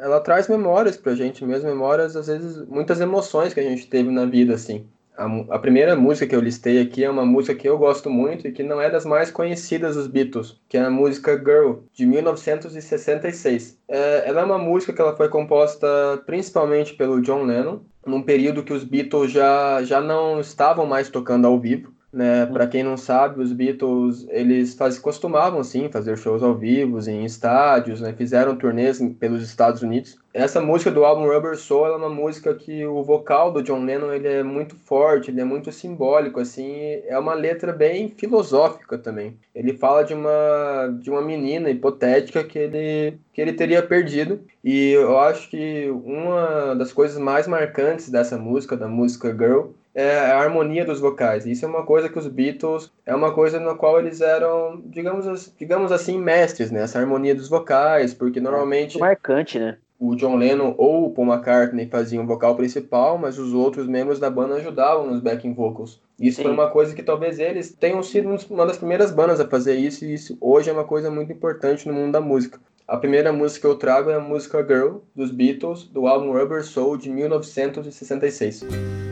ela 0.00 0.20
traz 0.20 0.48
memórias 0.48 0.96
pra 0.96 1.14
gente, 1.14 1.44
mesmo 1.44 1.68
memórias, 1.68 2.16
às 2.16 2.28
vezes, 2.28 2.64
muitas 2.68 3.00
emoções 3.00 3.52
que 3.52 3.60
a 3.60 3.64
gente 3.64 3.88
teve 3.88 4.10
na 4.10 4.24
vida, 4.24 4.54
assim. 4.54 4.86
A, 5.16 5.54
a, 5.54 5.58
primeira 5.58 5.96
música 5.96 6.26
que 6.26 6.36
eu 6.36 6.40
listei 6.40 6.80
aqui 6.80 7.02
é 7.02 7.10
uma 7.10 7.24
música 7.24 7.54
que 7.54 7.66
eu 7.66 7.78
gosto 7.78 8.10
muito 8.10 8.46
e 8.46 8.52
que 8.52 8.62
não 8.62 8.80
é 8.80 8.90
das 8.90 9.06
mais 9.06 9.30
conhecidas 9.30 9.96
dos 9.96 10.06
Beatles, 10.06 10.60
que 10.68 10.76
é 10.76 10.82
a 10.82 10.90
música 10.90 11.38
Girl, 11.38 11.78
de 11.94 12.04
1966. 12.04 13.78
É, 13.88 14.28
ela 14.28 14.42
é 14.42 14.44
uma 14.44 14.58
música 14.58 14.92
que 14.92 15.00
ela 15.00 15.16
foi 15.16 15.28
composta 15.28 15.86
principalmente 16.26 16.94
pelo 16.94 17.22
John 17.22 17.44
Lennon, 17.44 17.80
num 18.04 18.22
período 18.22 18.62
que 18.62 18.72
os 18.72 18.84
Beatles 18.84 19.32
já, 19.32 19.82
já 19.82 20.00
não 20.00 20.38
estavam 20.38 20.84
mais 20.84 21.08
tocando 21.08 21.46
ao 21.46 21.58
vivo. 21.58 21.95
Né? 22.16 22.44
Uhum. 22.44 22.52
Para 22.54 22.66
quem 22.66 22.82
não 22.82 22.96
sabe, 22.96 23.42
os 23.42 23.52
Beatles 23.52 24.26
eles 24.30 24.72
faz, 24.72 24.98
costumavam 24.98 25.62
sim 25.62 25.90
fazer 25.90 26.16
shows 26.16 26.42
ao 26.42 26.54
vivo 26.54 26.98
em 27.10 27.26
estádios, 27.26 28.00
né? 28.00 28.14
fizeram 28.16 28.56
turnês 28.56 28.98
pelos 29.20 29.42
Estados 29.42 29.82
Unidos. 29.82 30.16
Essa 30.32 30.60
música 30.60 30.90
do 30.90 31.04
álbum 31.04 31.26
Rubber 31.26 31.56
Soul 31.58 31.86
é 31.88 31.96
uma 31.96 32.08
música 32.08 32.54
que 32.54 32.86
o 32.86 33.02
vocal 33.02 33.52
do 33.52 33.62
John 33.62 33.84
Lennon 33.84 34.12
ele 34.12 34.28
é 34.28 34.42
muito 34.42 34.76
forte, 34.76 35.30
ele 35.30 35.42
é 35.42 35.44
muito 35.44 35.70
simbólico, 35.70 36.40
assim, 36.40 37.02
é 37.06 37.18
uma 37.18 37.34
letra 37.34 37.70
bem 37.70 38.08
filosófica 38.08 38.96
também. 38.96 39.36
Ele 39.54 39.74
fala 39.74 40.02
de 40.02 40.14
uma 40.14 40.98
de 41.00 41.10
uma 41.10 41.20
menina 41.20 41.68
hipotética 41.68 42.44
que 42.44 42.58
ele 42.58 43.18
que 43.32 43.40
ele 43.42 43.52
teria 43.52 43.82
perdido 43.82 44.40
e 44.64 44.92
eu 44.92 45.18
acho 45.18 45.50
que 45.50 45.90
uma 46.04 46.74
das 46.74 46.92
coisas 46.92 47.18
mais 47.18 47.46
marcantes 47.46 48.08
dessa 48.08 48.38
música, 48.38 48.76
da 48.76 48.88
música 48.88 49.30
Girl, 49.30 49.72
é 49.96 50.18
a 50.18 50.38
harmonia 50.38 50.84
dos 50.84 51.00
vocais. 51.00 51.46
Isso 51.46 51.64
é 51.64 51.68
uma 51.68 51.82
coisa 51.82 52.10
que 52.10 52.18
os 52.18 52.26
Beatles 52.26 52.92
é 53.06 53.14
uma 53.14 53.32
coisa 53.32 53.58
na 53.58 53.74
qual 53.74 53.98
eles 53.98 54.20
eram, 54.20 54.82
digamos, 54.84 55.54
digamos 55.58 55.90
assim, 55.90 56.18
mestres, 56.18 56.70
né? 56.70 56.82
Essa 56.82 56.98
harmonia 56.98 57.34
dos 57.34 57.48
vocais, 57.48 58.12
porque 58.12 58.38
normalmente 58.38 58.98
é 58.98 59.00
marcante, 59.00 59.58
né? 59.58 59.78
O 59.98 60.14
John 60.14 60.36
Lennon 60.36 60.74
ou 60.76 61.06
o 61.06 61.10
Paul 61.10 61.28
McCartney 61.28 61.88
faziam 61.88 62.24
o 62.24 62.26
vocal 62.26 62.54
principal, 62.54 63.16
mas 63.16 63.38
os 63.38 63.54
outros 63.54 63.86
membros 63.86 64.18
da 64.18 64.28
banda 64.28 64.56
ajudavam 64.56 65.06
nos 65.06 65.20
backing 65.20 65.54
vocals. 65.54 65.98
Isso 66.20 66.36
Sim. 66.36 66.42
foi 66.42 66.52
uma 66.52 66.68
coisa 66.68 66.94
que 66.94 67.02
talvez 67.02 67.38
eles 67.38 67.72
tenham 67.72 68.02
sido 68.02 68.28
uma 68.50 68.66
das 68.66 68.76
primeiras 68.76 69.10
bandas 69.10 69.40
a 69.40 69.48
fazer 69.48 69.76
isso, 69.76 70.04
e 70.04 70.12
isso 70.12 70.36
hoje 70.38 70.68
é 70.68 70.72
uma 70.74 70.84
coisa 70.84 71.10
muito 71.10 71.32
importante 71.32 71.88
no 71.88 71.94
mundo 71.94 72.12
da 72.12 72.20
música. 72.20 72.60
A 72.86 72.98
primeira 72.98 73.32
música 73.32 73.62
que 73.62 73.66
eu 73.66 73.78
trago 73.78 74.10
é 74.10 74.14
a 74.14 74.20
música 74.20 74.62
Girl, 74.62 74.98
dos 75.14 75.30
Beatles, 75.30 75.84
do 75.84 76.06
álbum 76.06 76.32
Rubber 76.32 76.62
Soul, 76.62 76.98
de 76.98 77.08
1966. 77.08 79.05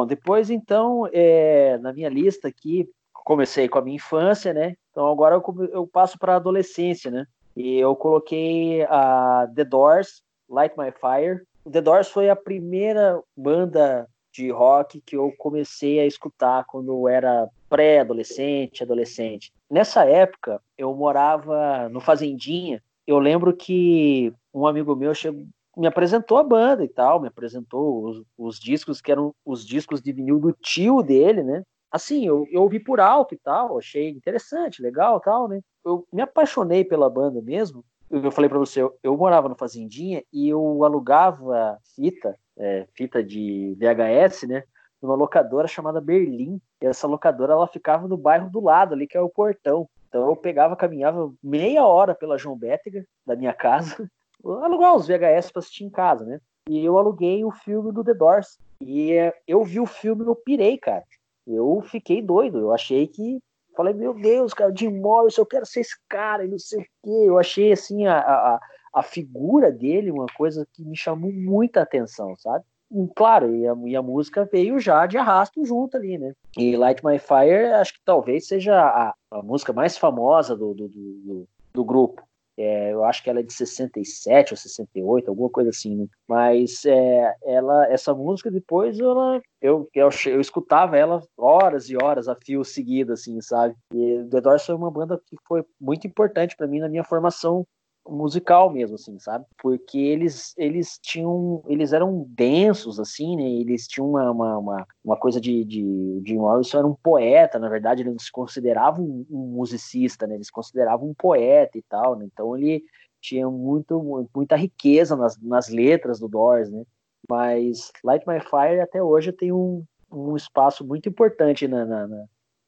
Bom, 0.00 0.06
depois 0.06 0.48
então, 0.48 1.06
é, 1.12 1.76
na 1.76 1.92
minha 1.92 2.08
lista 2.08 2.48
aqui, 2.48 2.88
comecei 3.12 3.68
com 3.68 3.78
a 3.78 3.82
minha 3.82 3.96
infância, 3.96 4.54
né? 4.54 4.74
Então 4.90 5.06
agora 5.06 5.34
eu, 5.34 5.68
eu 5.70 5.86
passo 5.86 6.18
para 6.18 6.32
a 6.32 6.36
adolescência, 6.36 7.10
né? 7.10 7.26
E 7.54 7.76
eu 7.76 7.94
coloquei 7.94 8.82
a 8.84 9.46
The 9.54 9.62
Doors, 9.62 10.22
Light 10.48 10.74
My 10.78 10.90
Fire. 10.90 11.42
The 11.70 11.82
Doors 11.82 12.08
foi 12.08 12.30
a 12.30 12.36
primeira 12.36 13.20
banda 13.36 14.08
de 14.32 14.50
rock 14.50 15.02
que 15.04 15.18
eu 15.18 15.34
comecei 15.36 16.00
a 16.00 16.06
escutar 16.06 16.64
quando 16.64 16.92
eu 16.92 17.06
era 17.06 17.46
pré-adolescente, 17.68 18.82
adolescente. 18.82 19.52
Nessa 19.70 20.06
época, 20.06 20.62
eu 20.78 20.94
morava 20.94 21.90
no 21.90 22.00
Fazendinha. 22.00 22.82
Eu 23.06 23.18
lembro 23.18 23.54
que 23.54 24.32
um 24.54 24.66
amigo 24.66 24.96
meu 24.96 25.12
chegou, 25.12 25.44
me 25.80 25.86
apresentou 25.86 26.36
a 26.36 26.44
banda 26.44 26.84
e 26.84 26.88
tal, 26.88 27.20
me 27.20 27.28
apresentou 27.28 28.04
os, 28.04 28.22
os, 28.36 28.60
discos 28.60 29.00
que 29.00 29.10
eram 29.10 29.34
os 29.42 29.64
discos 29.66 30.02
de 30.02 30.12
vinil 30.12 30.38
do 30.38 30.52
tio 30.52 31.02
dele, 31.02 31.42
né? 31.42 31.62
Assim, 31.90 32.26
eu, 32.26 32.46
eu 32.50 32.60
ouvi 32.60 32.78
por 32.78 33.00
alto 33.00 33.34
e 33.34 33.38
tal, 33.38 33.78
achei 33.78 34.10
interessante, 34.10 34.82
legal 34.82 35.18
tal, 35.20 35.48
né? 35.48 35.62
Eu 35.82 36.06
me 36.12 36.20
apaixonei 36.20 36.84
pela 36.84 37.08
banda 37.08 37.40
mesmo. 37.40 37.82
Eu 38.10 38.30
falei 38.30 38.50
para 38.50 38.58
você, 38.58 38.82
eu, 38.82 38.94
eu, 39.02 39.16
morava 39.16 39.48
no 39.48 39.56
Fazendinha 39.56 40.22
e 40.30 40.50
eu 40.50 40.84
alugava 40.84 41.78
fita, 41.96 42.36
é, 42.58 42.86
fita 42.94 43.24
de 43.24 43.74
VHS, 43.78 44.42
né? 44.46 44.64
Numa 45.00 45.14
locadora 45.14 45.66
chamada 45.66 45.98
Berlim. 45.98 46.60
E 46.82 46.86
essa 46.86 47.06
locadora 47.06 47.54
ela 47.54 47.66
ficava 47.66 48.06
no 48.06 48.18
bairro 48.18 48.50
do 48.50 48.60
lado 48.60 48.92
ali, 48.92 49.06
que 49.06 49.16
é 49.16 49.20
o 49.20 49.30
Portão. 49.30 49.88
Então 50.08 50.28
eu 50.28 50.36
pegava, 50.36 50.76
caminhava 50.76 51.32
meia 51.42 51.86
hora 51.86 52.14
pela 52.14 52.36
João 52.36 52.58
Bétega, 52.58 53.02
da 53.24 53.34
minha 53.34 53.54
casa, 53.54 54.10
alugar 54.44 54.96
os 54.96 55.06
VHS 55.06 55.50
para 55.50 55.60
assistir 55.60 55.84
em 55.84 55.90
casa, 55.90 56.24
né? 56.24 56.40
E 56.68 56.84
eu 56.84 56.98
aluguei 56.98 57.44
o 57.44 57.50
filme 57.50 57.92
do 57.92 58.04
The 58.04 58.14
Doors. 58.14 58.58
E 58.80 59.12
eu 59.46 59.62
vi 59.64 59.80
o 59.80 59.86
filme 59.86 60.24
e 60.24 60.28
eu 60.28 60.36
pirei, 60.36 60.78
cara. 60.78 61.04
Eu 61.46 61.82
fiquei 61.82 62.22
doido. 62.22 62.58
Eu 62.58 62.72
achei 62.72 63.06
que. 63.06 63.38
Falei, 63.76 63.94
meu 63.94 64.12
Deus, 64.12 64.52
cara, 64.52 64.74
Jim 64.74 65.00
Morrison, 65.00 65.42
eu 65.42 65.46
quero 65.46 65.64
ser 65.64 65.80
esse 65.80 65.96
cara 66.08 66.44
e 66.44 66.48
não 66.48 66.58
sei 66.58 66.80
o 66.80 66.84
quê. 67.02 67.10
Eu 67.24 67.38
achei, 67.38 67.72
assim, 67.72 68.06
a, 68.06 68.18
a, 68.18 68.60
a 68.92 69.02
figura 69.02 69.70
dele 69.70 70.10
uma 70.10 70.26
coisa 70.36 70.66
que 70.72 70.84
me 70.84 70.96
chamou 70.96 71.32
muita 71.32 71.80
atenção, 71.80 72.36
sabe? 72.36 72.64
E, 72.90 73.08
claro, 73.14 73.54
e 73.54 73.66
a, 73.66 73.74
e 73.86 73.96
a, 73.96 74.02
música 74.02 74.44
veio 74.44 74.80
já 74.80 75.06
de 75.06 75.16
arrasto 75.16 75.64
junto 75.64 75.96
ali, 75.96 76.18
né? 76.18 76.34
E 76.58 76.76
Light 76.76 77.04
My 77.04 77.18
Fire, 77.18 77.72
acho 77.74 77.94
que 77.94 78.00
talvez 78.04 78.48
seja 78.48 78.76
a, 78.76 79.14
a 79.30 79.42
música 79.42 79.72
mais 79.72 79.96
famosa 79.96 80.56
do, 80.56 80.74
do, 80.74 80.88
do, 80.88 81.48
do 81.72 81.84
grupo. 81.84 82.22
É, 82.60 82.92
eu 82.92 83.04
acho 83.04 83.22
que 83.22 83.30
ela 83.30 83.40
é 83.40 83.42
de 83.42 83.52
67 83.52 84.52
ou 84.52 84.56
68, 84.56 85.28
alguma 85.28 85.48
coisa 85.48 85.70
assim, 85.70 85.96
né? 85.96 86.06
Mas 86.28 86.84
é, 86.84 87.34
ela, 87.44 87.86
essa 87.90 88.14
música 88.14 88.50
depois 88.50 88.98
ela, 89.00 89.40
eu, 89.62 89.88
eu, 89.94 90.10
eu, 90.26 90.40
escutava 90.40 90.96
ela 90.96 91.22
horas 91.38 91.88
e 91.88 91.96
horas 91.96 92.28
a 92.28 92.36
fio 92.36 92.64
seguido, 92.64 93.14
assim, 93.14 93.40
sabe? 93.40 93.74
E 93.94 94.24
The 94.30 94.40
Doors 94.40 94.66
foi 94.66 94.74
uma 94.74 94.90
banda 94.90 95.20
que 95.26 95.36
foi 95.48 95.64
muito 95.80 96.06
importante 96.06 96.54
para 96.56 96.66
mim 96.66 96.80
na 96.80 96.88
minha 96.88 97.04
formação 97.04 97.66
musical 98.08 98.70
mesmo, 98.70 98.96
assim, 98.96 99.18
sabe? 99.18 99.44
Porque 99.58 99.98
eles, 99.98 100.54
eles 100.56 100.98
tinham, 101.02 101.62
eles 101.66 101.92
eram 101.92 102.26
densos, 102.28 102.98
assim, 102.98 103.36
né? 103.36 103.42
Eles 103.42 103.86
tinham 103.86 104.08
uma, 104.10 104.30
uma, 104.30 104.58
uma, 104.58 104.86
uma 105.04 105.16
coisa 105.16 105.40
de, 105.40 105.64
de, 105.64 106.20
de 106.20 106.34
Morrison 106.34 106.78
era 106.78 106.86
um 106.86 106.94
poeta, 106.94 107.58
na 107.58 107.68
verdade, 107.68 108.02
ele 108.02 108.10
não 108.10 108.18
se 108.18 108.32
considerava 108.32 109.00
um, 109.00 109.26
um 109.30 109.52
musicista, 109.54 110.26
né? 110.26 110.34
Eles 110.34 110.50
consideravam 110.50 111.08
um 111.08 111.14
poeta 111.14 111.78
e 111.78 111.82
tal, 111.82 112.16
né? 112.16 112.26
Então 112.32 112.56
ele 112.56 112.82
tinha 113.20 113.48
muito, 113.48 114.28
muita 114.34 114.56
riqueza 114.56 115.14
nas, 115.14 115.38
nas 115.40 115.68
letras 115.68 116.18
do 116.18 116.28
Doors, 116.28 116.70
né? 116.70 116.84
Mas 117.28 117.92
Light 118.02 118.26
My 118.26 118.40
Fire 118.40 118.80
até 118.80 119.02
hoje 119.02 119.30
tem 119.30 119.52
um, 119.52 119.84
um 120.10 120.34
espaço 120.36 120.84
muito 120.84 121.08
importante 121.08 121.68
na, 121.68 121.84
na, 121.84 122.06
na 122.06 122.24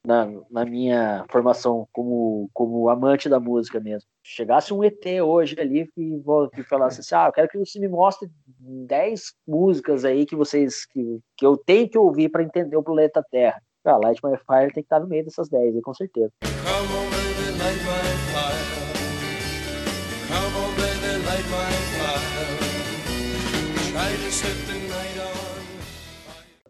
na, 0.07 0.27
na 0.51 0.65
minha 0.65 1.25
formação 1.31 1.87
como, 1.93 2.51
como 2.53 2.88
amante 2.88 3.29
da 3.29 3.38
música 3.38 3.79
mesmo. 3.81 4.09
Chegasse 4.23 4.75
um 4.75 4.83
ET 4.83 5.05
hoje 5.25 5.57
ali 5.59 5.88
e, 5.97 6.23
falasse 6.65 7.01
assim: 7.01 7.15
ah, 7.15 7.27
eu 7.27 7.33
quero 7.33 7.49
que 7.49 7.59
você 7.59 7.79
me 7.79 7.88
mostre 7.88 8.29
10 8.59 9.35
músicas 9.47 10.05
aí 10.05 10.27
que 10.27 10.37
vocês 10.37 10.85
que, 10.87 11.21
que 11.37 11.47
eu 11.47 11.57
tenho 11.57 11.88
que 11.88 11.99
ouvir 11.99 12.29
para 12.29 12.43
entender 12.43 12.77
o 12.77 12.83
planeta 12.83 13.25
Terra. 13.31 13.62
Ah, 13.85 13.97
Light 13.97 14.21
My 14.23 14.37
Fire 14.37 14.73
tem 14.73 14.83
que 14.83 14.87
estar 14.87 15.01
no 15.01 15.09
meio 15.09 15.25
dessas 15.25 15.49
10, 15.49 15.81
com 15.83 15.95
certeza. 15.95 16.31
Come 16.41 16.53
on, 16.95 17.11
baby, 17.11 17.51
light 17.59 17.83
my 17.83 18.17
fire. 18.33 18.83
Come 20.29 20.57
on, 20.57 20.71
baby, 20.77 21.19
light 21.27 21.47
my 21.51 21.73
fire. 21.99 22.62
Try 23.91 24.12
to 24.25 24.31
set 24.31 24.57
the. 24.69 24.82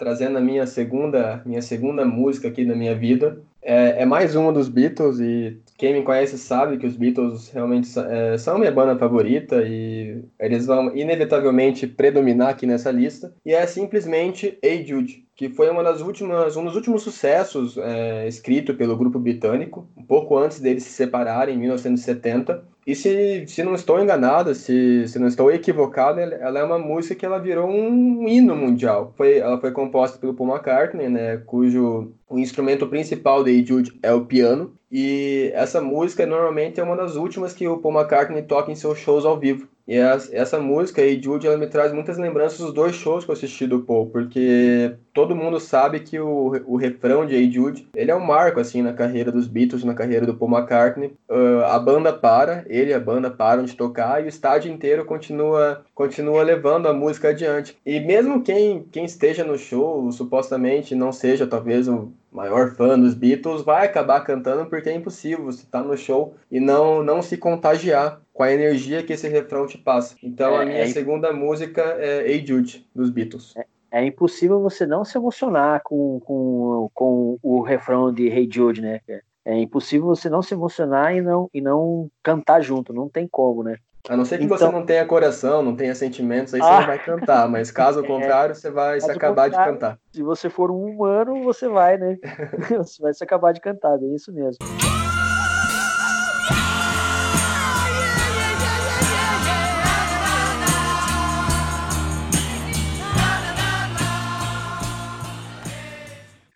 Trazendo 0.03 0.37
a 0.37 0.41
minha 0.41 0.67
segunda, 0.67 1.41
minha 1.47 1.63
segunda 1.63 2.05
música 2.05 2.49
aqui 2.49 2.65
da 2.65 2.75
minha 2.75 2.93
vida, 2.93 3.41
é, 3.63 4.03
é, 4.03 4.05
mais 4.05 4.35
uma 4.35 4.53
dos 4.53 4.69
Beatles 4.69 5.21
e 5.21 5.61
quem 5.79 5.93
me 5.93 6.03
conhece 6.03 6.37
sabe 6.37 6.77
que 6.77 6.85
os 6.85 6.97
Beatles 6.97 7.49
realmente 7.51 7.89
é, 7.97 8.37
são 8.37 8.59
minha 8.59 8.73
banda 8.73 8.99
favorita 8.99 9.63
e 9.63 10.21
eles 10.41 10.67
vão 10.67 10.93
inevitavelmente 10.97 11.87
predominar 11.87 12.49
aqui 12.49 12.67
nessa 12.67 12.91
lista. 12.91 13.33
E 13.47 13.55
é 13.55 13.65
simplesmente 13.65 14.59
Hey 14.61 14.85
Jude, 14.85 15.25
que 15.37 15.49
foi 15.49 15.71
uma 15.71 15.85
das 15.85 16.01
últimas, 16.01 16.57
um 16.57 16.65
dos 16.65 16.75
últimos 16.75 17.03
sucessos 17.03 17.79
é, 17.79 18.27
escrito 18.27 18.75
pelo 18.75 18.97
grupo 18.97 19.21
britânico, 19.21 19.89
um 19.97 20.03
pouco 20.03 20.37
antes 20.37 20.59
deles 20.59 20.83
se 20.83 20.91
separarem, 20.91 21.55
em 21.55 21.59
1970. 21.59 22.72
E 22.85 22.97
se, 22.97 23.47
se 23.47 23.63
não 23.63 23.75
estou 23.75 24.01
enganado, 24.03 24.55
se, 24.55 25.07
se 25.07 25.19
não 25.19 25.29
estou 25.29 25.53
equivocado, 25.53 26.19
ela 26.19 26.59
é 26.59 26.65
uma 26.65 26.79
música 26.79 27.15
que 27.15 27.25
ela 27.25 27.39
virou 27.39 27.69
um 27.69 28.29
hino 28.29 28.57
mundial. 28.57 29.13
Foi, 29.17 29.39
ela 29.39 29.61
foi 29.61 29.71
composta 29.71 30.19
pelo 30.19 30.35
Paul 30.35 30.51
McCartney, 30.51 31.09
né, 31.09 31.37
cujo 31.39 32.13
o 32.29 32.39
instrumento 32.39 32.87
principal 32.89 33.45
de 33.45 33.65
Jude 33.65 33.99
é 34.03 34.13
o 34.13 34.25
piano. 34.27 34.75
E 34.91 35.51
essa 35.55 35.81
música 35.81 36.27
normalmente 36.27 36.81
é 36.81 36.83
uma 36.83 36.97
das 36.97 37.15
últimas 37.15 37.53
que 37.55 37.69
o 37.69 37.79
Paul 37.79 37.95
McCartney 37.95 38.43
toca 38.43 38.73
em 38.73 38.77
seus 38.77 38.99
shows 38.99 39.25
ao 39.25 39.39
vivo. 39.39 39.69
E 39.87 39.97
essa 39.97 40.59
música, 40.59 41.03
aí, 41.03 41.21
Jude, 41.21 41.47
ela 41.47 41.57
me 41.57 41.67
traz 41.67 41.93
muitas 41.93 42.17
lembranças 42.17 42.59
dos 42.59 42.73
dois 42.73 42.95
shows 42.95 43.25
que 43.25 43.31
eu 43.31 43.35
assisti 43.35 43.67
do 43.67 43.81
Paul, 43.81 44.07
porque 44.07 44.95
todo 45.13 45.37
mundo 45.37 45.59
sabe 45.59 46.01
que 46.01 46.19
o, 46.19 46.63
o 46.67 46.77
refrão 46.77 47.27
de 47.27 47.35
Hey 47.35 47.51
Jude, 47.51 47.89
ele 47.95 48.11
é 48.11 48.15
um 48.15 48.25
marco, 48.25 48.61
assim, 48.61 48.81
na 48.81 48.93
carreira 48.93 49.33
dos 49.33 49.47
Beatles, 49.47 49.85
na 49.85 49.95
carreira 49.95 50.25
do 50.25 50.35
Paul 50.35 50.53
McCartney. 50.53 51.15
Uh, 51.29 51.65
a 51.65 51.79
banda 51.79 52.13
para, 52.13 52.65
ele 52.69 52.91
e 52.91 52.95
a 52.95 53.01
banda 53.01 53.31
param 53.31 53.65
de 53.65 53.75
tocar 53.77 54.23
e 54.23 54.27
o 54.27 54.29
estádio 54.29 54.73
inteiro 54.73 55.05
continua, 55.05 55.85
continua 55.95 56.43
levando 56.43 56.87
a 56.87 56.93
música 56.93 57.31
adiante. 57.31 57.77
E 57.85 58.01
mesmo 58.01 58.43
quem, 58.43 58.85
quem 58.91 59.05
esteja 59.05 59.45
no 59.45 59.59
show, 59.59 60.11
supostamente 60.13 60.95
não 60.95 61.13
seja 61.13 61.47
talvez 61.47 61.89
o 61.89 62.13
maior 62.33 62.75
fã 62.75 62.99
dos 62.99 63.15
Beatles, 63.15 63.63
vai 63.63 63.87
acabar 63.87 64.21
cantando 64.23 64.69
porque 64.69 64.89
é 64.89 64.95
impossível 64.95 65.45
você 65.45 65.63
estar 65.63 65.83
tá 65.83 65.87
no 65.87 65.97
show 65.97 66.35
e 66.51 66.59
não, 66.59 67.03
não 67.03 67.21
se 67.21 67.37
contagiar 67.37 68.21
com 68.33 68.43
a 68.43 68.53
energia 68.53 69.03
que 69.03 69.13
esse 69.13 69.29
refrão 69.29 69.67
te 69.67 69.77
passa. 69.77 70.17
Então 70.23 70.55
é, 70.55 70.63
a 70.63 70.65
minha 70.65 70.79
é... 70.79 70.87
segunda 70.87 71.33
música 71.33 71.83
é 71.83 72.27
Hey 72.27 72.45
Jude, 72.45 72.89
dos 72.95 73.11
Beatles. 73.11 73.55
É, 73.57 73.67
é, 73.91 74.05
impossível 74.07 74.61
você 74.61 74.87
não 74.87 75.05
se 75.05 75.19
emocionar 75.19 75.83
com, 75.85 76.19
com, 76.21 76.91
com 76.95 77.39
o 77.43 77.61
refrão 77.61 78.13
de 78.13 78.27
Hey 78.29 78.49
Jude, 78.51 78.81
né? 78.81 79.01
É 79.45 79.59
impossível 79.59 80.07
você 80.07 80.31
não 80.31 80.41
se 80.41 80.55
emocionar 80.55 81.15
e 81.15 81.21
não, 81.21 81.51
e 81.53 81.61
não 81.61 82.09
cantar 82.23 82.63
junto, 82.63 82.93
não 82.93 83.09
tem 83.09 83.29
como, 83.29 83.63
né? 83.63 83.77
A 84.09 84.17
não 84.17 84.25
ser 84.25 84.39
que 84.39 84.45
então... 84.45 84.59
você 84.59 84.69
não 84.69 84.85
tenha 84.85 85.07
coração, 85.07 85.63
não 85.63 85.77
tenha 85.77 85.95
sentimentos, 85.95 86.53
aí 86.53 86.61
ah. 86.61 86.65
você 86.65 86.81
não 86.81 86.87
vai 86.87 86.99
cantar, 86.99 87.49
mas 87.49 87.71
caso 87.71 88.01
é. 88.05 88.07
contrário, 88.07 88.53
você 88.53 88.69
vai 88.69 89.01
se 89.01 89.09
acabar 89.09 89.49
de 89.49 89.55
cantar. 89.55 89.97
Se 90.13 90.23
você 90.25 90.51
for 90.51 90.73
um 90.73 90.85
humano, 90.85 91.45
você 91.45 91.69
vai, 91.69 91.97
né? 91.97 92.17
você 92.79 93.01
vai 93.01 93.15
se 93.15 93.23
acabar 93.23 93.53
de 93.53 93.61
cantar, 93.61 93.97
é 94.03 94.07
isso 94.07 94.33
mesmo. 94.33 94.59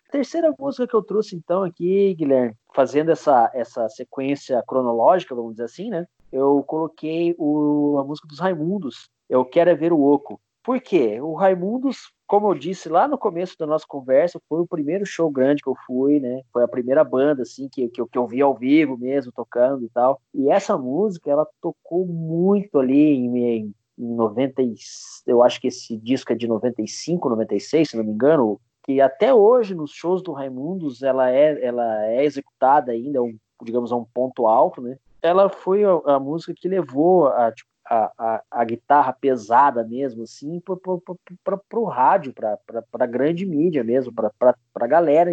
terceira 0.09 0.51
música 0.57 0.87
que 0.87 0.95
eu 0.95 1.03
trouxe 1.03 1.35
então 1.35 1.63
aqui, 1.63 2.13
Guilherme, 2.15 2.55
fazendo 2.73 3.11
essa, 3.11 3.51
essa 3.53 3.87
sequência 3.87 4.61
cronológica, 4.67 5.35
vamos 5.35 5.51
dizer 5.51 5.65
assim, 5.65 5.89
né? 5.91 6.05
Eu 6.31 6.63
coloquei 6.63 7.35
o, 7.37 7.97
a 7.99 8.03
música 8.03 8.27
dos 8.27 8.39
Raimundos, 8.39 9.09
Eu 9.29 9.45
Quero 9.45 9.69
é 9.69 9.75
Ver 9.75 9.93
o 9.93 10.01
Oco. 10.01 10.39
Por 10.63 10.81
quê? 10.81 11.21
O 11.21 11.33
Raimundos, 11.33 12.11
como 12.27 12.49
eu 12.49 12.53
disse 12.53 12.89
lá 12.89 13.07
no 13.07 13.17
começo 13.17 13.55
da 13.57 13.65
nossa 13.65 13.85
conversa, 13.87 14.37
foi 14.49 14.59
o 14.59 14.67
primeiro 14.67 15.05
show 15.05 15.31
grande 15.31 15.61
que 15.61 15.69
eu 15.69 15.75
fui, 15.85 16.19
né? 16.19 16.41
Foi 16.51 16.61
a 16.61 16.67
primeira 16.67 17.05
banda, 17.05 17.43
assim, 17.43 17.69
que, 17.69 17.87
que, 17.87 18.01
eu, 18.01 18.07
que 18.07 18.17
eu 18.17 18.27
vi 18.27 18.41
ao 18.41 18.53
vivo 18.53 18.97
mesmo, 18.97 19.31
tocando 19.31 19.85
e 19.85 19.89
tal. 19.89 20.19
E 20.33 20.49
essa 20.49 20.77
música, 20.77 21.31
ela 21.31 21.47
tocou 21.61 22.05
muito 22.05 22.79
ali 22.79 22.99
em, 22.99 23.37
em, 23.37 23.75
em 23.97 24.15
90, 24.15 24.61
eu 25.25 25.41
acho 25.41 25.61
que 25.61 25.69
esse 25.69 25.95
disco 25.95 26.33
é 26.33 26.35
de 26.35 26.47
95, 26.47 27.29
96, 27.29 27.89
se 27.89 27.95
não 27.95 28.03
me 28.03 28.11
engano, 28.11 28.59
que 28.83 28.99
até 28.99 29.33
hoje 29.33 29.73
nos 29.73 29.91
shows 29.91 30.21
do 30.21 30.33
Raimundos 30.33 31.01
ela 31.01 31.31
é, 31.31 31.63
ela 31.65 32.05
é 32.07 32.25
executada 32.25 32.91
ainda, 32.91 33.21
um, 33.23 33.37
digamos, 33.63 33.91
a 33.91 33.95
um 33.95 34.05
ponto 34.13 34.47
alto, 34.47 34.81
né? 34.81 34.97
Ela 35.21 35.49
foi 35.49 35.83
a, 35.83 35.91
a 36.05 36.19
música 36.19 36.53
que 36.55 36.67
levou 36.67 37.27
a, 37.27 37.51
tipo, 37.51 37.69
a, 37.85 38.11
a, 38.17 38.43
a, 38.51 38.65
guitarra 38.65 39.13
pesada 39.13 39.83
mesmo, 39.83 40.23
assim, 40.23 40.61
para 40.61 41.79
o 41.79 41.85
rádio, 41.85 42.33
para 42.33 42.59
a 42.93 43.05
grande 43.05 43.45
mídia 43.45 43.83
mesmo, 43.83 44.13
para 44.13 44.55
a 44.75 44.87
galera 44.87 45.31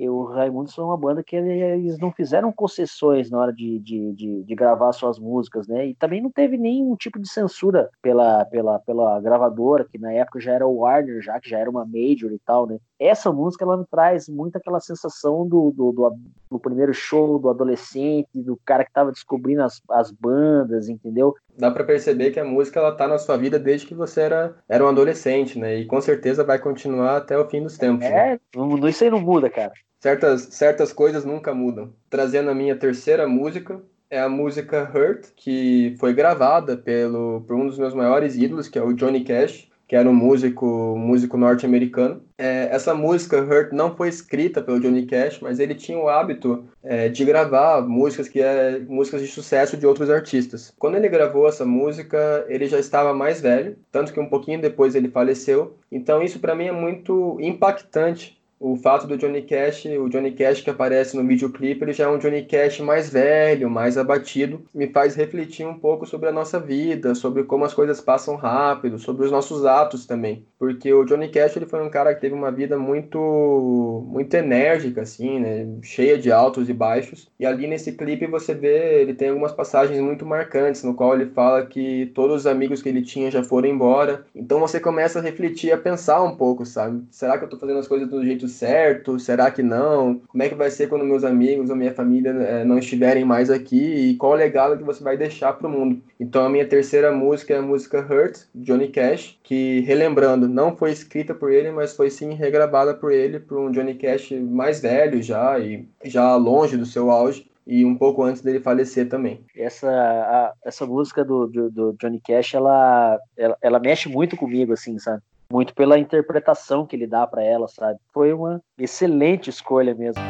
e 0.00 0.08
o 0.08 0.24
Raimundo 0.24 0.70
são 0.70 0.86
uma 0.86 0.96
banda 0.96 1.22
que 1.22 1.36
eles 1.36 1.98
não 1.98 2.10
fizeram 2.10 2.50
concessões 2.50 3.30
na 3.30 3.38
hora 3.38 3.52
de, 3.52 3.78
de, 3.80 4.14
de, 4.14 4.44
de, 4.44 4.54
gravar 4.54 4.94
suas 4.94 5.18
músicas, 5.18 5.68
né? 5.68 5.88
E 5.88 5.94
também 5.94 6.22
não 6.22 6.30
teve 6.30 6.56
nenhum 6.56 6.96
tipo 6.96 7.20
de 7.20 7.30
censura 7.30 7.90
pela, 8.00 8.46
pela, 8.46 8.78
pela 8.78 9.20
gravadora, 9.20 9.86
que 9.86 9.98
na 9.98 10.10
época 10.10 10.40
já 10.40 10.52
era 10.52 10.66
o 10.66 10.74
Warner, 10.74 11.20
já 11.20 11.38
que 11.38 11.50
já 11.50 11.58
era 11.58 11.68
uma 11.68 11.84
major 11.84 12.32
e 12.32 12.38
tal, 12.38 12.66
né? 12.66 12.78
Essa 13.00 13.32
música 13.32 13.64
ela 13.64 13.78
me 13.78 13.86
traz 13.90 14.28
muito 14.28 14.56
aquela 14.56 14.78
sensação 14.78 15.48
do, 15.48 15.72
do, 15.74 15.90
do, 15.90 16.16
do 16.50 16.58
primeiro 16.58 16.92
show, 16.92 17.38
do 17.38 17.48
adolescente, 17.48 18.28
do 18.34 18.60
cara 18.64 18.84
que 18.84 18.92
tava 18.92 19.10
descobrindo 19.10 19.62
as, 19.62 19.80
as 19.90 20.10
bandas, 20.10 20.88
entendeu? 20.88 21.34
Dá 21.58 21.70
para 21.70 21.82
perceber 21.82 22.30
que 22.30 22.38
a 22.38 22.44
música 22.44 22.78
ela 22.78 22.94
tá 22.94 23.08
na 23.08 23.18
sua 23.18 23.36
vida 23.36 23.58
desde 23.58 23.86
que 23.86 23.94
você 23.94 24.20
era, 24.20 24.54
era 24.68 24.84
um 24.84 24.88
adolescente, 24.88 25.58
né? 25.58 25.76
E 25.76 25.86
com 25.86 26.00
certeza 26.00 26.44
vai 26.44 26.58
continuar 26.58 27.16
até 27.16 27.38
o 27.38 27.48
fim 27.48 27.62
dos 27.62 27.78
tempos. 27.78 28.04
É, 28.04 28.38
né? 28.54 28.90
isso 28.90 29.04
aí 29.04 29.10
não 29.10 29.20
muda, 29.20 29.48
cara 29.48 29.72
certas, 30.00 30.42
certas 30.50 30.92
coisas 30.92 31.24
nunca 31.24 31.54
mudam. 31.54 31.92
Trazendo 32.08 32.50
a 32.50 32.54
minha 32.54 32.74
terceira 32.74 33.28
música, 33.28 33.80
é 34.08 34.20
a 34.20 34.28
música 34.28 34.90
Hurt, 34.92 35.28
que 35.36 35.94
foi 36.00 36.12
gravada 36.12 36.76
pelo, 36.76 37.42
por 37.42 37.54
um 37.54 37.66
dos 37.66 37.78
meus 37.78 37.94
maiores 37.94 38.36
ídolos, 38.36 38.68
que 38.68 38.78
é 38.78 38.82
o 38.82 38.92
Johnny 38.92 39.22
Cash, 39.22 39.69
que 39.90 39.96
era 39.96 40.08
um 40.08 40.14
músico, 40.14 40.94
músico 40.96 41.36
norte-americano. 41.36 42.22
É, 42.38 42.68
essa 42.70 42.94
música, 42.94 43.42
Hurt, 43.42 43.72
não 43.72 43.96
foi 43.96 44.08
escrita 44.08 44.62
pelo 44.62 44.78
Johnny 44.78 45.04
Cash, 45.04 45.40
mas 45.40 45.58
ele 45.58 45.74
tinha 45.74 45.98
o 45.98 46.08
hábito 46.08 46.64
é, 46.80 47.08
de 47.08 47.24
gravar 47.24 47.82
músicas 47.82 48.28
que 48.28 48.40
é 48.40 48.78
músicas 48.78 49.20
de 49.20 49.26
sucesso 49.26 49.76
de 49.76 49.84
outros 49.84 50.08
artistas. 50.08 50.72
Quando 50.78 50.94
ele 50.94 51.08
gravou 51.08 51.48
essa 51.48 51.64
música, 51.64 52.46
ele 52.48 52.68
já 52.68 52.78
estava 52.78 53.12
mais 53.12 53.40
velho, 53.40 53.76
tanto 53.90 54.12
que 54.12 54.20
um 54.20 54.28
pouquinho 54.28 54.60
depois 54.60 54.94
ele 54.94 55.08
faleceu. 55.08 55.76
Então 55.90 56.22
isso 56.22 56.38
para 56.38 56.54
mim 56.54 56.66
é 56.66 56.72
muito 56.72 57.36
impactante 57.40 58.39
o 58.60 58.76
fato 58.76 59.06
do 59.06 59.16
Johnny 59.16 59.40
Cash, 59.40 59.86
o 59.86 60.10
Johnny 60.10 60.32
Cash 60.32 60.60
que 60.60 60.68
aparece 60.68 61.16
no 61.16 61.26
videoclipe, 61.26 61.82
ele 61.82 61.94
já 61.94 62.04
é 62.04 62.08
um 62.08 62.18
Johnny 62.18 62.44
Cash 62.44 62.80
mais 62.80 63.08
velho, 63.08 63.70
mais 63.70 63.96
abatido, 63.96 64.62
me 64.74 64.86
faz 64.86 65.14
refletir 65.14 65.66
um 65.66 65.78
pouco 65.78 66.04
sobre 66.04 66.28
a 66.28 66.32
nossa 66.32 66.60
vida, 66.60 67.14
sobre 67.14 67.44
como 67.44 67.64
as 67.64 67.72
coisas 67.72 68.02
passam 68.02 68.36
rápido, 68.36 68.98
sobre 68.98 69.24
os 69.24 69.32
nossos 69.32 69.64
atos 69.64 70.04
também. 70.04 70.44
Porque 70.58 70.92
o 70.92 71.06
Johnny 71.06 71.30
Cash 71.30 71.56
ele 71.56 71.64
foi 71.64 71.82
um 71.82 71.88
cara 71.88 72.14
que 72.14 72.20
teve 72.20 72.34
uma 72.34 72.52
vida 72.52 72.78
muito 72.78 74.04
muito 74.06 74.34
enérgica 74.34 75.00
assim, 75.02 75.40
né, 75.40 75.66
cheia 75.82 76.18
de 76.18 76.30
altos 76.30 76.68
e 76.68 76.74
baixos. 76.74 77.30
E 77.40 77.46
ali 77.46 77.66
nesse 77.66 77.92
clipe 77.92 78.26
você 78.26 78.52
vê, 78.52 79.00
ele 79.00 79.14
tem 79.14 79.30
algumas 79.30 79.52
passagens 79.52 79.98
muito 79.98 80.26
marcantes 80.26 80.84
no 80.84 80.94
qual 80.94 81.14
ele 81.14 81.30
fala 81.30 81.64
que 81.64 82.12
todos 82.14 82.40
os 82.40 82.46
amigos 82.46 82.82
que 82.82 82.90
ele 82.90 83.00
tinha 83.00 83.30
já 83.30 83.42
foram 83.42 83.68
embora. 83.68 84.26
Então 84.34 84.60
você 84.60 84.78
começa 84.78 85.18
a 85.18 85.22
refletir, 85.22 85.72
a 85.72 85.78
pensar 85.78 86.22
um 86.22 86.36
pouco, 86.36 86.66
sabe? 86.66 87.02
Será 87.10 87.38
que 87.38 87.44
eu 87.44 87.48
tô 87.48 87.56
fazendo 87.56 87.78
as 87.78 87.88
coisas 87.88 88.06
do 88.06 88.22
jeito 88.22 88.49
certo? 88.50 89.18
Será 89.18 89.50
que 89.50 89.62
não? 89.62 90.20
Como 90.28 90.42
é 90.42 90.48
que 90.48 90.54
vai 90.54 90.70
ser 90.70 90.88
quando 90.88 91.04
meus 91.04 91.24
amigos 91.24 91.70
ou 91.70 91.76
minha 91.76 91.94
família 91.94 92.30
é, 92.30 92.64
não 92.64 92.78
estiverem 92.78 93.24
mais 93.24 93.50
aqui? 93.50 94.10
E 94.10 94.16
qual 94.16 94.32
o 94.32 94.36
legado 94.36 94.76
que 94.76 94.84
você 94.84 95.02
vai 95.02 95.16
deixar 95.16 95.52
para 95.54 95.66
o 95.66 95.70
mundo? 95.70 96.02
Então 96.18 96.44
a 96.44 96.50
minha 96.50 96.66
terceira 96.66 97.12
música 97.12 97.54
é 97.54 97.58
a 97.58 97.62
música 97.62 98.00
Hurt, 98.00 98.40
Johnny 98.54 98.88
Cash, 98.88 99.38
que 99.42 99.80
relembrando, 99.80 100.48
não 100.48 100.76
foi 100.76 100.92
escrita 100.92 101.34
por 101.34 101.50
ele, 101.50 101.70
mas 101.70 101.96
foi 101.96 102.10
sim 102.10 102.34
regravada 102.34 102.94
por 102.94 103.12
ele, 103.12 103.40
por 103.40 103.58
um 103.58 103.70
Johnny 103.70 103.94
Cash 103.94 104.32
mais 104.32 104.80
velho 104.80 105.22
já 105.22 105.58
e 105.58 105.88
já 106.04 106.36
longe 106.36 106.76
do 106.76 106.86
seu 106.86 107.10
auge 107.10 107.50
e 107.66 107.84
um 107.84 107.96
pouco 107.96 108.24
antes 108.24 108.42
dele 108.42 108.58
falecer 108.58 109.08
também. 109.08 109.44
Essa, 109.56 109.88
a, 109.88 110.52
essa 110.64 110.84
música 110.84 111.24
do, 111.24 111.46
do, 111.46 111.70
do, 111.70 111.92
Johnny 112.00 112.20
Cash, 112.20 112.54
ela, 112.54 113.16
ela, 113.36 113.56
ela, 113.62 113.78
mexe 113.78 114.08
muito 114.08 114.36
comigo, 114.36 114.72
assim, 114.72 114.98
sabe? 114.98 115.22
Muito 115.50 115.74
pela 115.74 115.98
interpretação 115.98 116.86
que 116.86 116.94
ele 116.94 117.06
dá 117.06 117.26
para 117.26 117.42
ela, 117.42 117.66
sabe? 117.68 117.98
Foi 118.12 118.32
uma 118.32 118.62
excelente 118.78 119.50
escolha 119.50 119.94
mesmo. 119.94 120.22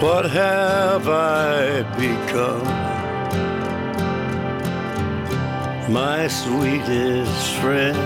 What 0.00 0.28
have 0.28 1.08
I 1.08 1.82
become? 1.96 2.64
My 5.88 6.28
sweetest 6.28 7.54
friend. 7.60 7.98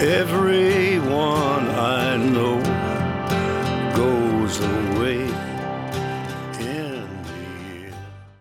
Everyone 0.00 1.68
I 1.70 2.16
know 2.16 2.58
goes 3.94 4.60
away. 4.60 5.26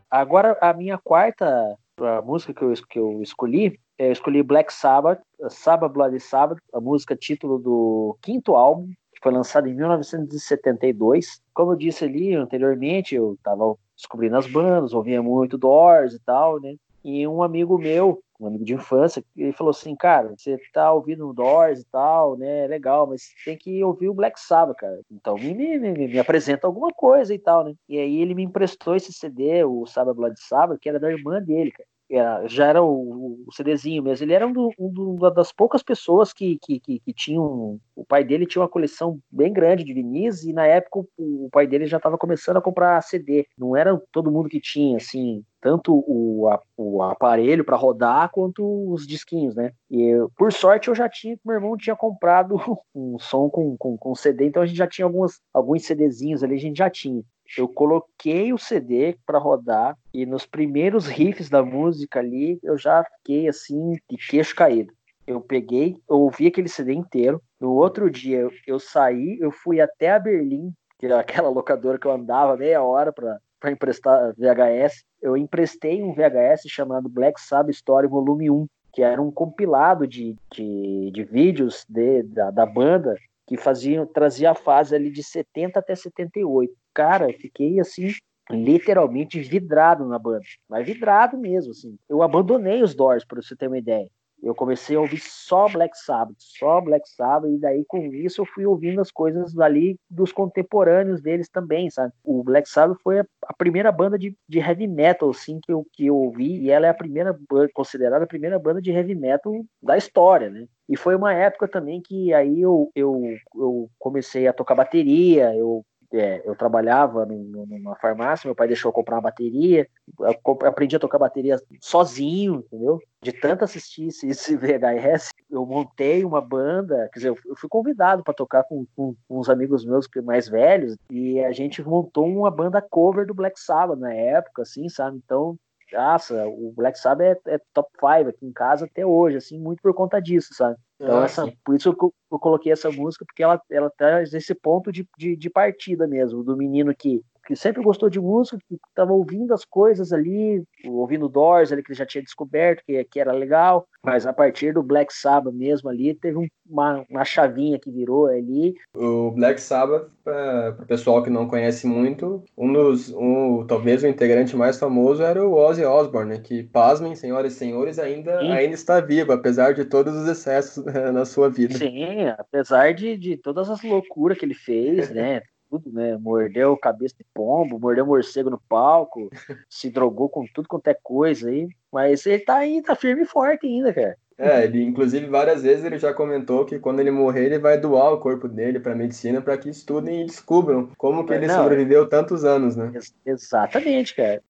Agora, 0.10 0.58
a 0.62 0.74
minha 0.74 0.98
quarta 0.98 1.78
a 2.02 2.22
música 2.22 2.54
que 2.54 2.64
eu, 2.64 2.74
que 2.90 3.00
eu 3.00 3.22
escolhi, 3.22 3.80
eu 3.98 4.12
escolhi 4.12 4.44
Black 4.44 4.74
Sabbath, 4.74 5.22
Sabbath 5.50 5.94
Bloody 5.94 6.20
Sabbath, 6.20 6.60
a 6.74 6.82
música 6.82 7.16
título 7.16 7.58
do 7.58 8.18
quinto 8.22 8.56
álbum, 8.56 8.88
que 9.14 9.22
foi 9.22 9.32
lançado 9.32 9.68
em 9.68 9.74
1972. 9.74 11.42
Como 11.54 11.72
eu 11.72 11.76
disse 11.78 12.04
ali 12.04 12.34
anteriormente, 12.34 13.16
eu 13.16 13.34
estava 13.34 13.76
descobrindo 13.96 14.38
as 14.38 14.48
bandas, 14.48 14.94
ouvia 14.94 15.22
muito 15.22 15.58
Doors 15.58 16.14
e 16.14 16.20
tal, 16.20 16.60
né? 16.60 16.76
E 17.04 17.26
um 17.28 17.42
amigo 17.42 17.78
meu, 17.78 18.22
um 18.40 18.48
amigo 18.48 18.66
de 18.66 18.74
infância, 18.74 19.24
ele 19.38 19.54
falou 19.54 19.72
assim, 19.72 19.96
cara, 19.96 20.34
você 20.36 20.58
tá 20.74 20.92
ouvindo 20.92 21.32
Doors 21.32 21.80
e 21.80 21.86
tal, 21.86 22.36
né? 22.36 22.68
Legal, 22.68 23.08
mas 23.08 23.30
tem 23.46 23.58
que 23.58 23.82
ouvir 23.82 24.10
o 24.10 24.14
Black 24.14 24.38
Sabbath, 24.40 24.76
cara. 24.76 25.00
Então 25.10 25.36
me, 25.36 25.54
me, 25.54 25.78
me, 25.78 26.08
me 26.08 26.20
apresenta 26.20 26.68
alguma 26.68 26.92
coisa 26.92 27.34
e 27.34 27.40
tal, 27.40 27.64
né? 27.64 27.76
E 27.88 27.98
aí 27.98 28.22
ele 28.22 28.34
me 28.34 28.44
emprestou 28.44 28.96
esse 28.96 29.14
CD, 29.14 29.64
o 29.64 29.86
Sabbath 29.86 30.16
Blood 30.16 30.36
Sabbath, 30.40 30.80
que 30.80 30.90
era 30.90 31.00
da 31.00 31.10
irmã 31.10 31.42
dele, 31.42 31.72
cara 31.72 31.88
era, 32.10 32.48
já 32.48 32.68
era 32.68 32.84
o, 32.84 33.44
o, 33.48 33.54
CDzinho 33.54 34.04
mesmo. 34.04 34.26
Ele 34.26 34.34
era 34.34 34.46
um, 34.48 34.54
do, 34.54 34.72
um 34.80 34.90
do, 34.90 35.30
das 35.32 35.52
poucas 35.52 35.82
pessoas 35.82 36.32
que, 36.32 36.58
que, 36.62 36.80
que, 36.80 37.00
que, 37.00 37.14
tinham. 37.14 37.80
O 37.96 38.06
pai 38.06 38.24
dele 38.24 38.46
tinha 38.46 38.62
uma 38.62 38.70
coleção 38.70 39.20
bem 39.32 39.52
grande 39.52 39.84
de 39.84 39.94
vinis, 39.94 40.44
e 40.44 40.54
na 40.54 40.66
época 40.66 41.00
o, 41.18 41.46
o 41.46 41.50
pai 41.52 41.68
dele 41.68 41.86
já 41.88 41.98
estava 41.98 42.18
começando 42.18 42.58
a 42.58 42.62
comprar 42.62 43.02
CD. 43.02 43.48
Não 43.58 43.76
era 43.76 44.00
todo 44.12 44.32
mundo 44.32 44.50
que 44.50 44.60
tinha, 44.60 44.98
assim, 44.98 45.44
tanto 45.62 46.04
o, 46.08 46.48
a, 46.48 46.62
o 46.78 47.02
aparelho 47.02 47.66
para 47.66 47.76
rodar 47.76 48.30
quanto 48.32 48.64
os 48.92 49.08
disquinhos, 49.08 49.56
né? 49.56 49.72
E 49.90 50.14
por 50.38 50.54
sorte 50.54 50.90
eu 50.90 50.96
já 50.96 51.10
tinha, 51.10 51.38
meu 51.44 51.56
irmão 51.56 51.76
tinha 51.76 51.96
comprado 51.96 52.56
um 52.94 53.18
som 53.18 53.50
com, 53.50 53.76
com, 53.78 53.98
com 53.98 54.16
CD, 54.16 54.46
então 54.46 54.62
a 54.62 54.66
gente 54.66 54.78
já 54.78 54.88
tinha 54.88 55.06
algumas, 55.06 55.40
alguns 55.54 55.84
CDzinhos 55.86 56.44
ali, 56.44 56.56
a 56.56 56.60
gente 56.60 56.78
já 56.78 56.90
tinha 56.90 57.24
eu 57.58 57.68
coloquei 57.68 58.52
o 58.52 58.58
CD 58.58 59.18
para 59.26 59.40
rodar 59.40 59.98
e 60.14 60.26
nos 60.26 60.46
primeiros 60.46 61.08
riffs 61.08 61.50
da 61.50 61.64
música 61.64 62.20
ali 62.20 62.60
eu 62.64 62.78
já 62.78 63.04
fiquei 63.04 63.48
assim 63.48 63.94
de 64.10 64.18
queixo 64.18 64.56
caído. 64.56 64.94
Eu 65.28 65.42
peguei, 65.42 65.98
eu 66.10 66.20
ouvi 66.20 66.48
aquele 66.48 66.70
CD 66.70 66.94
inteiro. 66.94 67.42
No 67.60 67.74
outro 67.74 68.10
dia 68.10 68.40
eu, 68.40 68.52
eu 68.68 68.80
saí, 68.80 69.38
eu 69.40 69.52
fui 69.52 69.82
até 69.82 70.12
a 70.12 70.20
Berlim, 70.20 70.72
que 71.00 71.06
era 71.06 71.20
aquela 71.20 71.50
locadora 71.50 71.98
que 71.98 72.06
eu 72.06 72.12
andava 72.12 72.58
meia 72.58 72.84
hora 72.84 73.12
para 73.12 73.72
emprestar 73.72 74.34
VHS. 74.38 75.04
Eu 75.22 75.36
emprestei 75.36 76.04
um 76.04 76.14
VHS 76.14 76.64
chamado 76.68 77.10
Black 77.10 77.40
Sabbath 77.42 77.76
Story 77.76 78.08
Volume 78.08 78.50
1, 78.50 78.68
que 78.94 79.02
era 79.02 79.22
um 79.22 79.32
compilado 79.32 80.08
de, 80.08 80.36
de, 80.52 81.12
de 81.12 81.24
vídeos 81.24 81.86
de, 81.90 82.24
da, 82.24 82.52
da 82.52 82.66
banda 82.66 83.16
que 83.48 83.58
faziam 83.58 84.06
trazia 84.06 84.52
a 84.52 84.56
fase 84.56 84.96
ali 84.96 85.12
de 85.12 85.24
70 85.24 85.80
até 85.80 85.96
78 85.96 86.74
cara, 86.96 87.32
fiquei 87.34 87.80
assim, 87.80 88.08
literalmente 88.50 89.42
vidrado 89.42 90.06
na 90.06 90.18
banda. 90.18 90.46
Mas 90.68 90.88
vidrado 90.88 91.38
mesmo, 91.38 91.72
assim. 91.72 91.98
Eu 92.08 92.24
abandonei 92.24 92.82
os 92.82 92.96
Doors, 92.96 93.26
para 93.26 93.42
você 93.42 93.56
ter 93.56 93.68
uma 93.68 93.78
ideia. 93.78 94.10
Eu 94.46 94.54
comecei 94.54 94.96
a 94.96 95.00
ouvir 95.00 95.20
só 95.20 95.68
Black 95.68 95.98
Sabbath, 95.98 96.36
só 96.38 96.80
Black 96.80 97.10
Sabbath, 97.10 97.52
e 97.52 97.58
daí 97.58 97.84
com 97.84 97.98
isso 98.14 98.42
eu 98.42 98.46
fui 98.46 98.64
ouvindo 98.64 99.02
as 99.02 99.10
coisas 99.10 99.58
ali 99.58 100.00
dos 100.08 100.32
contemporâneos 100.32 101.20
deles 101.20 101.50
também, 101.50 101.90
sabe? 101.90 102.14
O 102.24 102.44
Black 102.44 102.70
Sabbath 102.70 103.00
foi 103.02 103.20
a, 103.20 103.54
primeira 103.58 103.92
banda 103.92 104.20
de, 104.20 104.38
de, 104.48 104.60
heavy 104.60 104.86
metal, 104.86 105.32
assim, 105.32 105.60
que 105.64 105.72
eu, 105.72 105.84
que 105.92 106.06
eu 106.06 106.16
ouvi, 106.16 106.60
e 106.62 106.70
ela 106.70 106.86
é 106.86 106.90
a 106.90 106.94
primeira 106.94 107.36
considerada 107.74 108.24
a 108.24 108.28
primeira 108.28 108.60
banda 108.60 108.80
de 108.80 108.92
heavy 108.92 109.16
metal 109.16 109.66
da 109.82 109.98
história, 109.98 110.48
né? 110.48 110.68
E 110.88 110.96
foi 110.96 111.16
uma 111.16 111.34
época 111.34 111.68
também 111.68 112.00
que 112.00 112.32
aí 112.32 112.62
eu, 112.62 112.92
eu, 112.96 113.20
eu 113.56 113.90
comecei 113.98 114.48
a 114.48 114.54
tocar 114.54 114.76
bateria, 114.76 115.56
eu 115.56 115.84
é, 116.20 116.42
eu 116.46 116.56
trabalhava 116.56 117.26
numa 117.26 117.96
farmácia, 117.96 118.48
meu 118.48 118.56
pai 118.56 118.68
deixou 118.68 118.90
eu 118.90 118.94
comprar 118.94 119.16
uma 119.16 119.24
bateria, 119.24 119.88
eu 120.20 120.68
aprendi 120.68 120.96
a 120.96 121.00
tocar 121.00 121.20
bateria 121.20 121.60
sozinho, 121.82 122.64
entendeu? 122.66 123.00
De 123.22 123.32
tanto 123.32 123.64
assistir 123.64 124.08
esse 124.08 124.56
VHS, 124.56 125.30
eu 125.50 125.66
montei 125.66 126.24
uma 126.24 126.42
banda, 126.42 127.10
quer 127.12 127.20
dizer, 127.20 127.30
eu 127.46 127.56
fui 127.56 127.70
convidado 127.70 128.24
para 128.24 128.34
tocar 128.34 128.64
com, 128.64 128.86
com, 128.96 129.16
uns 129.30 129.50
amigos 129.50 129.86
meus 129.86 130.08
mais 130.24 130.48
velhos, 130.48 130.96
e 131.10 131.40
a 131.40 131.52
gente 131.52 131.84
montou 131.84 132.28
uma 132.28 132.52
banda 132.52 132.82
cover 132.82 133.26
do 133.26 133.34
Black 133.34 133.60
Sabbath 133.60 134.00
na 134.00 134.14
época, 134.14 134.62
assim, 134.62 134.88
sabe? 134.90 135.18
Então, 135.24 135.58
nossa, 135.92 136.48
o 136.48 136.74
Black 136.76 136.98
Sabbath 136.98 137.40
é, 137.48 137.56
é 137.56 137.60
top 137.74 137.90
5 138.00 138.30
aqui 138.30 138.46
em 138.46 138.52
casa 138.52 138.86
até 138.86 139.06
hoje, 139.06 139.38
assim, 139.38 139.60
muito 139.60 139.82
por 139.82 139.94
conta 139.94 140.20
disso, 140.20 140.54
sabe? 140.54 140.78
Então, 141.00 141.22
ah, 141.22 141.26
essa, 141.26 141.52
por 141.64 141.76
isso 141.76 141.90
eu, 141.90 142.14
eu, 142.32 142.40
coloquei 142.40 142.72
essa 142.72 142.90
música, 142.90 143.26
porque 143.26 143.44
ela, 143.44 143.62
ela 143.70 143.92
traz 143.98 144.34
esse 144.34 144.56
ponto 144.56 144.92
de, 144.92 145.08
de, 145.18 145.36
de 145.36 145.50
partida 145.50 146.08
mesmo, 146.08 146.44
do 146.44 146.56
menino 146.56 146.96
que 146.96 147.22
que 147.46 147.56
sempre 147.56 147.84
gostou 147.84 148.10
de 148.10 148.20
música, 148.20 148.58
que 148.68 148.76
estava 148.90 149.14
ouvindo 149.14 149.54
as 149.54 149.64
coisas 149.64 150.12
ali, 150.12 150.64
ouvindo 150.86 151.30
Doors 151.30 151.72
ali 151.72 151.84
que 151.84 151.92
ele 151.92 151.98
já 151.98 152.06
tinha 152.06 152.24
descoberto 152.24 152.84
que, 152.86 153.04
que 153.06 153.20
era 153.20 153.32
legal, 153.32 153.88
mas 154.04 154.26
a 154.26 154.34
partir 154.34 154.74
do 154.74 154.82
Black 154.82 155.14
Sabbath 155.14 155.54
mesmo 155.54 155.90
ali, 155.90 156.14
teve 156.14 156.50
uma, 156.68 157.06
uma 157.10 157.24
chavinha 157.24 157.80
que 157.80 157.92
virou 157.92 158.28
ali. 158.28 158.74
O 158.96 159.32
Black 159.32 159.62
Sabbath, 159.62 160.10
para 160.24 160.78
o 160.82 160.86
pessoal 160.86 161.24
que 161.24 161.30
não 161.30 161.48
conhece 161.48 161.86
muito, 161.86 162.44
um 162.58 162.72
dos, 162.72 163.12
um, 163.14 163.66
talvez 163.68 164.04
o 164.04 164.08
integrante 164.08 164.56
mais 164.56 164.80
famoso 164.80 165.22
era 165.22 165.46
o 165.46 165.54
Ozzy 165.54 165.84
Osbourne, 165.84 166.36
né, 166.36 166.40
que, 166.40 166.64
pasmem, 166.64 167.16
senhoras 167.16 167.54
e 167.54 167.56
senhores, 167.58 168.00
ainda, 168.00 168.40
ainda 168.40 168.74
está 168.74 169.00
vivo, 169.00 169.32
apesar 169.32 169.74
de 169.74 169.86
todos 169.86 170.16
os 170.16 170.28
excessos 170.28 170.84
na 171.14 171.26
sua 171.26 171.50
vida. 171.50 171.78
Sim, 171.78 172.28
apesar 172.38 172.94
de, 172.94 173.18
de 173.18 173.38
todas 173.38 173.70
as 173.70 173.84
loucuras 173.84 174.38
que 174.38 174.46
ele 174.46 174.56
fez, 174.56 175.10
né, 175.14 175.42
tudo, 175.70 175.92
né? 175.92 176.18
Mordeu 176.18 176.76
cabeça 176.78 177.16
de 177.18 177.26
pombo, 177.34 177.80
mordeu 177.80 178.06
morcego 178.06 178.50
no 178.50 178.62
palco, 178.70 179.30
se 179.70 179.90
drogou 179.90 180.30
com 180.30 180.46
tudo 180.54 180.68
quanto 180.68 180.88
é 180.88 180.94
coisa 180.94 181.50
aí. 181.50 181.68
Mas 181.92 182.26
ele 182.26 182.40
tá 182.40 182.58
aí, 182.58 182.82
tá 182.82 182.96
firme 182.96 183.24
e 183.24 183.26
forte 183.26 183.66
ainda, 183.66 183.94
cara. 183.94 184.18
É, 184.38 184.66
ele, 184.66 184.84
inclusive, 184.84 185.28
várias 185.28 185.64
vezes 185.64 185.86
ele 185.86 185.98
já 185.98 186.14
comentou 186.14 186.66
que 186.66 186.78
quando 186.78 187.00
ele 187.00 187.10
morrer, 187.10 187.46
ele 187.46 187.60
vai 187.60 187.80
doar 187.80 188.12
o 188.14 188.20
corpo 188.20 188.50
dele 188.50 188.82
para 188.82 188.94
medicina 188.94 189.42
para 189.42 189.58
que 189.58 189.70
estudem 189.70 190.24
e 190.24 190.26
descubram 190.26 190.90
como 190.98 191.26
que 191.26 191.34
ele 191.34 191.48
Não, 191.48 191.56
sobreviveu 191.56 192.08
tantos 192.10 192.44
anos, 192.44 192.76
né? 192.76 192.92
Ex 192.94 193.16
exatamente, 193.26 194.14
cara. 194.14 194.42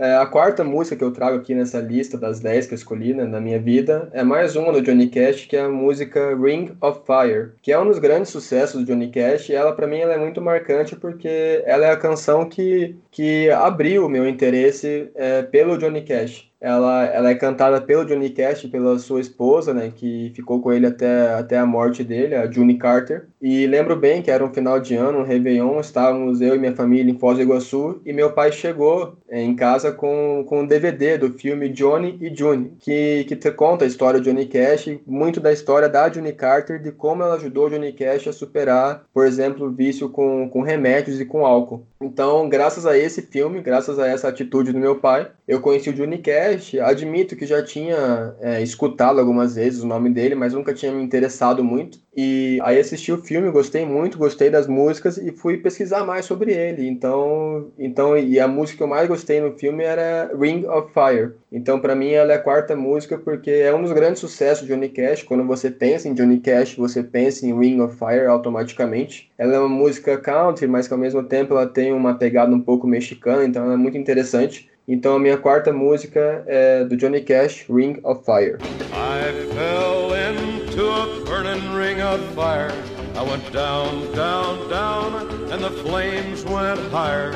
É, 0.00 0.16
a 0.16 0.24
quarta 0.24 0.64
música 0.64 0.96
que 0.96 1.04
eu 1.04 1.12
trago 1.12 1.36
aqui 1.36 1.54
nessa 1.54 1.78
lista 1.78 2.16
das 2.16 2.40
10 2.40 2.68
que 2.68 2.72
eu 2.72 2.76
escolhi 2.76 3.12
né, 3.12 3.24
na 3.24 3.38
minha 3.38 3.60
vida 3.60 4.08
é 4.14 4.24
mais 4.24 4.56
uma 4.56 4.72
do 4.72 4.80
Johnny 4.80 5.08
Cash, 5.10 5.44
que 5.44 5.54
é 5.54 5.60
a 5.60 5.68
música 5.68 6.34
Ring 6.34 6.74
of 6.80 7.02
Fire, 7.04 7.50
que 7.60 7.70
é 7.70 7.78
um 7.78 7.84
dos 7.84 7.98
grandes 7.98 8.30
sucessos 8.30 8.80
do 8.80 8.86
Johnny 8.86 9.10
Cash. 9.10 9.50
E 9.50 9.54
ela, 9.54 9.74
para 9.74 9.86
mim, 9.86 9.98
ela 9.98 10.14
é 10.14 10.18
muito 10.18 10.40
marcante 10.40 10.96
porque 10.96 11.62
ela 11.66 11.84
é 11.84 11.90
a 11.90 11.98
canção 11.98 12.48
que, 12.48 12.96
que 13.10 13.50
abriu 13.50 14.06
o 14.06 14.08
meu 14.08 14.26
interesse 14.26 15.10
é, 15.14 15.42
pelo 15.42 15.76
Johnny 15.76 16.00
Cash. 16.00 16.49
Ela, 16.60 17.06
ela 17.06 17.30
é 17.30 17.34
cantada 17.34 17.80
pelo 17.80 18.04
Johnny 18.04 18.30
Cash, 18.30 18.66
pela 18.66 18.98
sua 18.98 19.20
esposa, 19.20 19.72
né, 19.72 19.92
que 19.94 20.30
ficou 20.34 20.60
com 20.60 20.72
ele 20.72 20.86
até, 20.86 21.34
até 21.34 21.58
a 21.58 21.64
morte 21.64 22.04
dele, 22.04 22.34
a 22.34 22.50
June 22.50 22.76
Carter. 22.76 23.26
E 23.40 23.66
lembro 23.66 23.96
bem 23.96 24.20
que 24.20 24.30
era 24.30 24.44
um 24.44 24.52
final 24.52 24.78
de 24.78 24.94
ano, 24.94 25.20
um 25.20 25.24
Réveillon, 25.24 25.80
estávamos 25.80 26.40
eu 26.40 26.54
e 26.54 26.58
minha 26.58 26.76
família 26.76 27.10
em 27.10 27.18
Foz 27.18 27.38
do 27.38 27.42
Iguaçu, 27.42 28.00
e 28.04 28.12
meu 28.12 28.32
pai 28.32 28.52
chegou 28.52 29.16
é, 29.28 29.40
em 29.40 29.56
casa 29.56 29.90
com, 29.92 30.44
com 30.46 30.60
um 30.60 30.66
DVD 30.66 31.16
do 31.16 31.30
filme 31.30 31.68
Johnny 31.70 32.18
e 32.20 32.34
June, 32.34 32.72
que, 32.78 33.24
que 33.24 33.50
conta 33.52 33.84
a 33.84 33.88
história 33.88 34.20
do 34.20 34.24
Johnny 34.24 34.46
Cash, 34.46 34.98
muito 35.06 35.40
da 35.40 35.52
história 35.52 35.88
da 35.88 36.10
June 36.10 36.32
Carter, 36.32 36.80
de 36.80 36.92
como 36.92 37.22
ela 37.22 37.36
ajudou 37.36 37.70
Johnny 37.70 37.92
Cash 37.92 38.28
a 38.28 38.32
superar, 38.32 39.04
por 39.14 39.26
exemplo, 39.26 39.66
o 39.66 39.70
vício 39.70 40.08
com, 40.10 40.48
com 40.48 40.60
remédios 40.60 41.20
e 41.20 41.24
com 41.24 41.46
álcool. 41.46 41.86
Então, 42.02 42.48
graças 42.48 42.86
a 42.86 42.96
esse 42.96 43.22
filme, 43.22 43.60
graças 43.60 43.98
a 43.98 44.06
essa 44.06 44.28
atitude 44.28 44.72
do 44.72 44.78
meu 44.78 44.96
pai, 44.96 45.30
eu 45.46 45.60
conheci 45.60 45.90
o 45.90 45.92
Johnny 45.92 46.18
Cash, 46.18 46.49
admito 46.82 47.36
que 47.36 47.46
já 47.46 47.62
tinha 47.62 48.34
é, 48.40 48.62
escutado 48.62 49.18
algumas 49.18 49.54
vezes 49.54 49.82
o 49.82 49.86
nome 49.86 50.10
dele, 50.10 50.34
mas 50.34 50.52
nunca 50.54 50.74
tinha 50.74 50.92
me 50.92 51.02
interessado 51.02 51.62
muito. 51.64 51.98
E 52.16 52.58
aí 52.62 52.78
assisti 52.78 53.12
o 53.12 53.22
filme, 53.22 53.50
gostei 53.50 53.86
muito, 53.86 54.18
gostei 54.18 54.50
das 54.50 54.66
músicas 54.66 55.16
e 55.16 55.30
fui 55.30 55.58
pesquisar 55.58 56.04
mais 56.04 56.24
sobre 56.24 56.52
ele. 56.52 56.88
Então, 56.88 57.70
então 57.78 58.16
e 58.16 58.38
a 58.40 58.48
música 58.48 58.78
que 58.78 58.82
eu 58.82 58.88
mais 58.88 59.08
gostei 59.08 59.40
no 59.40 59.56
filme 59.56 59.84
era 59.84 60.30
Ring 60.38 60.66
of 60.66 60.92
Fire. 60.92 61.34
Então, 61.52 61.80
para 61.80 61.94
mim, 61.94 62.10
ela 62.10 62.32
é 62.32 62.36
a 62.36 62.42
quarta 62.42 62.76
música 62.76 63.18
porque 63.18 63.50
é 63.50 63.74
um 63.74 63.82
dos 63.82 63.92
grandes 63.92 64.20
sucessos 64.20 64.66
de 64.66 64.72
Johnny 64.72 64.88
Cash. 64.88 65.22
Quando 65.22 65.44
você 65.44 65.70
pensa 65.70 66.08
em 66.08 66.14
Johnny 66.14 66.38
Cash, 66.38 66.76
você 66.76 67.02
pensa 67.02 67.46
em 67.46 67.58
Ring 67.58 67.80
of 67.80 67.96
Fire 67.96 68.26
automaticamente. 68.26 69.30
Ela 69.36 69.54
é 69.54 69.58
uma 69.58 69.68
música 69.68 70.18
country, 70.18 70.66
mas 70.66 70.86
que 70.86 70.94
ao 70.94 71.00
mesmo 71.00 71.22
tempo 71.24 71.54
ela 71.54 71.66
tem 71.66 71.92
uma 71.92 72.14
pegada 72.14 72.54
um 72.54 72.60
pouco 72.60 72.86
mexicana, 72.86 73.44
então 73.44 73.64
ela 73.64 73.74
é 73.74 73.76
muito 73.76 73.98
interessante. 73.98 74.69
Então 74.88 75.16
a 75.16 75.20
minha 75.20 75.36
quarta 75.38 75.72
música 75.72 76.44
é 76.46 76.84
do 76.84 76.96
Johnny 76.96 77.20
Cash, 77.20 77.66
Ring 77.68 78.00
of 78.02 78.24
Fire. 78.24 78.58
I 78.92 79.32
fell 79.54 80.12
into 80.14 80.90
a 80.90 81.24
burning 81.26 81.74
ring 81.76 82.00
of 82.00 82.20
fire. 82.34 82.72
I 83.14 83.22
went 83.22 83.52
down, 83.52 84.10
down, 84.14 84.68
down, 84.68 85.14
and 85.52 85.62
the 85.62 85.70
flames 85.82 86.44
went 86.44 86.80
higher. 86.90 87.32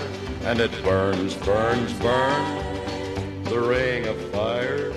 And 0.47 0.61
it 0.61 0.71
burns, 0.83 1.35
burns, 1.37 1.93
burns, 1.95 3.49
the 3.49 3.61
ring 3.61 4.07
of 4.09 4.17
fire, 4.31 4.91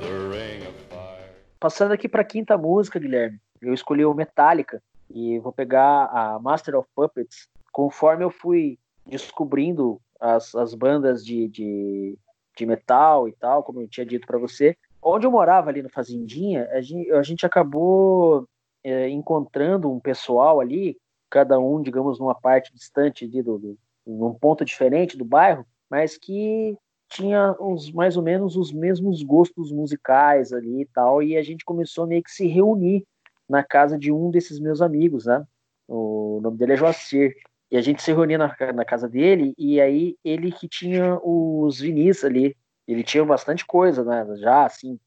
the 0.00 0.28
ring 0.28 0.62
of 0.66 0.74
fire. 0.90 1.30
Passando 1.58 1.92
aqui 1.92 2.08
para 2.08 2.22
a 2.22 2.24
quinta 2.24 2.58
música, 2.58 2.98
Guilherme, 2.98 3.38
eu 3.62 3.72
escolhi 3.72 4.04
o 4.04 4.14
Metallica 4.14 4.82
e 5.08 5.38
vou 5.38 5.52
pegar 5.52 6.04
a 6.12 6.38
Master 6.40 6.76
of 6.76 6.88
Puppets. 6.94 7.48
Conforme 7.72 8.24
eu 8.24 8.30
fui 8.30 8.78
descobrindo 9.06 10.00
as, 10.20 10.54
as 10.54 10.74
bandas 10.74 11.24
de, 11.24 11.48
de, 11.48 12.18
de 12.56 12.66
metal 12.66 13.28
e 13.28 13.32
tal, 13.32 13.62
como 13.62 13.80
eu 13.80 13.88
tinha 13.88 14.04
dito 14.04 14.26
para 14.26 14.38
você. 14.38 14.76
Onde 15.02 15.26
eu 15.26 15.30
morava 15.30 15.70
ali 15.70 15.82
no 15.82 15.88
Fazendinha, 15.88 16.68
a 16.72 16.80
gente, 16.80 17.10
a 17.10 17.22
gente 17.22 17.46
acabou 17.46 18.46
é, 18.84 19.08
encontrando 19.08 19.90
um 19.90 19.98
pessoal 19.98 20.60
ali, 20.60 20.96
cada 21.30 21.58
um, 21.58 21.80
digamos, 21.80 22.18
numa 22.18 22.34
parte 22.34 22.72
distante 22.74 23.24
ali 23.24 23.42
do, 23.42 23.58
do, 23.58 23.78
num 24.06 24.34
ponto 24.34 24.64
diferente 24.64 25.16
do 25.16 25.24
bairro, 25.24 25.64
mas 25.88 26.18
que 26.18 26.76
tinha 27.08 27.56
os, 27.58 27.90
mais 27.90 28.16
ou 28.16 28.22
menos 28.22 28.56
os 28.56 28.72
mesmos 28.72 29.22
gostos 29.22 29.72
musicais 29.72 30.52
ali 30.52 30.82
e 30.82 30.86
tal, 30.86 31.22
e 31.22 31.36
a 31.36 31.42
gente 31.42 31.64
começou 31.64 32.06
meio 32.06 32.22
que 32.22 32.30
se 32.30 32.46
reunir 32.46 33.04
na 33.48 33.64
casa 33.64 33.98
de 33.98 34.12
um 34.12 34.30
desses 34.30 34.60
meus 34.60 34.80
amigos, 34.80 35.26
né? 35.26 35.44
O 35.88 36.38
nome 36.40 36.56
dele 36.56 36.74
é 36.74 36.76
Joacir. 36.76 37.34
E 37.70 37.76
a 37.76 37.80
gente 37.80 38.02
se 38.02 38.12
reunia 38.12 38.36
na, 38.36 38.56
na 38.74 38.84
casa 38.84 39.08
dele, 39.08 39.54
e 39.56 39.80
aí 39.80 40.16
ele 40.24 40.50
que 40.50 40.68
tinha 40.68 41.18
os 41.22 41.80
vinis 41.80 42.24
ali. 42.24 42.56
Ele 42.86 43.04
tinha 43.04 43.24
bastante 43.24 43.64
coisa, 43.64 44.04
né? 44.04 44.26
Já, 44.38 44.64
assim, 44.64 44.98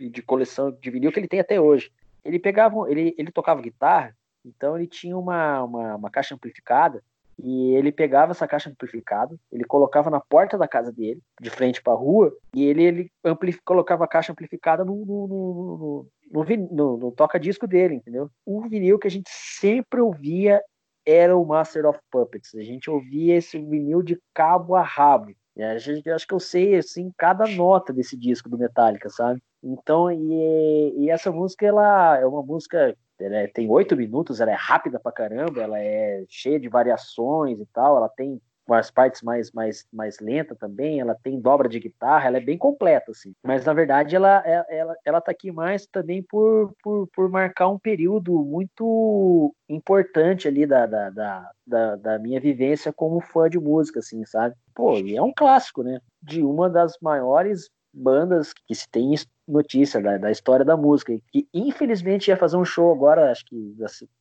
de 0.00 0.22
coleção 0.22 0.72
de 0.72 0.90
vinil 0.90 1.12
que 1.12 1.20
ele 1.20 1.28
tem 1.28 1.40
até 1.40 1.60
hoje. 1.60 1.92
Ele 2.24 2.38
pegava, 2.38 2.90
ele, 2.90 3.14
ele 3.18 3.30
tocava 3.30 3.60
guitarra, 3.60 4.16
então 4.44 4.76
ele 4.76 4.86
tinha 4.86 5.16
uma, 5.16 5.62
uma, 5.62 5.96
uma 5.96 6.10
caixa 6.10 6.34
amplificada, 6.34 7.02
e 7.38 7.74
ele 7.74 7.92
pegava 7.92 8.32
essa 8.32 8.48
caixa 8.48 8.70
amplificada, 8.70 9.38
ele 9.52 9.64
colocava 9.64 10.08
na 10.08 10.20
porta 10.20 10.56
da 10.56 10.66
casa 10.66 10.90
dele, 10.90 11.20
de 11.40 11.50
frente 11.50 11.82
para 11.82 11.92
a 11.92 11.96
rua, 11.96 12.34
e 12.54 12.64
ele, 12.64 12.88
ele 12.88 13.10
colocava 13.64 14.04
a 14.04 14.08
caixa 14.08 14.32
amplificada 14.32 14.84
no, 14.84 15.04
no, 15.04 15.26
no, 15.28 16.06
no, 16.32 16.66
no, 16.70 16.96
no 16.96 17.12
toca-disco 17.12 17.66
dele, 17.66 17.96
entendeu? 17.96 18.30
O 18.44 18.62
vinil 18.62 18.98
que 18.98 19.06
a 19.06 19.10
gente 19.10 19.28
sempre 19.28 20.00
ouvia 20.00 20.62
era 21.06 21.36
o 21.36 21.44
Master 21.44 21.86
of 21.86 21.98
Puppets. 22.10 22.54
A 22.54 22.62
gente 22.62 22.90
ouvia 22.90 23.36
esse 23.36 23.58
vinil 23.58 24.02
de 24.02 24.20
cabo 24.34 24.74
a 24.74 24.82
rabo. 24.82 25.32
A 25.56 25.78
gente, 25.78 26.10
acho 26.10 26.26
que 26.26 26.34
eu 26.34 26.40
sei 26.40 26.76
assim 26.76 27.10
cada 27.16 27.46
nota 27.46 27.92
desse 27.92 28.16
disco 28.16 28.48
do 28.48 28.58
Metallica, 28.58 29.08
sabe? 29.08 29.40
Então, 29.62 30.10
e, 30.10 31.04
e 31.04 31.10
essa 31.10 31.32
música 31.32 31.64
ela 31.66 32.18
é 32.18 32.26
uma 32.26 32.42
música, 32.42 32.94
é, 33.18 33.46
tem 33.46 33.68
oito 33.70 33.96
minutos, 33.96 34.40
ela 34.40 34.50
é 34.50 34.54
rápida 34.54 35.00
pra 35.00 35.10
caramba, 35.10 35.62
ela 35.62 35.80
é 35.80 36.24
cheia 36.28 36.60
de 36.60 36.68
variações 36.68 37.58
e 37.58 37.66
tal, 37.72 37.96
ela 37.96 38.08
tem 38.08 38.40
umas 38.66 38.90
partes 38.90 39.22
mais, 39.22 39.52
mais, 39.52 39.86
mais 39.92 40.18
lenta 40.18 40.54
também, 40.54 41.00
ela 41.00 41.16
tem 41.22 41.40
dobra 41.40 41.68
de 41.68 41.78
guitarra, 41.78 42.26
ela 42.26 42.38
é 42.38 42.40
bem 42.40 42.58
completa, 42.58 43.12
assim. 43.12 43.32
Mas, 43.44 43.64
na 43.64 43.72
verdade, 43.72 44.16
ela, 44.16 44.42
é, 44.44 44.78
ela, 44.78 44.96
ela 45.04 45.20
tá 45.20 45.30
aqui 45.30 45.52
mais 45.52 45.86
também 45.86 46.22
por, 46.22 46.74
por, 46.82 47.08
por 47.14 47.30
marcar 47.30 47.68
um 47.68 47.78
período 47.78 48.32
muito 48.44 49.54
importante 49.68 50.48
ali 50.48 50.66
da, 50.66 50.86
da, 50.86 51.10
da, 51.10 51.50
da, 51.66 51.96
da 51.96 52.18
minha 52.18 52.40
vivência 52.40 52.92
como 52.92 53.20
fã 53.20 53.48
de 53.48 53.58
música, 53.58 54.00
assim, 54.00 54.24
sabe? 54.24 54.54
Pô, 54.74 54.96
e 54.98 55.16
é 55.16 55.22
um 55.22 55.32
clássico, 55.32 55.82
né? 55.82 56.00
De 56.22 56.42
uma 56.42 56.68
das 56.68 56.98
maiores 57.00 57.70
bandas 57.96 58.52
que 58.52 58.74
se 58.74 58.88
tem 58.90 59.14
notícia 59.48 60.00
da, 60.00 60.18
da 60.18 60.30
história 60.30 60.64
da 60.64 60.76
música, 60.76 61.16
que 61.32 61.48
infelizmente 61.54 62.28
ia 62.28 62.36
fazer 62.36 62.56
um 62.56 62.64
show 62.64 62.92
agora, 62.92 63.30
acho 63.30 63.44
que 63.46 63.74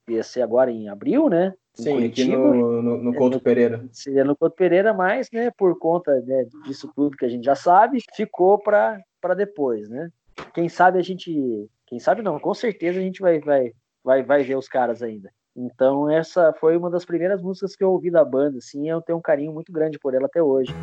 ia 0.08 0.24
ser 0.24 0.42
agora 0.42 0.72
em 0.72 0.88
abril, 0.88 1.30
né? 1.30 1.54
Sim, 1.76 2.06
aqui 2.06 2.24
no, 2.26 2.82
no, 2.82 2.98
no 2.98 3.14
Couto 3.14 3.38
é, 3.38 3.40
Pereira. 3.40 3.86
Seria 3.92 4.24
no 4.24 4.36
Couto 4.36 4.56
Pereira, 4.56 4.94
mas, 4.94 5.30
né, 5.32 5.52
por 5.52 5.78
conta 5.78 6.22
né, 6.22 6.46
disso 6.66 6.92
tudo 6.96 7.18
que 7.18 7.26
a 7.26 7.30
gente 7.30 7.44
já 7.44 7.56
sabe, 7.56 8.00
ficou 8.16 8.58
para 8.58 9.04
depois, 9.36 9.90
né? 9.90 10.10
Quem 10.54 10.70
sabe 10.70 11.00
a 11.00 11.02
gente. 11.02 11.70
Quem 11.86 12.00
sabe 12.00 12.22
não, 12.22 12.40
com 12.40 12.54
certeza 12.54 13.00
a 13.00 13.02
gente 13.02 13.22
vai, 13.22 13.40
vai, 13.40 13.72
vai, 14.04 14.24
vai 14.24 14.44
ver 14.44 14.56
os 14.56 14.68
caras 14.68 15.04
ainda. 15.04 15.30
Então, 15.56 16.10
essa 16.10 16.54
foi 16.60 16.76
uma 16.76 16.90
das 16.90 17.06
primeiras 17.06 17.42
músicas 17.42 17.76
que 17.76 17.84
eu 17.84 17.92
ouvi 17.92 18.10
da 18.10 18.26
banda, 18.26 18.58
assim, 18.58 18.90
eu 18.90 19.02
tenho 19.02 19.18
um 19.18 19.22
carinho 19.22 19.54
muito 19.54 19.72
grande 19.72 20.00
por 20.00 20.14
ela 20.14 20.26
até 20.26 20.42
hoje. 20.42 20.74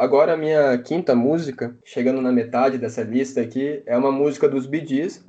Agora 0.00 0.32
a 0.32 0.36
minha 0.36 0.78
quinta 0.78 1.14
música, 1.14 1.76
chegando 1.84 2.22
na 2.22 2.32
metade 2.32 2.78
dessa 2.78 3.02
lista 3.02 3.40
aqui, 3.40 3.82
é 3.84 3.96
uma 3.96 4.10
música 4.10 4.48
dos 4.48 4.66
Bee 4.66 4.80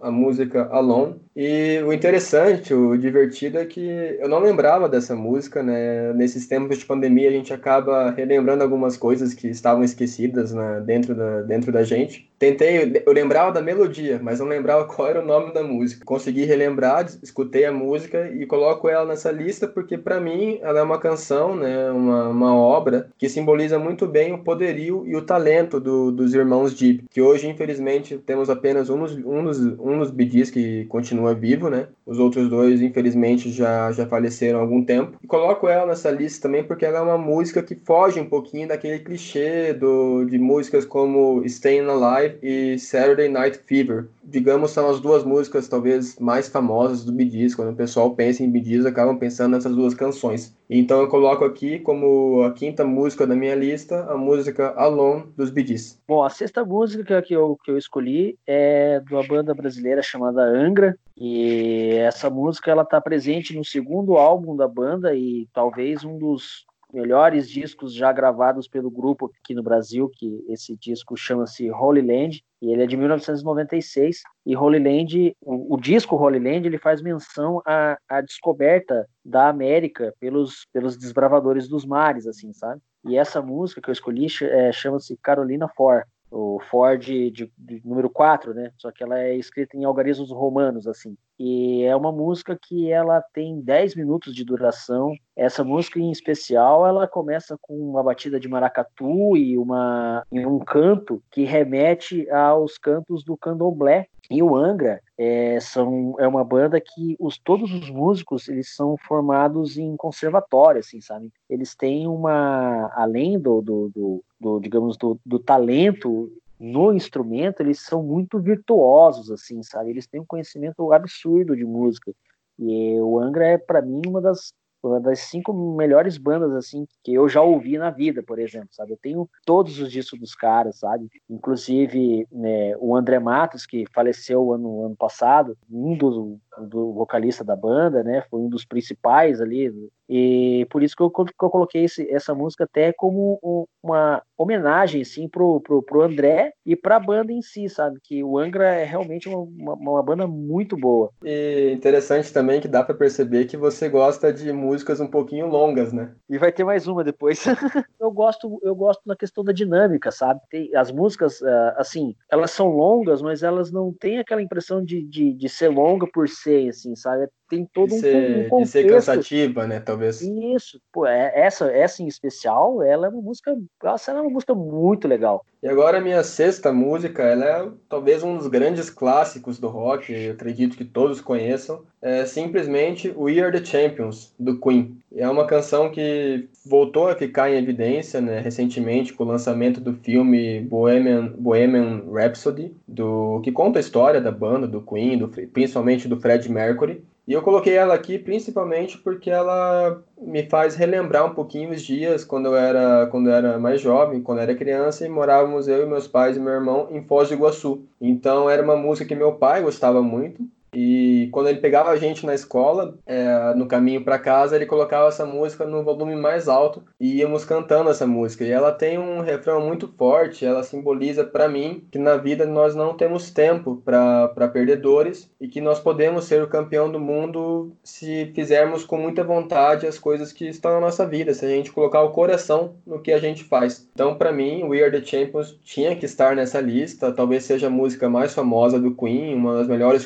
a 0.01 0.09
música 0.09 0.67
Alone. 0.72 1.15
E 1.36 1.82
o 1.86 1.93
interessante, 1.93 2.74
o 2.74 2.97
divertido 2.97 3.57
é 3.57 3.65
que 3.65 3.82
eu 4.19 4.28
não 4.28 4.39
lembrava 4.39 4.89
dessa 4.89 5.15
música, 5.15 5.61
né? 5.61 6.13
Nesses 6.13 6.47
tempos 6.47 6.78
de 6.78 6.86
pandemia 6.86 7.30
a 7.30 7.32
gente 7.32 7.53
acaba 7.53 8.11
relembrando 8.11 8.63
algumas 8.63 8.97
coisas 8.97 9.34
que 9.34 9.47
estavam 9.47 9.84
esquecidas 9.84 10.53
né, 10.53 10.82
dentro, 10.86 11.15
da, 11.15 11.41
dentro 11.41 11.72
da 11.72 11.84
gente. 11.84 12.30
Tentei, 12.39 13.03
eu 13.05 13.13
lembrava 13.13 13.51
da 13.51 13.61
melodia, 13.61 14.19
mas 14.22 14.39
não 14.39 14.47
lembrava 14.47 14.86
qual 14.93 15.07
era 15.07 15.22
o 15.22 15.26
nome 15.26 15.53
da 15.53 15.63
música. 15.63 16.03
Consegui 16.05 16.43
relembrar, 16.43 17.05
escutei 17.22 17.65
a 17.65 17.72
música 17.72 18.30
e 18.30 18.45
coloco 18.45 18.89
ela 18.89 19.05
nessa 19.05 19.32
lista 19.32 19.67
porque 19.67 19.97
para 19.97 20.19
mim 20.19 20.59
ela 20.61 20.80
é 20.80 20.84
uma 20.84 20.99
canção, 20.99 21.55
né, 21.55 21.91
uma, 21.91 22.30
uma 22.30 22.55
obra 22.55 23.09
que 23.17 23.30
simboliza 23.30 23.78
muito 23.78 24.07
bem 24.07 24.34
o 24.34 24.43
poderio 24.62 25.03
e 25.07 25.16
o 25.16 25.22
talento 25.24 25.80
do, 25.80 26.12
dos 26.12 26.36
irmãos 26.36 26.74
Deep, 26.74 27.05
que 27.09 27.20
hoje 27.20 27.47
infelizmente 27.47 28.18
temos 28.20 28.47
apenas 28.47 28.89
um 28.91 28.99
dos, 28.99 29.18
um 29.18 29.43
dos, 29.43 29.59
um 29.59 29.97
dos 29.97 30.12
BDs 30.12 30.51
que 30.51 30.86
continua 30.86 31.34
vivo, 31.34 31.68
né? 31.70 31.88
Os 32.05 32.20
outros 32.20 32.47
dois 32.47 32.80
infelizmente 32.80 33.49
já, 33.51 33.91
já 33.91 34.05
faleceram 34.05 34.59
há 34.59 34.62
algum 34.62 34.86
tempo. 34.86 35.18
E 35.24 35.28
coloco 35.28 35.68
ela 35.68 35.88
nessa 35.88 36.12
lista 36.12 36.47
também 36.47 36.64
porque 36.64 36.86
ela 36.86 36.99
é 36.99 37.01
uma 37.01 37.18
música 37.18 37.64
que 37.64 37.76
foge 37.76 38.20
um 38.20 38.30
pouquinho 38.30 38.68
daquele 38.68 38.99
clichê 38.99 39.74
do, 39.74 40.26
de 40.26 40.38
músicas 40.38 40.86
como 40.86 41.43
Staying 41.43 41.88
Alive 41.89 42.38
e 42.43 42.78
Saturday 42.78 43.30
Night 43.30 43.59
Fever. 43.66 44.05
Digamos, 44.24 44.72
são 44.72 44.89
as 44.89 44.99
duas 44.99 45.24
músicas 45.24 45.67
talvez 45.67 46.17
mais 46.19 46.47
famosas 46.47 47.03
do 47.03 47.19
Gees. 47.19 47.55
Quando 47.55 47.72
o 47.72 47.76
pessoal 47.76 48.15
pensa 48.15 48.43
em 48.43 48.63
Gees, 48.63 48.86
acabam 48.86 49.17
pensando 49.17 49.53
nessas 49.53 49.76
duas 49.76 49.93
canções. 49.93 50.55
Então 50.69 51.01
eu 51.01 51.07
coloco 51.07 51.43
aqui 51.43 51.80
como 51.80 52.43
a 52.43 52.51
quinta 52.53 52.86
música 52.86 53.26
da 53.26 53.36
minha 53.36 53.55
lista, 53.55 54.05
a 54.05 54.15
música 54.15 54.74
Alone 54.78 55.26
dos 55.36 55.49
Gees. 55.49 56.01
Bom, 56.07 56.24
a 56.24 56.30
sexta 56.30 56.63
música 56.63 57.22
que 57.22 57.34
eu, 57.34 57.57
que 57.63 57.72
eu 57.72 57.78
escolhi 57.78 58.38
é 58.45 58.99
de 58.99 59.13
uma 59.13 59.26
banda 59.26 59.53
brasileira 59.53 60.01
chamada 60.01 60.41
Angra. 60.41 60.95
E 61.17 61.89
essa 61.97 62.30
música 62.30 62.72
ela 62.72 62.84
está 62.84 62.99
presente 63.01 63.55
no 63.55 63.65
segundo 63.65 64.17
álbum 64.17 64.55
da 64.55 64.67
banda 64.67 65.13
e 65.13 65.47
talvez 65.53 66.03
um 66.03 66.17
dos 66.17 66.65
melhores 66.94 67.50
discos 67.50 67.94
já 67.94 68.12
gravados 68.12 68.68
pelo 68.68 68.89
grupo 68.89 69.32
aqui 69.42 69.54
no 69.54 69.64
Brasil, 69.64 70.10
que 70.14 70.44
esse 70.48 70.76
disco 70.78 71.16
chama-se 71.16 71.72
Holy 71.72 72.02
Land, 72.02 72.44
e 72.62 72.72
ele 72.72 72.84
é 72.84 72.88
de 72.88 72.96
1996, 72.96 74.22
e 74.46 74.56
Holy 74.56 74.80
Land, 74.80 75.36
o, 75.42 75.76
o 75.76 75.80
disco 75.80 76.16
Holy 76.16 76.39
Land, 76.39 76.68
ele 76.68 76.78
faz 76.78 77.02
menção 77.02 77.62
à, 77.66 77.98
à 78.08 78.22
descoberta 78.22 79.08
da 79.24 79.50
América 79.50 80.14
pelos, 80.20 80.68
pelos 80.72 80.98
desbravadores 80.98 81.68
dos 81.68 81.86
mares, 81.86 82.28
assim, 82.28 82.54
sabe? 82.54 82.82
E 83.06 83.18
essa 83.18 83.42
música 83.42 83.82
que 83.82 83.89
eu 83.89 83.94
escolhi 83.94 84.28
é, 84.44 84.72
chama-se 84.72 85.18
Carolina 85.22 85.68
For, 85.68 86.06
o 86.32 86.60
Ford 86.70 87.04
de, 87.04 87.30
de, 87.30 87.52
de, 87.58 87.82
número 87.86 88.10
4, 88.10 88.54
né? 88.54 88.72
Só 88.78 88.89
que 88.92 89.04
ela 89.04 89.20
é 89.20 89.36
escrita 89.36 89.76
em 89.76 89.84
algarismos 89.84 90.32
romanos, 90.32 90.88
assim. 90.88 91.18
E 91.38 91.84
é 91.84 91.96
uma 91.96 92.12
música 92.12 92.58
que 92.60 92.89
ela 92.89 93.22
tem 93.34 93.60
10 93.60 93.96
minutos 93.96 94.34
de 94.34 94.46
duração. 94.46 95.14
Essa 95.36 95.63
música 95.63 95.99
em 95.99 96.11
especial, 96.11 96.86
ela 96.86 97.07
começa 97.07 97.57
com 97.61 97.73
uma 97.73 98.03
batida 98.03 98.39
de 98.39 98.49
maracatu 98.49 99.38
e, 99.38 99.57
uma, 99.57 100.25
e 100.32 100.45
um 100.45 100.59
canto 100.59 101.23
que 101.32 101.43
remete 101.43 102.29
aos 102.29 102.77
cantos 102.77 103.23
do 103.23 103.38
candomblé. 103.38 104.07
E 104.29 104.43
o 104.43 104.55
Angra 104.55 105.01
é, 105.17 105.59
são, 105.59 106.15
é 106.19 106.27
uma 106.27 106.43
banda 106.43 106.79
que 106.79 107.15
os, 107.19 107.38
todos 107.38 107.73
os 107.73 107.89
músicos 107.89 108.47
eles 108.47 108.75
são 108.75 108.97
formados 108.97 109.77
em 109.77 109.95
conservatório, 109.95 110.79
assim, 110.79 111.01
sabe? 111.01 111.29
Eles 111.49 111.75
têm 111.75 112.07
uma, 112.07 112.91
além 112.95 113.39
do, 113.39 113.61
do, 113.61 113.89
do, 113.89 114.23
do 114.39 114.59
digamos, 114.59 114.97
do, 114.97 115.19
do 115.25 115.39
talento 115.39 116.32
no 116.59 116.93
instrumento, 116.93 117.61
eles 117.61 117.79
são 117.79 118.03
muito 118.03 118.39
virtuosos, 118.39 119.32
assim, 119.32 119.63
sabe? 119.63 119.89
Eles 119.89 120.05
têm 120.05 120.21
um 120.21 120.25
conhecimento 120.25 120.93
absurdo 120.93 121.55
de 121.55 121.65
música. 121.65 122.13
E 122.59 122.99
o 122.99 123.19
Angra 123.19 123.47
é, 123.47 123.57
para 123.57 123.82
mim, 123.82 124.01
uma 124.05 124.21
das 124.21 124.53
uma 124.84 124.99
das 124.99 125.19
cinco 125.19 125.53
melhores 125.75 126.17
bandas 126.17 126.53
assim 126.53 126.86
que 127.03 127.13
eu 127.13 127.27
já 127.29 127.41
ouvi 127.41 127.77
na 127.77 127.89
vida, 127.89 128.23
por 128.23 128.39
exemplo, 128.39 128.69
sabe? 128.71 128.93
Eu 128.93 128.97
tenho 128.97 129.29
todos 129.45 129.79
os 129.79 129.91
discos 129.91 130.19
dos 130.19 130.36
caras, 130.36 130.79
sabe? 130.79 131.07
Inclusive 131.29 132.27
né, 132.32 132.75
o 132.77 132.95
André 132.95 133.19
Matos 133.19 133.65
que 133.65 133.86
faleceu 133.93 134.53
ano 134.53 134.86
ano 134.86 134.95
passado, 134.95 135.57
um 135.69 135.95
dos 135.95 136.39
do 136.67 136.93
vocalista 136.93 137.43
da 137.43 137.55
banda, 137.55 138.03
né? 138.03 138.23
Foi 138.29 138.39
um 138.39 138.49
dos 138.49 138.65
principais 138.65 139.39
ali 139.39 139.71
e 140.13 140.67
por 140.69 140.84
isso 140.84 140.93
que 140.93 141.01
eu, 141.01 141.09
que 141.09 141.21
eu 141.41 141.49
coloquei 141.49 141.86
esse, 141.86 142.05
essa 142.13 142.36
música 142.36 142.65
até 142.65 142.91
como 142.91 143.39
uma 143.82 144.21
homenagem, 144.38 145.03
assim, 145.03 145.29
pro, 145.29 145.61
pro, 145.61 145.82
pro 145.82 146.01
André 146.01 146.51
e 146.65 146.75
pra 146.75 146.99
banda 146.99 147.32
em 147.32 147.41
si, 147.41 147.69
sabe? 147.69 147.97
Que 148.03 148.21
o 148.21 148.38
Angra 148.38 148.75
é 148.75 148.84
realmente 148.84 149.29
uma, 149.29 149.38
uma, 149.38 149.73
uma 149.73 150.03
banda 150.03 150.27
muito 150.27 150.75
boa. 150.75 151.11
E 151.23 151.71
interessante 151.71 152.34
também 152.34 152.59
que 152.59 152.67
dá 152.67 152.84
para 152.84 152.93
perceber 152.93 153.45
que 153.45 153.55
você 153.55 153.88
gosta 153.88 154.34
de 154.34 154.51
músicas 154.72 155.01
um 155.01 155.07
pouquinho 155.07 155.47
longas, 155.47 155.91
né? 155.91 156.15
E 156.30 156.38
vai 156.38 156.51
ter 156.51 156.63
mais 156.63 156.88
uma 156.88 157.03
depois. 157.03 157.43
eu 157.99 158.09
gosto 158.09 158.59
eu 158.63 158.74
gosto 158.74 159.01
na 159.05 159.15
questão 159.15 159.43
da 159.43 159.51
dinâmica, 159.51 160.11
sabe? 160.11 160.39
Tem, 160.49 160.74
as 160.76 160.91
músicas, 160.91 161.41
ah, 161.43 161.76
assim, 161.78 162.15
elas 162.32 162.51
são 162.51 162.69
longas, 162.69 163.22
mas 163.22 163.43
elas 163.43 163.72
não 163.72 163.93
têm 163.93 164.19
aquela 164.19 164.41
impressão 164.41 164.84
de, 164.84 165.03
de, 165.03 165.34
de 165.34 165.49
ser 165.49 165.67
longa 165.67 166.07
por 166.07 166.30
ser, 166.30 166.69
assim, 166.69 166.95
sabe? 166.95 167.28
Tem 167.52 167.66
todo 167.66 167.93
ser, 167.93 168.45
um, 168.45 168.49
contexto. 168.49 168.72
De 168.78 168.82
ser 168.82 168.89
cansativa, 168.89 169.68
né? 169.68 169.82
Talvez. 169.82 170.22
Isso, 170.22 170.82
pô, 170.89 171.06
é, 171.06 171.34
essa, 171.36 171.66
essa 171.66 172.02
em 172.02 172.08
especial, 172.08 172.82
ela 172.82 173.08
é 173.08 173.10
uma 173.10 173.22
música, 173.22 173.52
ela 173.84 173.97
é 174.08 174.22
uma 174.22 174.30
música 174.30 174.56
muito 174.56 175.06
legal. 175.06 175.45
E 175.62 175.68
agora 175.68 175.99
a 175.99 176.02
minha 176.02 176.24
sexta 176.24 176.72
música, 176.72 177.22
ela 177.22 177.45
é 177.45 177.70
talvez 177.88 178.24
um 178.24 178.36
dos 178.36 178.47
grandes 178.47 178.89
clássicos 178.89 179.60
do 179.60 179.68
rock, 179.68 180.12
eu 180.12 180.32
acredito 180.32 180.76
que 180.76 180.86
todos 180.86 181.22
conheçam, 181.22 181.84
é 182.02 182.26
simplesmente 182.26 183.14
We 183.16 183.39
Are 183.41 183.52
The 183.52 183.64
Champions, 183.64 184.34
do 184.39 184.60
Queen. 184.60 184.97
É 185.16 185.30
uma 185.30 185.45
canção 185.45 185.91
que 185.91 186.47
voltou 186.66 187.10
a 187.10 187.16
ficar 187.16 187.52
em 187.52 187.58
evidência 187.58 188.20
né, 188.20 188.39
recentemente 188.39 189.14
com 189.14 189.24
o 189.24 189.28
lançamento 189.28 189.80
do 189.80 189.93
filme 189.93 190.62
Bohemian, 190.62 191.28
Bohemian 191.38 192.06
Rhapsody, 192.12 192.74
do, 192.88 193.39
que 193.43 193.52
conta 193.52 193.78
a 193.78 193.82
história 193.82 194.20
da 194.20 194.32
banda, 194.32 194.68
do 194.68 194.82
Queen, 194.82 195.18
do, 195.20 195.28
principalmente 195.28 196.08
do 196.08 196.20
Fred 196.20 196.49
Mercury. 196.52 197.04
E 197.28 197.34
eu 197.34 197.41
coloquei 197.41 197.76
ela 197.76 197.93
aqui 197.93 198.17
principalmente 198.17 198.97
porque 198.97 199.30
ela 199.30 200.03
me 200.19 200.49
faz 200.49 200.76
relembrar 200.76 201.26
um 201.26 201.36
pouquinho 201.36 201.72
os 201.72 201.82
dias 201.82 202.26
quando 202.26 202.47
eu 202.47 202.55
era, 202.55 203.07
quando 203.07 203.30
eu 203.30 203.34
era 203.34 203.59
mais 203.59 203.80
jovem, 203.80 204.22
quando 204.22 204.39
eu 204.39 204.43
era 204.43 204.55
criança, 204.55 205.05
e 205.05 205.09
morávamos 205.09 205.67
eu 205.67 205.84
e 205.84 205.86
meus 205.86 206.07
pais 206.07 206.36
e 206.36 206.39
meu 206.39 206.53
irmão 206.53 206.88
em 206.91 207.03
Foz 207.03 207.30
do 207.30 207.36
Iguaçu. 207.36 207.86
Então 207.99 208.49
era 208.49 208.63
uma 208.63 208.76
música 208.76 209.07
que 209.07 209.15
meu 209.15 209.34
pai 209.34 209.61
gostava 209.61 210.01
muito, 210.01 210.43
e 210.74 211.28
quando 211.32 211.49
ele 211.49 211.59
pegava 211.59 211.89
a 211.89 211.97
gente 211.97 212.26
na 212.26 212.34
escola, 212.34 212.97
é, 213.05 213.53
no 213.55 213.67
caminho 213.67 214.03
para 214.03 214.17
casa, 214.17 214.55
ele 214.55 214.65
colocava 214.65 215.09
essa 215.09 215.26
música 215.26 215.65
no 215.65 215.84
volume 215.84 216.15
mais 216.15 216.47
alto 216.47 216.84
e 216.99 217.17
íamos 217.17 217.43
cantando 217.43 217.89
essa 217.89 218.07
música. 218.07 218.45
E 218.45 218.51
ela 218.51 218.72
tem 218.72 218.97
um 218.97 219.19
refrão 219.19 219.59
muito 219.61 219.88
forte, 219.97 220.45
ela 220.45 220.63
simboliza 220.63 221.26
para 221.26 221.49
mim 221.49 221.84
que 221.91 221.99
na 221.99 222.15
vida 222.15 222.45
nós 222.45 222.74
não 222.74 222.95
temos 222.95 223.32
tempo 223.32 223.82
para 223.84 224.47
perdedores 224.53 225.30
e 225.39 225.47
que 225.47 225.59
nós 225.59 225.80
podemos 225.80 226.26
ser 226.26 226.41
o 226.41 226.47
campeão 226.47 226.89
do 226.89 226.99
mundo 226.99 227.74
se 227.84 228.32
fizermos 228.34 228.86
com 228.86 228.97
muita 228.97 229.24
vontade 229.24 229.86
as 229.86 229.99
coisas 229.99 230.32
que 230.32 230.47
estão 230.47 230.72
na 230.74 230.80
nossa 230.80 231.05
vida, 231.05 231.34
se 231.34 231.45
a 231.45 231.49
gente 231.49 231.72
colocar 231.72 232.01
o 232.01 232.11
coração 232.11 232.76
no 232.86 233.01
que 233.01 233.11
a 233.11 233.19
gente 233.19 233.43
faz. 233.43 233.89
Então, 233.93 234.15
para 234.15 234.32
mim, 234.32 234.63
We 234.63 234.82
Are 234.82 234.91
the 234.91 235.05
Champions 235.05 235.57
tinha 235.63 235.95
que 235.95 236.05
estar 236.05 236.36
nessa 236.36 236.61
lista, 236.61 237.11
talvez 237.11 237.43
seja 237.43 237.67
a 237.67 237.69
música 237.69 238.09
mais 238.09 238.34
famosa 238.34 238.80
do 238.80 238.95
Queen, 238.95 239.36
uma 239.36 239.55
das 239.55 239.67
melhores 239.67 240.05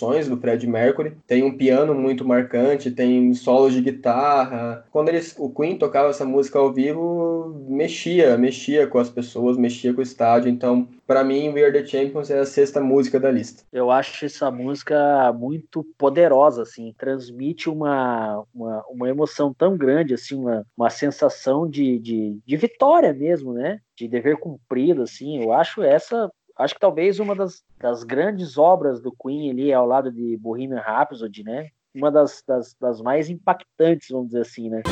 composições 0.00 0.28
do 0.28 0.36
Fred 0.36 0.66
Mercury. 0.66 1.16
Tem 1.26 1.42
um 1.42 1.56
piano 1.56 1.94
muito 1.94 2.26
marcante, 2.26 2.90
tem 2.90 3.32
solos 3.34 3.74
de 3.74 3.82
guitarra. 3.82 4.84
Quando 4.90 5.08
eles, 5.10 5.34
o 5.38 5.50
Queen 5.50 5.76
tocava 5.76 6.08
essa 6.08 6.24
música 6.24 6.58
ao 6.58 6.72
vivo, 6.72 7.64
mexia, 7.68 8.36
mexia 8.38 8.86
com 8.86 8.98
as 8.98 9.10
pessoas, 9.10 9.56
mexia 9.56 9.92
com 9.92 10.00
o 10.00 10.02
estádio. 10.02 10.50
Então, 10.50 10.88
para 11.06 11.22
mim, 11.22 11.50
We 11.50 11.64
Are 11.64 11.72
The 11.72 11.84
Champions 11.84 12.30
é 12.30 12.38
a 12.38 12.46
sexta 12.46 12.80
música 12.80 13.20
da 13.20 13.30
lista. 13.30 13.62
Eu 13.72 13.90
acho 13.90 14.24
essa 14.24 14.50
música 14.50 15.32
muito 15.32 15.84
poderosa, 15.98 16.62
assim, 16.62 16.94
transmite 16.96 17.68
uma, 17.68 18.44
uma, 18.54 18.84
uma 18.88 19.08
emoção 19.08 19.52
tão 19.52 19.76
grande, 19.76 20.14
assim, 20.14 20.36
uma, 20.36 20.64
uma 20.76 20.90
sensação 20.90 21.68
de, 21.68 21.98
de, 21.98 22.38
de 22.46 22.56
vitória 22.56 23.12
mesmo, 23.12 23.52
né? 23.52 23.78
De 23.96 24.08
dever 24.08 24.38
cumprido, 24.38 25.02
assim. 25.02 25.42
Eu 25.42 25.52
acho 25.52 25.82
essa 25.82 26.30
acho 26.60 26.74
que 26.74 26.80
talvez 26.80 27.18
uma 27.18 27.34
das, 27.34 27.62
das 27.78 28.04
grandes 28.04 28.58
obras 28.58 29.00
do 29.00 29.12
Queen 29.12 29.50
ali 29.50 29.72
ao 29.72 29.86
lado 29.86 30.12
de 30.12 30.36
Bohemian 30.36 30.80
Rhapsody, 30.80 31.42
né? 31.42 31.68
Uma 31.94 32.10
das, 32.10 32.42
das, 32.46 32.74
das 32.78 33.00
mais 33.00 33.30
impactantes, 33.30 34.08
vamos 34.10 34.28
dizer 34.28 34.42
assim, 34.42 34.68
né? 34.68 34.82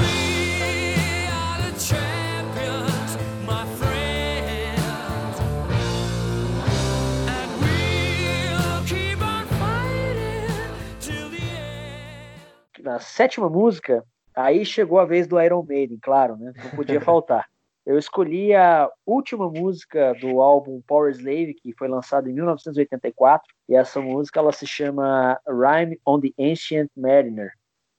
Na 12.81 12.99
sétima 13.01 13.51
música, 13.51 14.03
aí 14.35 14.65
chegou 14.65 14.99
a 14.99 15.05
vez 15.05 15.27
do 15.27 15.41
Iron 15.41 15.63
Maiden, 15.63 15.99
claro, 16.01 16.37
né? 16.39 16.53
Não 16.65 16.71
podia 16.71 17.01
faltar. 17.03 17.47
Eu 17.89 17.97
escolhi 17.97 18.55
a 18.55 18.87
última 19.07 19.49
música 19.49 20.13
do 20.21 20.43
álbum 20.43 20.83
Power 20.87 21.11
Slave, 21.11 21.55
que 21.55 21.73
foi 21.73 21.89
lançado 21.89 22.29
em 22.29 22.35
1984, 22.35 23.49
e 23.67 23.75
essa 23.75 23.99
música 23.99 24.41
ela 24.41 24.53
se 24.53 24.67
chama 24.67 25.41
Rhyme 25.49 25.99
on 26.07 26.21
the 26.21 26.29
Ancient 26.39 26.91
Mariner. 26.95 27.51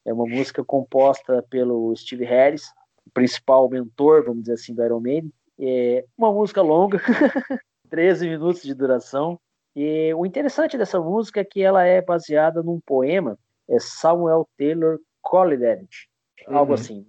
É 0.06 0.14
uma 0.14 0.28
música 0.28 0.64
composta 0.64 1.44
pelo 1.50 1.92
Steve 1.96 2.24
Harris, 2.24 2.72
o 3.04 3.10
principal 3.10 3.68
mentor, 3.68 4.26
vamos 4.26 4.42
dizer 4.42 4.54
assim, 4.54 4.76
do 4.76 4.86
Iron 4.86 5.00
Maiden. 5.00 5.34
É 5.60 6.06
uma 6.16 6.32
música 6.32 6.62
longa, 6.62 7.00
13 7.90 8.30
minutos 8.30 8.62
de 8.62 8.76
duração. 8.76 9.40
E 9.76 10.14
o 10.14 10.24
interessante 10.24 10.78
dessa 10.78 11.00
música 11.00 11.40
é 11.40 11.44
que 11.44 11.64
ela 11.64 11.84
é 11.84 12.00
baseada 12.00 12.62
num 12.62 12.80
poema, 12.80 13.40
é 13.68 13.80
Samuel 13.80 14.48
Taylor 14.56 15.00
Coleridge, 15.20 16.08
algo 16.46 16.74
uhum. 16.74 16.80
assim. 16.80 17.08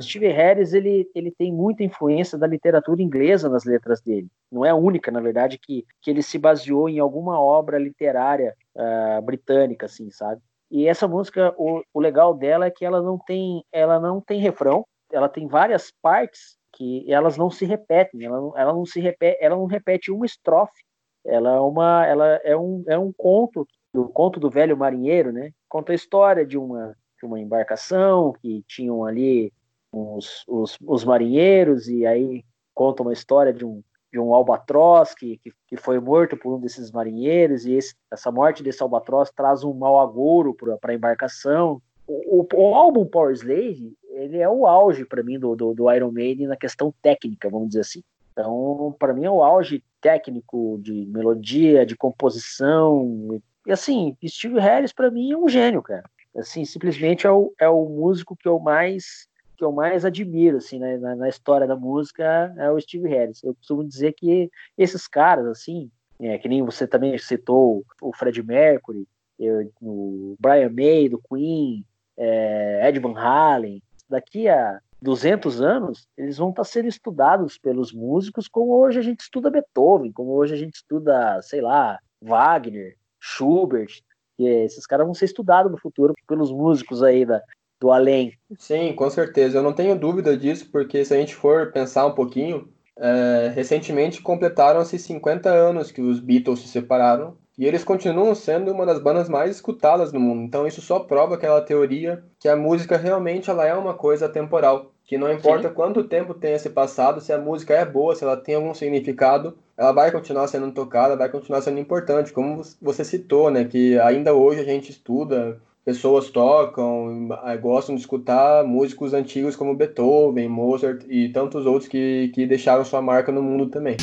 Steve 0.00 0.28
Harris 0.28 0.72
ele, 0.72 1.08
ele 1.14 1.30
tem 1.30 1.52
muita 1.52 1.82
influência 1.82 2.38
da 2.38 2.46
literatura 2.46 3.02
inglesa 3.02 3.48
nas 3.48 3.64
letras 3.64 4.00
dele. 4.00 4.28
Não 4.50 4.64
é 4.64 4.70
a 4.70 4.74
única, 4.74 5.10
na 5.10 5.20
verdade, 5.20 5.58
que, 5.58 5.84
que 6.02 6.10
ele 6.10 6.22
se 6.22 6.38
baseou 6.38 6.88
em 6.88 6.98
alguma 6.98 7.40
obra 7.40 7.78
literária 7.78 8.54
uh, 8.76 9.22
britânica, 9.22 9.86
assim, 9.86 10.10
sabe? 10.10 10.40
E 10.70 10.86
essa 10.86 11.06
música, 11.06 11.54
o, 11.56 11.82
o 11.94 12.00
legal 12.00 12.34
dela 12.34 12.66
é 12.66 12.70
que 12.70 12.84
ela 12.84 13.00
não 13.00 13.18
tem, 13.18 13.64
ela 13.72 14.00
não 14.00 14.20
tem 14.20 14.40
refrão, 14.40 14.84
ela 15.12 15.28
tem 15.28 15.46
várias 15.46 15.92
partes 16.02 16.56
que 16.72 17.10
elas 17.10 17.36
não 17.36 17.50
se 17.50 17.64
repetem, 17.64 18.24
ela 18.24 18.52
ela 18.56 18.72
não 18.72 18.84
se 18.84 19.00
repete, 19.00 19.38
ela 19.40 19.56
não 19.56 19.66
repete 19.66 20.10
uma 20.10 20.26
estrofe. 20.26 20.84
Ela 21.24 21.56
é 21.56 21.60
uma, 21.60 22.06
ela 22.06 22.26
é 22.44 22.56
um, 22.56 22.84
é 22.86 22.98
um 22.98 23.12
conto, 23.12 23.66
o 23.94 24.08
conto 24.08 24.38
do 24.38 24.50
velho 24.50 24.76
marinheiro, 24.76 25.32
né? 25.32 25.50
Conta 25.68 25.92
a 25.92 25.94
história 25.94 26.46
de 26.46 26.56
uma 26.56 26.94
de 27.18 27.26
uma 27.26 27.40
embarcação 27.40 28.32
que 28.40 28.62
tinham 28.66 29.04
ali 29.04 29.52
os, 29.90 30.44
os, 30.46 30.78
os 30.84 31.04
marinheiros 31.04 31.88
e 31.88 32.06
aí 32.06 32.44
conta 32.74 33.02
uma 33.02 33.12
história 33.12 33.52
de 33.52 33.64
um, 33.64 33.82
de 34.12 34.18
um 34.18 34.34
albatroz 34.34 35.14
que, 35.14 35.38
que, 35.38 35.52
que, 35.66 35.76
foi 35.76 35.98
morto 35.98 36.36
por 36.36 36.54
um 36.54 36.60
desses 36.60 36.90
marinheiros 36.90 37.64
e 37.64 37.72
esse, 37.72 37.94
essa 38.12 38.30
morte 38.30 38.62
desse 38.62 38.82
albatroz 38.82 39.30
traz 39.30 39.64
um 39.64 39.72
mau 39.72 39.98
agouro 39.98 40.54
para 40.54 40.92
a 40.92 40.94
embarcação. 40.94 41.80
O, 42.06 42.40
o, 42.40 42.48
o, 42.54 42.74
álbum 42.74 43.06
Power 43.06 43.32
Slave 43.32 43.96
ele 44.10 44.38
é 44.38 44.48
o 44.48 44.66
auge 44.66 45.04
para 45.04 45.22
mim 45.22 45.38
do, 45.38 45.56
do, 45.56 45.74
do, 45.74 45.92
Iron 45.92 46.12
Maiden 46.12 46.46
na 46.46 46.56
questão 46.56 46.92
técnica, 47.02 47.50
vamos 47.50 47.68
dizer 47.68 47.80
assim. 47.80 48.02
Então, 48.32 48.94
para 48.98 49.14
mim 49.14 49.24
é 49.24 49.30
o 49.30 49.42
auge 49.42 49.82
técnico 50.00 50.78
de 50.82 51.06
melodia, 51.06 51.86
de 51.86 51.96
composição. 51.96 53.40
E 53.66 53.72
assim, 53.72 54.16
Steve 54.26 54.60
Harris 54.60 54.92
para 54.92 55.10
mim 55.10 55.32
é 55.32 55.36
um 55.36 55.48
gênio, 55.48 55.82
cara 55.82 56.04
assim, 56.36 56.64
simplesmente 56.64 57.26
é 57.26 57.30
o, 57.30 57.52
é 57.58 57.68
o 57.68 57.84
músico 57.88 58.36
que 58.36 58.48
eu 58.48 58.58
mais 58.58 59.28
que 59.56 59.64
eu 59.64 59.72
mais 59.72 60.04
admiro 60.04 60.58
assim 60.58 60.78
né, 60.78 60.98
na, 60.98 61.16
na, 61.16 61.30
história 61.30 61.66
da 61.66 61.74
música 61.74 62.54
é 62.58 62.70
o 62.70 62.78
Steve 62.78 63.08
Harris. 63.08 63.42
Eu 63.42 63.54
costumo 63.54 63.82
dizer 63.82 64.12
que 64.12 64.50
esses 64.76 65.08
caras 65.08 65.46
assim, 65.46 65.90
é, 66.20 66.36
que 66.36 66.46
nem 66.46 66.62
você 66.62 66.86
também 66.86 67.16
citou 67.16 67.82
o 68.02 68.12
Fred 68.12 68.42
Mercury, 68.42 69.08
eu, 69.38 69.72
o 69.80 70.36
Brian 70.38 70.70
May 70.70 71.08
do 71.08 71.18
Queen, 71.18 71.84
é, 72.18 72.86
Ed 72.86 72.98
Van 72.98 73.18
Halen, 73.18 73.82
daqui 74.08 74.46
a 74.46 74.78
200 75.00 75.60
anos, 75.60 76.08
eles 76.16 76.38
vão 76.38 76.50
estar 76.50 76.64
sendo 76.64 76.88
estudados 76.88 77.58
pelos 77.58 77.92
músicos 77.92 78.48
como 78.48 78.74
hoje 78.74 78.98
a 78.98 79.02
gente 79.02 79.20
estuda 79.20 79.50
Beethoven, 79.50 80.12
como 80.12 80.32
hoje 80.32 80.54
a 80.54 80.56
gente 80.56 80.74
estuda, 80.74 81.40
sei 81.42 81.60
lá, 81.60 81.98
Wagner, 82.20 82.96
Schubert, 83.20 84.00
porque 84.36 84.50
esses 84.64 84.86
caras 84.86 85.06
vão 85.06 85.14
ser 85.14 85.24
estudados 85.24 85.72
no 85.72 85.78
futuro 85.78 86.12
pelos 86.28 86.52
músicos 86.52 87.02
aí 87.02 87.24
da, 87.24 87.40
do 87.80 87.90
além. 87.90 88.32
Sim, 88.58 88.92
com 88.92 89.08
certeza. 89.08 89.58
Eu 89.58 89.62
não 89.62 89.72
tenho 89.72 89.98
dúvida 89.98 90.36
disso, 90.36 90.68
porque 90.70 91.04
se 91.04 91.14
a 91.14 91.16
gente 91.16 91.34
for 91.34 91.72
pensar 91.72 92.06
um 92.06 92.14
pouquinho, 92.14 92.68
é, 92.98 93.50
recentemente 93.54 94.20
completaram-se 94.20 94.98
50 94.98 95.48
anos 95.48 95.90
que 95.90 96.02
os 96.02 96.20
Beatles 96.20 96.60
se 96.60 96.68
separaram. 96.68 97.36
E 97.58 97.64
eles 97.64 97.82
continuam 97.82 98.34
sendo 98.34 98.70
uma 98.70 98.84
das 98.84 98.98
bandas 98.98 99.30
mais 99.30 99.56
escutadas 99.56 100.12
no 100.12 100.20
mundo. 100.20 100.42
Então 100.42 100.66
isso 100.66 100.82
só 100.82 101.00
prova 101.00 101.36
aquela 101.36 101.62
teoria 101.62 102.22
que 102.38 102.50
a 102.50 102.56
música 102.56 102.98
realmente 102.98 103.48
ela 103.48 103.66
é 103.66 103.74
uma 103.74 103.94
coisa 103.94 104.28
temporal. 104.28 104.92
Que 105.06 105.16
não 105.16 105.32
importa 105.32 105.68
Sim. 105.68 105.74
quanto 105.74 106.02
tempo 106.04 106.34
tenha 106.34 106.58
se 106.58 106.68
passado, 106.68 107.20
se 107.20 107.32
a 107.32 107.38
música 107.38 107.74
é 107.74 107.84
boa, 107.84 108.14
se 108.16 108.24
ela 108.24 108.36
tem 108.36 108.56
algum 108.56 108.74
significado, 108.74 109.56
ela 109.76 109.92
vai 109.92 110.10
continuar 110.10 110.48
sendo 110.48 110.72
tocada, 110.72 111.16
vai 111.16 111.28
continuar 111.28 111.62
sendo 111.62 111.78
importante. 111.78 112.32
Como 112.32 112.60
você 112.82 113.04
citou, 113.04 113.48
né? 113.48 113.64
Que 113.64 113.98
ainda 114.00 114.34
hoje 114.34 114.60
a 114.60 114.64
gente 114.64 114.90
estuda, 114.90 115.60
pessoas 115.84 116.28
tocam, 116.30 117.28
eh, 117.44 117.56
gostam 117.56 117.94
de 117.94 118.00
escutar 118.00 118.64
músicos 118.64 119.14
antigos 119.14 119.54
como 119.54 119.76
Beethoven, 119.76 120.48
Mozart 120.48 121.04
e 121.08 121.28
tantos 121.28 121.66
outros 121.66 121.88
que, 121.88 122.32
que 122.34 122.44
deixaram 122.44 122.84
sua 122.84 123.00
marca 123.00 123.30
no 123.30 123.42
mundo 123.42 123.68
também. 123.68 123.96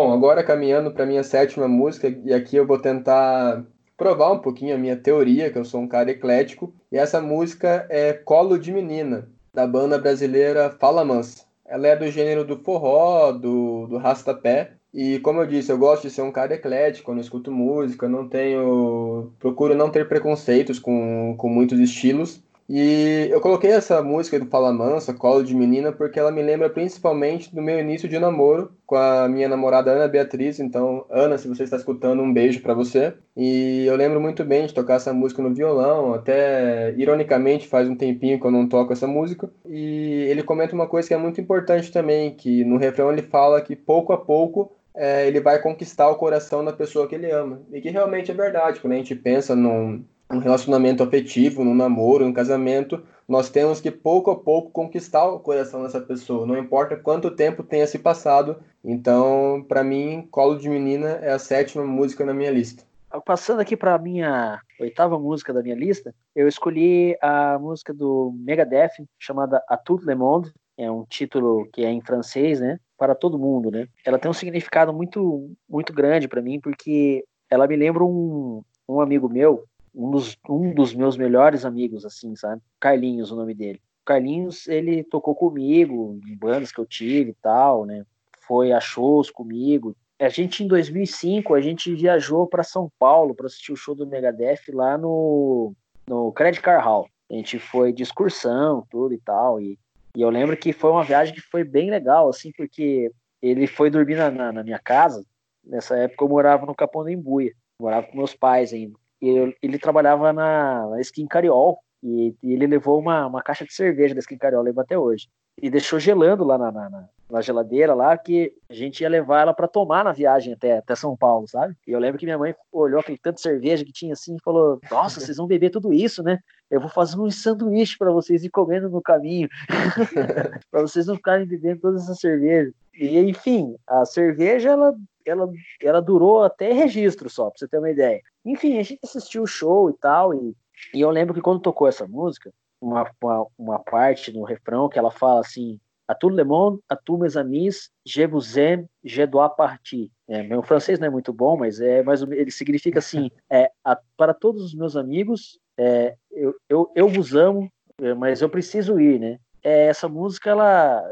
Bom, 0.00 0.12
agora 0.12 0.44
caminhando 0.44 0.92
para 0.92 1.04
minha 1.04 1.24
sétima 1.24 1.66
música, 1.66 2.08
e 2.24 2.32
aqui 2.32 2.54
eu 2.54 2.64
vou 2.64 2.78
tentar 2.78 3.64
provar 3.96 4.30
um 4.30 4.38
pouquinho 4.38 4.72
a 4.72 4.78
minha 4.78 4.96
teoria, 4.96 5.50
que 5.50 5.58
eu 5.58 5.64
sou 5.64 5.80
um 5.80 5.88
cara 5.88 6.08
eclético, 6.08 6.72
e 6.92 6.96
essa 6.96 7.20
música 7.20 7.84
é 7.90 8.12
Colo 8.12 8.56
de 8.60 8.70
Menina, 8.70 9.28
da 9.52 9.66
banda 9.66 9.98
brasileira 9.98 10.70
Fala 10.70 11.04
Mansa. 11.04 11.46
Ela 11.66 11.88
é 11.88 11.96
do 11.96 12.08
gênero 12.12 12.44
do 12.44 12.58
forró, 12.58 13.32
do, 13.32 13.88
do 13.88 13.96
rastapé, 13.96 14.70
e 14.94 15.18
como 15.18 15.40
eu 15.40 15.46
disse, 15.48 15.72
eu 15.72 15.78
gosto 15.78 16.02
de 16.02 16.14
ser 16.14 16.22
um 16.22 16.30
cara 16.30 16.54
eclético 16.54 17.10
eu 17.10 17.18
escuto 17.18 17.50
música, 17.50 18.08
não 18.08 18.28
tenho. 18.28 19.32
procuro 19.40 19.74
não 19.74 19.90
ter 19.90 20.08
preconceitos 20.08 20.78
com, 20.78 21.34
com 21.36 21.48
muitos 21.48 21.80
estilos. 21.80 22.40
E 22.68 23.28
eu 23.30 23.40
coloquei 23.40 23.70
essa 23.70 24.02
música 24.02 24.38
do 24.38 24.44
Fala 24.44 24.70
Mansa, 24.70 25.14
Colo 25.14 25.42
de 25.42 25.54
Menina, 25.56 25.90
porque 25.90 26.20
ela 26.20 26.30
me 26.30 26.42
lembra 26.42 26.68
principalmente 26.68 27.54
do 27.54 27.62
meu 27.62 27.80
início 27.80 28.06
de 28.06 28.18
namoro 28.18 28.70
com 28.84 28.94
a 28.94 29.26
minha 29.26 29.48
namorada 29.48 29.90
Ana 29.90 30.06
Beatriz. 30.06 30.60
Então, 30.60 31.06
Ana, 31.08 31.38
se 31.38 31.48
você 31.48 31.62
está 31.62 31.78
escutando, 31.78 32.22
um 32.22 32.30
beijo 32.30 32.60
para 32.60 32.74
você. 32.74 33.14
E 33.34 33.86
eu 33.86 33.96
lembro 33.96 34.20
muito 34.20 34.44
bem 34.44 34.66
de 34.66 34.74
tocar 34.74 34.96
essa 34.96 35.14
música 35.14 35.42
no 35.42 35.54
violão, 35.54 36.12
até 36.12 36.92
ironicamente 36.98 37.66
faz 37.66 37.88
um 37.88 37.96
tempinho 37.96 38.38
que 38.38 38.46
eu 38.46 38.50
não 38.50 38.68
toco 38.68 38.92
essa 38.92 39.06
música. 39.06 39.48
E 39.64 40.26
ele 40.28 40.42
comenta 40.42 40.74
uma 40.74 40.86
coisa 40.86 41.08
que 41.08 41.14
é 41.14 41.18
muito 41.18 41.40
importante 41.40 41.90
também, 41.90 42.34
que 42.34 42.64
no 42.64 42.76
refrão 42.76 43.10
ele 43.10 43.22
fala 43.22 43.62
que 43.62 43.74
pouco 43.74 44.12
a 44.12 44.18
pouco 44.18 44.70
é, 44.94 45.26
ele 45.26 45.40
vai 45.40 45.58
conquistar 45.62 46.10
o 46.10 46.16
coração 46.16 46.62
da 46.62 46.72
pessoa 46.72 47.08
que 47.08 47.14
ele 47.14 47.30
ama. 47.30 47.62
E 47.72 47.80
que 47.80 47.88
realmente 47.88 48.30
é 48.30 48.34
verdade, 48.34 48.78
quando 48.78 48.92
a 48.92 48.96
gente 48.96 49.14
pensa 49.14 49.56
num 49.56 50.04
um 50.30 50.38
relacionamento 50.38 51.02
afetivo, 51.02 51.64
num 51.64 51.74
namoro, 51.74 52.24
num 52.24 52.32
casamento, 52.32 53.02
nós 53.26 53.50
temos 53.50 53.80
que 53.80 53.90
pouco 53.90 54.30
a 54.30 54.36
pouco 54.36 54.70
conquistar 54.70 55.26
o 55.26 55.40
coração 55.40 55.82
dessa 55.82 56.00
pessoa, 56.00 56.46
não 56.46 56.58
importa 56.58 56.96
quanto 56.96 57.30
tempo 57.30 57.62
tenha 57.62 57.86
se 57.86 57.98
passado. 57.98 58.56
Então, 58.84 59.64
para 59.68 59.82
mim, 59.82 60.26
Colo 60.30 60.58
de 60.58 60.68
Menina 60.68 61.18
é 61.22 61.32
a 61.32 61.38
sétima 61.38 61.84
música 61.84 62.24
na 62.24 62.34
minha 62.34 62.50
lista. 62.50 62.84
Passando 63.24 63.60
aqui 63.60 63.74
para 63.74 63.94
a 63.94 63.98
minha 63.98 64.60
oitava 64.78 65.18
música 65.18 65.52
da 65.52 65.62
minha 65.62 65.74
lista, 65.74 66.14
eu 66.36 66.46
escolhi 66.46 67.16
a 67.22 67.58
música 67.58 67.92
do 67.92 68.34
Megadeth, 68.38 69.06
chamada 69.18 69.62
A 69.66 69.78
Tout 69.78 70.04
le 70.04 70.14
monde, 70.14 70.52
é 70.76 70.90
um 70.90 71.04
título 71.08 71.66
que 71.72 71.84
é 71.84 71.90
em 71.90 72.02
francês, 72.02 72.60
né? 72.60 72.78
Para 72.98 73.14
todo 73.14 73.38
mundo, 73.38 73.70
né? 73.70 73.88
Ela 74.04 74.18
tem 74.18 74.30
um 74.30 74.34
significado 74.34 74.92
muito, 74.92 75.50
muito 75.68 75.92
grande 75.92 76.28
para 76.28 76.42
mim, 76.42 76.60
porque 76.60 77.24
ela 77.50 77.66
me 77.66 77.76
lembra 77.76 78.04
um, 78.04 78.62
um 78.86 79.00
amigo 79.00 79.28
meu 79.28 79.64
um 79.94 80.10
dos, 80.10 80.36
um 80.48 80.72
dos 80.72 80.94
meus 80.94 81.16
melhores 81.16 81.64
amigos, 81.64 82.04
assim, 82.04 82.34
sabe? 82.36 82.62
Carlinhos, 82.80 83.30
o 83.30 83.36
nome 83.36 83.54
dele. 83.54 83.80
Carlinhos, 84.04 84.66
ele 84.66 85.04
tocou 85.04 85.34
comigo 85.34 86.18
em 86.26 86.36
bandas 86.36 86.72
que 86.72 86.78
eu 86.78 86.86
tive 86.86 87.30
e 87.30 87.34
tal, 87.34 87.84
né? 87.84 88.04
Foi 88.46 88.72
a 88.72 88.80
shows 88.80 89.30
comigo. 89.30 89.94
A 90.18 90.28
gente, 90.28 90.64
em 90.64 90.66
2005, 90.66 91.54
a 91.54 91.60
gente 91.60 91.94
viajou 91.94 92.46
para 92.46 92.62
São 92.62 92.90
Paulo 92.98 93.34
para 93.34 93.46
assistir 93.46 93.72
o 93.72 93.76
show 93.76 93.94
do 93.94 94.06
Megadeth 94.06 94.72
lá 94.72 94.96
no, 94.96 95.74
no 96.06 96.32
Credit 96.32 96.62
Car 96.62 96.82
Hall. 96.82 97.08
A 97.30 97.34
gente 97.34 97.58
foi 97.58 97.92
de 97.92 98.02
excursão, 98.02 98.86
tudo 98.90 99.12
e 99.12 99.18
tal. 99.18 99.60
E, 99.60 99.78
e 100.16 100.22
eu 100.22 100.30
lembro 100.30 100.56
que 100.56 100.72
foi 100.72 100.90
uma 100.90 101.04
viagem 101.04 101.34
que 101.34 101.40
foi 101.40 101.62
bem 101.62 101.90
legal, 101.90 102.28
assim, 102.28 102.50
porque 102.56 103.12
ele 103.42 103.66
foi 103.66 103.90
dormir 103.90 104.16
na, 104.16 104.30
na, 104.30 104.52
na 104.52 104.64
minha 104.64 104.78
casa. 104.78 105.24
Nessa 105.62 105.96
época 105.96 106.24
eu 106.24 106.28
morava 106.28 106.64
no 106.64 106.74
Capão 106.74 107.04
da 107.04 107.12
Embuia. 107.12 107.52
Morava 107.80 108.06
com 108.06 108.16
meus 108.16 108.34
pais 108.34 108.72
ainda 108.72 108.96
ele, 109.20 109.56
ele 109.62 109.78
trabalhava 109.78 110.32
na, 110.32 110.88
na 110.88 111.00
Skin 111.00 111.26
Cariol 111.26 111.78
e, 112.02 112.34
e, 112.42 112.52
ele 112.52 112.66
levou 112.66 112.98
uma, 112.98 113.26
uma 113.26 113.42
caixa 113.42 113.64
de 113.64 113.72
cerveja 113.72 114.14
da 114.14 114.20
Skin 114.20 114.38
Cariol, 114.38 114.62
leva 114.62 114.82
até 114.82 114.96
hoje. 114.96 115.28
E 115.60 115.68
deixou 115.68 115.98
gelando 115.98 116.44
lá 116.44 116.56
na, 116.56 116.70
na, 116.70 117.08
na 117.28 117.40
geladeira 117.40 117.92
lá 117.92 118.16
que 118.16 118.52
a 118.70 118.74
gente 118.74 119.00
ia 119.00 119.08
levar 119.08 119.42
ela 119.42 119.52
para 119.52 119.66
tomar 119.66 120.04
na 120.04 120.12
viagem 120.12 120.52
até, 120.52 120.78
até 120.78 120.94
São 120.94 121.16
Paulo, 121.16 121.48
sabe? 121.48 121.74
E 121.86 121.90
eu 121.90 121.98
lembro 121.98 122.18
que 122.18 122.24
minha 122.24 122.38
mãe 122.38 122.54
olhou 122.72 123.00
aquele 123.00 123.18
tanto 123.18 123.36
de 123.36 123.42
cerveja 123.42 123.84
que 123.84 123.92
tinha 123.92 124.12
assim 124.12 124.36
e 124.36 124.42
falou: 124.42 124.78
Nossa, 124.90 125.20
vocês 125.20 125.36
vão 125.36 125.48
beber 125.48 125.70
tudo 125.70 125.92
isso, 125.92 126.22
né? 126.22 126.38
Eu 126.70 126.80
vou 126.80 126.88
fazer 126.88 127.18
um 127.18 127.30
sanduíche 127.30 127.96
para 127.98 128.12
vocês 128.12 128.44
ir 128.44 128.50
comendo 128.50 128.88
no 128.88 129.02
caminho, 129.02 129.48
para 130.70 130.82
vocês 130.82 131.06
não 131.06 131.16
ficarem 131.16 131.46
bebendo 131.46 131.80
toda 131.80 131.96
essa 131.96 132.14
cerveja. 132.14 132.72
E 132.94 133.18
enfim, 133.18 133.74
a 133.86 134.04
cerveja 134.04 134.70
ela, 134.70 134.94
ela, 135.28 135.50
ela 135.82 136.00
durou 136.00 136.42
até 136.42 136.72
registro 136.72 137.28
só, 137.28 137.50
para 137.50 137.58
você 137.58 137.68
ter 137.68 137.78
uma 137.78 137.90
ideia. 137.90 138.20
Enfim, 138.44 138.78
a 138.78 138.82
gente 138.82 139.00
assistiu 139.04 139.42
o 139.42 139.46
show 139.46 139.90
e 139.90 139.94
tal, 139.94 140.34
e, 140.34 140.56
e 140.94 141.00
eu 141.00 141.10
lembro 141.10 141.34
que 141.34 141.40
quando 141.40 141.60
tocou 141.60 141.88
essa 141.88 142.06
música, 142.06 142.52
uma, 142.80 143.10
uma, 143.20 143.46
uma 143.58 143.78
parte 143.78 144.32
no 144.32 144.44
refrão 144.44 144.88
que 144.88 144.98
ela 144.98 145.10
fala 145.10 145.40
assim, 145.40 145.78
a 146.08 146.14
tout 146.14 146.30
le 146.30 146.44
monde, 146.44 146.80
a 146.88 146.96
tous 146.96 147.18
mes 147.18 147.36
amis, 147.36 147.90
je 148.04 148.26
vous 148.26 148.58
aime, 148.58 148.88
je 149.04 149.26
dois 149.26 149.50
partir. 149.54 150.10
É, 150.26 150.42
meu 150.42 150.62
francês 150.62 150.98
não 150.98 151.06
é 151.06 151.10
muito 151.10 151.32
bom, 151.32 151.56
mas 151.56 151.80
é 151.80 152.02
mais 152.02 152.22
ele 152.22 152.50
significa 152.50 152.98
assim, 152.98 153.30
é, 153.50 153.70
a, 153.84 153.98
para 154.16 154.32
todos 154.32 154.62
os 154.64 154.74
meus 154.74 154.96
amigos, 154.96 155.58
é, 155.76 156.16
eu, 156.30 156.54
eu, 156.68 156.90
eu 156.96 157.08
vos 157.08 157.34
amo, 157.34 157.70
mas 158.16 158.40
eu 158.40 158.48
preciso 158.48 158.98
ir, 158.98 159.18
né? 159.18 159.38
É, 159.62 159.86
essa 159.86 160.08
música 160.08 160.50
ela, 160.50 161.02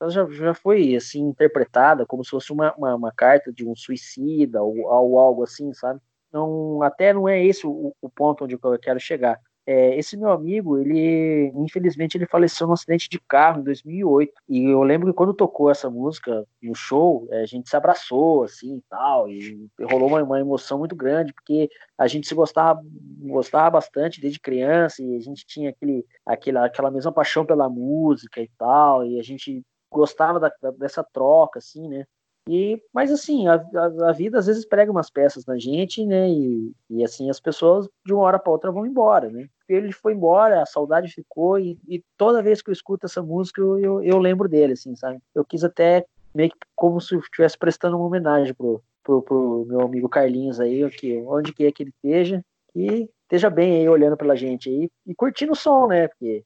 ela 0.00 0.10
já, 0.10 0.26
já 0.30 0.54
foi 0.54 0.94
assim 0.94 1.20
interpretada 1.20 2.06
como 2.06 2.24
se 2.24 2.30
fosse 2.30 2.52
uma, 2.52 2.74
uma, 2.76 2.94
uma 2.94 3.12
carta 3.12 3.52
de 3.52 3.66
um 3.66 3.76
suicida 3.76 4.62
ou, 4.62 4.78
ou 4.78 5.18
algo 5.18 5.42
assim, 5.42 5.72
sabe? 5.74 6.00
não, 6.32 6.82
até 6.82 7.12
não 7.12 7.28
é 7.28 7.44
esse 7.44 7.66
o, 7.66 7.94
o 8.00 8.08
ponto 8.08 8.44
onde 8.44 8.54
eu 8.54 8.78
quero 8.78 9.00
chegar. 9.00 9.38
É, 9.66 9.96
esse 9.98 10.16
meu 10.16 10.30
amigo, 10.30 10.78
ele 10.78 11.52
infelizmente 11.54 12.16
ele 12.16 12.26
faleceu 12.26 12.66
num 12.66 12.72
acidente 12.72 13.08
de 13.10 13.20
carro 13.20 13.60
em 13.60 13.64
2008 13.64 14.32
e 14.48 14.64
eu 14.64 14.82
lembro 14.82 15.08
que 15.08 15.16
quando 15.16 15.34
tocou 15.34 15.70
essa 15.70 15.88
música 15.90 16.44
no 16.62 16.74
show 16.74 17.28
é, 17.30 17.42
a 17.42 17.46
gente 17.46 17.68
se 17.68 17.76
abraçou 17.76 18.42
assim 18.42 18.78
e 18.78 18.82
tal 18.88 19.28
e 19.28 19.68
rolou 19.82 20.08
uma, 20.08 20.22
uma, 20.22 20.40
emoção 20.40 20.78
muito 20.78 20.96
grande 20.96 21.32
porque 21.34 21.68
a 21.96 22.08
gente 22.08 22.26
se 22.26 22.34
gostava 22.34 22.80
gostava 23.18 23.70
bastante 23.70 24.20
desde 24.20 24.40
criança 24.40 25.02
e 25.02 25.14
a 25.14 25.20
gente 25.20 25.44
tinha 25.46 25.70
aquele, 25.70 26.06
aquele 26.24 26.58
aquela 26.58 26.90
mesma 26.90 27.12
paixão 27.12 27.44
pela 27.44 27.68
música 27.68 28.40
e 28.40 28.50
tal 28.58 29.04
e 29.04 29.20
a 29.20 29.22
gente 29.22 29.62
gostava 29.90 30.38
da, 30.38 30.52
dessa 30.78 31.02
troca 31.02 31.58
assim 31.58 31.88
né 31.88 32.06
e, 32.48 32.82
mas 32.92 33.12
assim, 33.12 33.46
a, 33.46 33.54
a, 33.54 34.08
a, 34.08 34.12
vida 34.12 34.38
às 34.38 34.46
vezes 34.46 34.64
prega 34.64 34.90
umas 34.90 35.10
peças 35.10 35.44
na 35.44 35.58
gente, 35.58 36.04
né? 36.04 36.28
E, 36.28 36.72
e 36.88 37.04
assim 37.04 37.28
as 37.30 37.38
pessoas 37.38 37.88
de 38.04 38.12
uma 38.12 38.22
hora 38.22 38.38
para 38.38 38.50
outra 38.50 38.72
vão 38.72 38.86
embora, 38.86 39.30
né? 39.30 39.48
Ele 39.68 39.92
foi 39.92 40.14
embora, 40.14 40.62
a 40.62 40.66
saudade 40.66 41.12
ficou, 41.12 41.58
e, 41.58 41.78
e 41.86 42.02
toda 42.16 42.42
vez 42.42 42.60
que 42.60 42.70
eu 42.70 42.72
escuto 42.72 43.06
essa 43.06 43.22
música 43.22 43.60
eu, 43.60 43.78
eu, 43.78 44.02
eu, 44.02 44.18
lembro 44.18 44.48
dele, 44.48 44.72
assim, 44.72 44.96
sabe? 44.96 45.20
Eu 45.34 45.44
quis 45.44 45.62
até 45.62 46.04
meio 46.34 46.50
que 46.50 46.56
como 46.74 47.00
se 47.00 47.14
eu 47.14 47.20
estivesse 47.20 47.56
prestando 47.56 47.96
uma 47.96 48.06
homenagem 48.06 48.54
pro, 48.54 48.82
pro, 49.04 49.22
pro 49.22 49.66
meu 49.68 49.82
amigo 49.82 50.08
Carlinhos 50.08 50.58
aí, 50.58 50.82
aqui, 50.82 51.22
onde 51.26 51.52
quer 51.52 51.70
que 51.72 51.84
ele 51.84 51.90
esteja, 52.02 52.44
e 52.74 53.08
esteja 53.30 53.48
bem 53.48 53.78
aí 53.78 53.88
olhando 53.88 54.16
pela 54.16 54.34
gente 54.34 54.68
aí 54.68 54.90
e 55.06 55.14
curtindo 55.14 55.52
o 55.52 55.56
som, 55.56 55.86
né? 55.86 56.08
Porque 56.08 56.44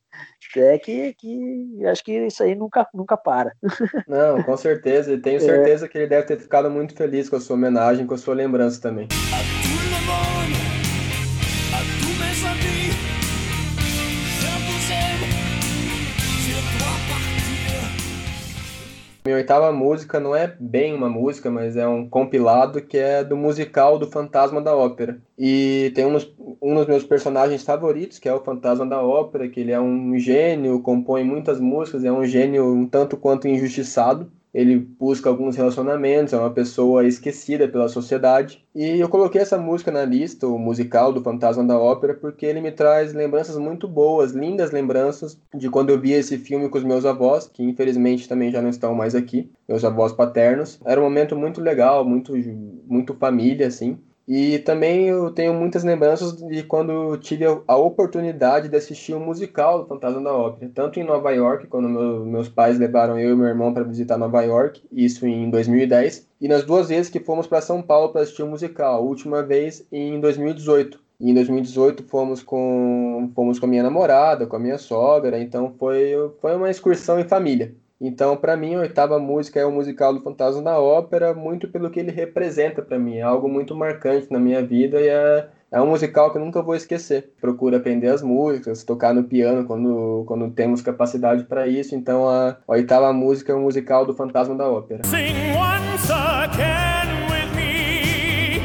é 0.56 0.78
que, 0.78 1.14
que 1.14 1.86
acho 1.86 2.04
que 2.04 2.12
isso 2.26 2.42
aí 2.42 2.54
nunca, 2.54 2.86
nunca 2.92 3.16
para. 3.16 3.52
Não, 4.06 4.42
com 4.42 4.56
certeza. 4.56 5.12
E 5.12 5.18
tenho 5.18 5.36
é. 5.38 5.40
certeza 5.40 5.86
é. 5.86 5.88
que 5.88 5.96
ele 5.96 6.06
deve 6.06 6.26
ter 6.26 6.38
ficado 6.38 6.70
muito 6.70 6.94
feliz 6.94 7.30
com 7.30 7.36
a 7.36 7.40
sua 7.40 7.56
homenagem, 7.56 8.06
com 8.06 8.14
a 8.14 8.18
sua 8.18 8.34
lembrança 8.34 8.80
também. 8.80 9.08
Minha 19.26 19.38
oitava 19.38 19.72
música 19.72 20.20
não 20.20 20.36
é 20.36 20.54
bem 20.60 20.92
uma 20.92 21.08
música, 21.08 21.50
mas 21.50 21.78
é 21.78 21.88
um 21.88 22.06
compilado 22.06 22.82
que 22.82 22.98
é 22.98 23.24
do 23.24 23.34
musical 23.34 23.98
do 23.98 24.06
Fantasma 24.10 24.60
da 24.60 24.76
Ópera. 24.76 25.18
E 25.38 25.90
tem 25.94 26.04
um 26.04 26.12
dos, 26.12 26.30
um 26.60 26.74
dos 26.74 26.86
meus 26.86 27.04
personagens 27.04 27.62
favoritos, 27.62 28.18
que 28.18 28.28
é 28.28 28.34
o 28.34 28.44
Fantasma 28.44 28.84
da 28.84 29.00
Ópera, 29.02 29.48
que 29.48 29.60
ele 29.60 29.72
é 29.72 29.80
um 29.80 30.18
gênio, 30.18 30.82
compõe 30.82 31.24
muitas 31.24 31.58
músicas, 31.58 32.04
é 32.04 32.12
um 32.12 32.26
gênio 32.26 32.66
um 32.66 32.86
tanto 32.86 33.16
quanto 33.16 33.48
injustiçado. 33.48 34.30
Ele 34.54 34.78
busca 34.78 35.28
alguns 35.28 35.56
relacionamentos, 35.56 36.32
é 36.32 36.38
uma 36.38 36.52
pessoa 36.52 37.04
esquecida 37.04 37.66
pela 37.66 37.88
sociedade. 37.88 38.64
E 38.72 39.00
eu 39.00 39.08
coloquei 39.08 39.40
essa 39.40 39.58
música 39.58 39.90
na 39.90 40.04
lista, 40.04 40.46
o 40.46 40.56
musical 40.56 41.12
do 41.12 41.20
Fantasma 41.20 41.64
da 41.64 41.76
Ópera, 41.76 42.14
porque 42.14 42.46
ele 42.46 42.60
me 42.60 42.70
traz 42.70 43.12
lembranças 43.12 43.58
muito 43.58 43.88
boas, 43.88 44.30
lindas 44.30 44.70
lembranças 44.70 45.36
de 45.52 45.68
quando 45.68 45.90
eu 45.90 46.00
via 46.00 46.18
esse 46.18 46.38
filme 46.38 46.68
com 46.68 46.78
os 46.78 46.84
meus 46.84 47.04
avós, 47.04 47.48
que 47.48 47.64
infelizmente 47.64 48.28
também 48.28 48.52
já 48.52 48.62
não 48.62 48.70
estão 48.70 48.94
mais 48.94 49.16
aqui, 49.16 49.50
meus 49.68 49.84
avós 49.84 50.12
paternos. 50.12 50.80
Era 50.86 51.00
um 51.00 51.04
momento 51.04 51.34
muito 51.36 51.60
legal, 51.60 52.04
muito, 52.04 52.32
muito 52.86 53.12
família, 53.14 53.66
assim. 53.66 53.98
E 54.26 54.58
também 54.60 55.08
eu 55.08 55.30
tenho 55.30 55.52
muitas 55.52 55.84
lembranças 55.84 56.34
de 56.34 56.62
quando 56.62 57.16
tive 57.18 57.44
a 57.44 57.76
oportunidade 57.76 58.70
de 58.70 58.76
assistir 58.76 59.14
um 59.14 59.20
musical 59.20 59.82
do 59.82 59.86
Fantasma 59.86 60.22
da 60.22 60.32
Ópera, 60.32 60.70
tanto 60.74 60.98
em 60.98 61.04
Nova 61.04 61.30
York, 61.30 61.66
quando 61.66 61.88
meu, 61.88 62.24
meus 62.24 62.48
pais 62.48 62.78
levaram 62.78 63.18
eu 63.18 63.32
e 63.32 63.36
meu 63.36 63.46
irmão 63.46 63.74
para 63.74 63.84
visitar 63.84 64.16
Nova 64.16 64.40
York, 64.42 64.82
isso 64.90 65.26
em 65.26 65.50
2010, 65.50 66.26
e 66.40 66.48
nas 66.48 66.64
duas 66.64 66.88
vezes 66.88 67.10
que 67.10 67.20
fomos 67.20 67.46
para 67.46 67.60
São 67.60 67.82
Paulo 67.82 68.12
para 68.12 68.22
assistir 68.22 68.42
o 68.42 68.46
um 68.46 68.50
musical, 68.50 68.94
a 68.94 69.00
última 69.00 69.42
vez 69.42 69.86
em 69.92 70.18
2018. 70.18 70.98
E 71.20 71.30
em 71.30 71.34
2018 71.34 72.04
fomos 72.04 72.42
com 72.42 73.30
fomos 73.34 73.58
com 73.58 73.66
a 73.66 73.68
minha 73.68 73.82
namorada, 73.82 74.46
com 74.46 74.56
a 74.56 74.58
minha 74.58 74.78
sogra, 74.78 75.38
então 75.38 75.74
foi, 75.78 76.14
foi 76.40 76.56
uma 76.56 76.70
excursão 76.70 77.20
em 77.20 77.28
família. 77.28 77.74
Então, 78.00 78.36
para 78.36 78.56
mim, 78.56 78.74
a 78.74 78.80
oitava 78.80 79.18
música 79.18 79.60
é 79.60 79.64
o 79.64 79.70
musical 79.70 80.12
do 80.12 80.20
Fantasma 80.20 80.62
da 80.62 80.78
Ópera, 80.78 81.32
muito 81.32 81.68
pelo 81.68 81.90
que 81.90 82.00
ele 82.00 82.10
representa 82.10 82.82
para 82.82 82.98
mim. 82.98 83.16
É 83.16 83.22
algo 83.22 83.48
muito 83.48 83.74
marcante 83.74 84.30
na 84.30 84.38
minha 84.38 84.62
vida 84.62 85.00
e 85.00 85.08
é, 85.08 85.46
é 85.70 85.80
um 85.80 85.86
musical 85.86 86.30
que 86.30 86.38
eu 86.38 86.44
nunca 86.44 86.60
vou 86.60 86.74
esquecer. 86.74 87.32
Procuro 87.40 87.76
aprender 87.76 88.08
as 88.08 88.20
músicas, 88.20 88.82
tocar 88.82 89.14
no 89.14 89.24
piano 89.24 89.64
quando, 89.64 90.24
quando 90.26 90.50
temos 90.50 90.82
capacidade 90.82 91.44
para 91.44 91.68
isso. 91.68 91.94
Então, 91.94 92.28
a, 92.28 92.50
a, 92.50 92.72
oitava 92.72 93.12
música 93.12 93.52
é 93.52 93.54
o 93.54 93.60
musical 93.60 94.04
do 94.04 94.12
Fantasma 94.14 94.56
da 94.56 94.68
Ópera. 94.68 95.04
Sing 95.04 95.52
once 95.56 96.10
again 96.12 97.26
with 97.30 97.54
me, 97.54 98.60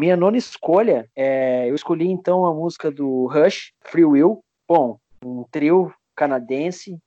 Minha 0.00 0.16
nona 0.16 0.38
escolha, 0.38 1.06
é, 1.14 1.68
eu 1.68 1.74
escolhi 1.74 2.08
então 2.08 2.46
a 2.46 2.54
música 2.54 2.90
do 2.90 3.26
Rush, 3.26 3.74
Free 3.82 4.06
Will. 4.06 4.42
Bom, 4.66 4.98
um 5.22 5.44
trio 5.50 5.92
canadense, 6.16 6.98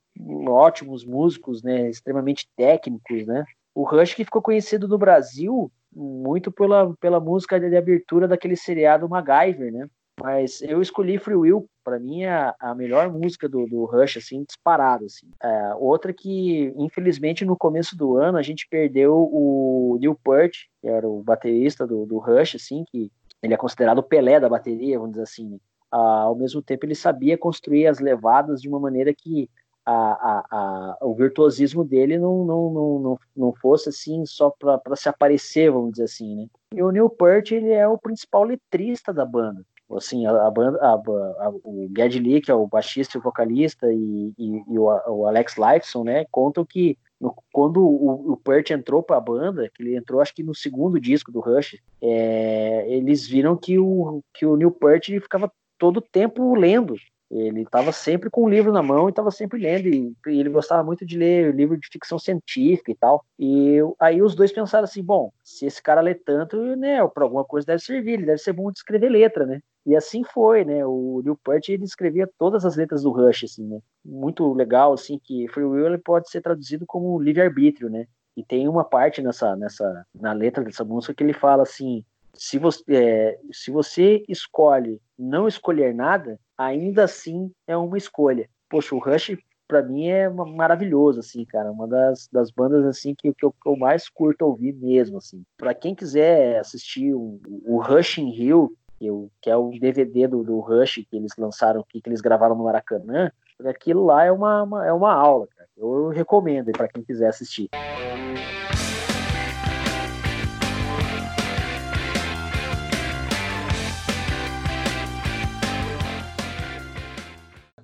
ótimos 0.46 1.04
músicos, 1.04 1.60
né, 1.60 1.90
extremamente 1.90 2.46
técnicos, 2.56 3.26
né. 3.26 3.44
O 3.74 3.82
Rush 3.82 4.14
que 4.14 4.24
ficou 4.24 4.40
conhecido 4.40 4.86
no 4.86 4.96
Brasil 4.96 5.72
muito 5.92 6.52
pela, 6.52 6.94
pela 7.00 7.18
música 7.18 7.58
de 7.58 7.76
abertura 7.76 8.28
daquele 8.28 8.54
seriado 8.54 9.08
MacGyver, 9.08 9.72
né. 9.72 9.88
Mas 10.20 10.62
eu 10.62 10.80
escolhi 10.80 11.18
Free 11.18 11.34
Will, 11.34 11.68
para 11.82 11.98
mim 11.98 12.22
é 12.22 12.54
a, 12.60 12.74
melhor 12.74 13.12
música 13.12 13.48
do, 13.48 13.66
do 13.66 13.84
Rush, 13.84 14.16
assim, 14.18 14.44
disparado, 14.44 15.04
assim. 15.04 15.28
É, 15.42 15.74
outra 15.74 16.12
que, 16.12 16.72
infelizmente, 16.76 17.44
no 17.44 17.56
começo 17.56 17.96
do 17.96 18.16
ano 18.16 18.38
a 18.38 18.42
gente 18.42 18.66
perdeu 18.68 19.14
o 19.14 19.98
Neil 20.00 20.14
Peart, 20.14 20.54
que 20.80 20.88
era 20.88 21.06
o 21.06 21.22
baterista 21.22 21.86
do, 21.86 22.06
do 22.06 22.18
Rush, 22.18 22.54
assim, 22.54 22.84
que 22.90 23.10
ele 23.42 23.54
é 23.54 23.56
considerado 23.56 23.98
o 23.98 24.02
Pelé 24.02 24.38
da 24.38 24.48
bateria, 24.48 24.98
vamos 24.98 25.12
dizer 25.12 25.24
assim. 25.24 25.48
Né? 25.50 25.58
Ah, 25.90 26.22
ao 26.22 26.36
mesmo 26.36 26.62
tempo, 26.62 26.86
ele 26.86 26.94
sabia 26.94 27.36
construir 27.36 27.86
as 27.86 27.98
levadas 27.98 28.60
de 28.62 28.68
uma 28.68 28.78
maneira 28.78 29.12
que 29.12 29.50
a, 29.84 29.92
a, 29.92 30.44
a, 30.50 30.98
o 31.02 31.14
virtuosismo 31.14 31.84
dele 31.84 32.18
não, 32.18 32.44
não, 32.44 32.70
não, 32.72 32.98
não, 32.98 33.18
não 33.36 33.52
fosse 33.52 33.90
assim 33.90 34.24
só 34.24 34.50
para 34.50 34.96
se 34.96 35.08
aparecer, 35.08 35.70
vamos 35.70 35.90
dizer 35.90 36.04
assim, 36.04 36.36
né? 36.36 36.46
E 36.72 36.82
o 36.82 36.90
Neil 36.90 37.10
Peart, 37.10 37.50
ele 37.52 37.70
é 37.70 37.86
o 37.86 37.98
principal 37.98 38.44
letrista 38.44 39.12
da 39.12 39.26
banda 39.26 39.62
assim, 39.96 40.26
a, 40.26 40.50
banda, 40.50 40.78
a, 40.80 40.92
a, 40.94 41.50
o 41.62 41.90
Ged 41.96 42.18
Lee, 42.18 42.40
que 42.40 42.50
é 42.50 42.54
o 42.54 42.66
baixista 42.66 43.16
e 43.16 43.20
o 43.20 43.22
vocalista, 43.22 43.92
e, 43.92 44.32
e, 44.38 44.64
e 44.68 44.78
o, 44.78 44.84
o, 45.08 45.26
Alex 45.26 45.56
Lifeson, 45.56 46.04
né, 46.04 46.24
contam 46.30 46.64
que 46.64 46.98
no, 47.20 47.34
quando 47.52 47.80
o, 47.80 48.32
o 48.32 48.52
entrou 48.70 49.02
para 49.02 49.16
a 49.16 49.20
banda, 49.20 49.70
que 49.72 49.82
ele 49.82 49.96
entrou 49.96 50.20
acho 50.20 50.34
que 50.34 50.42
no 50.42 50.54
segundo 50.54 51.00
disco 51.00 51.32
do 51.32 51.40
Rush, 51.40 51.78
é, 52.02 52.84
eles 52.88 53.26
viram 53.26 53.56
que 53.56 53.78
o, 53.78 54.22
que 54.34 54.44
o 54.44 54.56
Neil 54.56 54.70
Peart 54.70 55.06
ficava 55.06 55.50
todo 55.78 56.00
tempo 56.00 56.54
lendo, 56.54 56.96
ele 57.30 57.62
estava 57.62 57.90
sempre 57.90 58.30
com 58.30 58.44
o 58.44 58.48
livro 58.48 58.72
na 58.72 58.82
mão 58.82 59.08
e 59.08 59.10
estava 59.10 59.30
sempre 59.30 59.58
lendo. 59.58 59.88
E, 59.88 60.14
e, 60.28 60.40
ele 60.40 60.50
gostava 60.50 60.84
muito 60.84 61.04
de 61.04 61.18
ler 61.18 61.54
livro 61.54 61.76
de 61.76 61.88
ficção 61.90 62.18
científica 62.18 62.92
e 62.92 62.94
tal. 62.94 63.24
E 63.38 63.78
aí 63.98 64.22
os 64.22 64.34
dois 64.34 64.52
pensaram 64.52 64.84
assim: 64.84 65.02
bom, 65.02 65.32
se 65.42 65.66
esse 65.66 65.82
cara 65.82 66.00
lê 66.00 66.14
tanto, 66.14 66.56
né, 66.76 67.04
para 67.08 67.24
alguma 67.24 67.44
coisa 67.44 67.66
deve 67.66 67.82
servir, 67.82 68.12
ele 68.12 68.26
deve 68.26 68.38
ser 68.38 68.52
bom 68.52 68.70
de 68.70 68.78
escrever 68.78 69.08
letra, 69.08 69.44
né? 69.44 69.60
E 69.86 69.94
assim 69.94 70.24
foi, 70.24 70.64
né? 70.64 70.84
O 70.86 71.20
Neil 71.22 71.36
Peart 71.36 71.68
ele 71.68 71.84
escrevia 71.84 72.28
todas 72.38 72.64
as 72.64 72.76
letras 72.76 73.02
do 73.02 73.10
Rush, 73.10 73.44
assim, 73.44 73.64
né? 73.66 73.80
Muito 74.04 74.52
legal, 74.54 74.92
assim, 74.92 75.18
que 75.22 75.46
Free 75.48 75.64
Will 75.64 75.86
ele 75.86 75.98
pode 75.98 76.30
ser 76.30 76.40
traduzido 76.40 76.86
como 76.86 77.20
livre 77.20 77.42
arbítrio, 77.42 77.90
né? 77.90 78.06
E 78.36 78.42
tem 78.42 78.66
uma 78.66 78.84
parte 78.84 79.22
nessa, 79.22 79.54
nessa, 79.54 80.06
na 80.14 80.32
letra 80.32 80.64
dessa 80.64 80.84
música 80.84 81.14
que 81.14 81.22
ele 81.22 81.32
fala 81.32 81.62
assim: 81.62 82.04
se 82.32 82.58
você, 82.58 82.82
é, 82.88 83.38
se 83.52 83.70
você 83.70 84.24
escolhe 84.28 85.00
não 85.18 85.46
escolher 85.46 85.94
nada, 85.94 86.38
ainda 86.56 87.04
assim 87.04 87.52
é 87.66 87.76
uma 87.76 87.98
escolha. 87.98 88.48
Poxa, 88.68 88.94
o 88.94 88.98
Rush 88.98 89.36
para 89.66 89.82
mim 89.82 90.08
é 90.08 90.28
maravilhoso, 90.28 91.20
assim, 91.20 91.44
cara, 91.44 91.70
uma 91.72 91.88
das, 91.88 92.28
das 92.30 92.50
bandas 92.50 92.84
assim 92.84 93.14
que, 93.14 93.32
que, 93.32 93.44
eu, 93.44 93.50
que 93.50 93.68
eu 93.68 93.76
mais 93.76 94.08
curto 94.08 94.44
ouvir 94.44 94.74
mesmo, 94.74 95.18
assim. 95.18 95.42
Para 95.56 95.74
quem 95.74 95.94
quiser 95.94 96.58
assistir 96.58 97.14
o, 97.14 97.40
o 97.64 97.80
Rush 97.80 98.18
in 98.18 98.30
Rio, 98.30 98.76
que, 99.04 99.08
eu, 99.08 99.30
que 99.42 99.50
é 99.50 99.56
o 99.56 99.70
DVD 99.70 100.26
do, 100.26 100.42
do 100.42 100.60
Rush 100.60 101.04
que 101.10 101.16
eles 101.16 101.32
lançaram 101.36 101.82
aqui, 101.82 102.00
que 102.00 102.08
eles 102.08 102.22
gravaram 102.22 102.54
no 102.54 102.64
Maracanã, 102.64 103.30
aquilo 103.66 104.06
lá 104.06 104.24
é 104.24 104.32
uma, 104.32 104.62
uma 104.62 104.86
é 104.86 104.92
uma 104.92 105.12
aula, 105.12 105.46
cara. 105.54 105.68
Eu 105.76 106.08
recomendo 106.08 106.72
para 106.72 106.88
quem 106.88 107.02
quiser 107.02 107.28
assistir. 107.28 107.68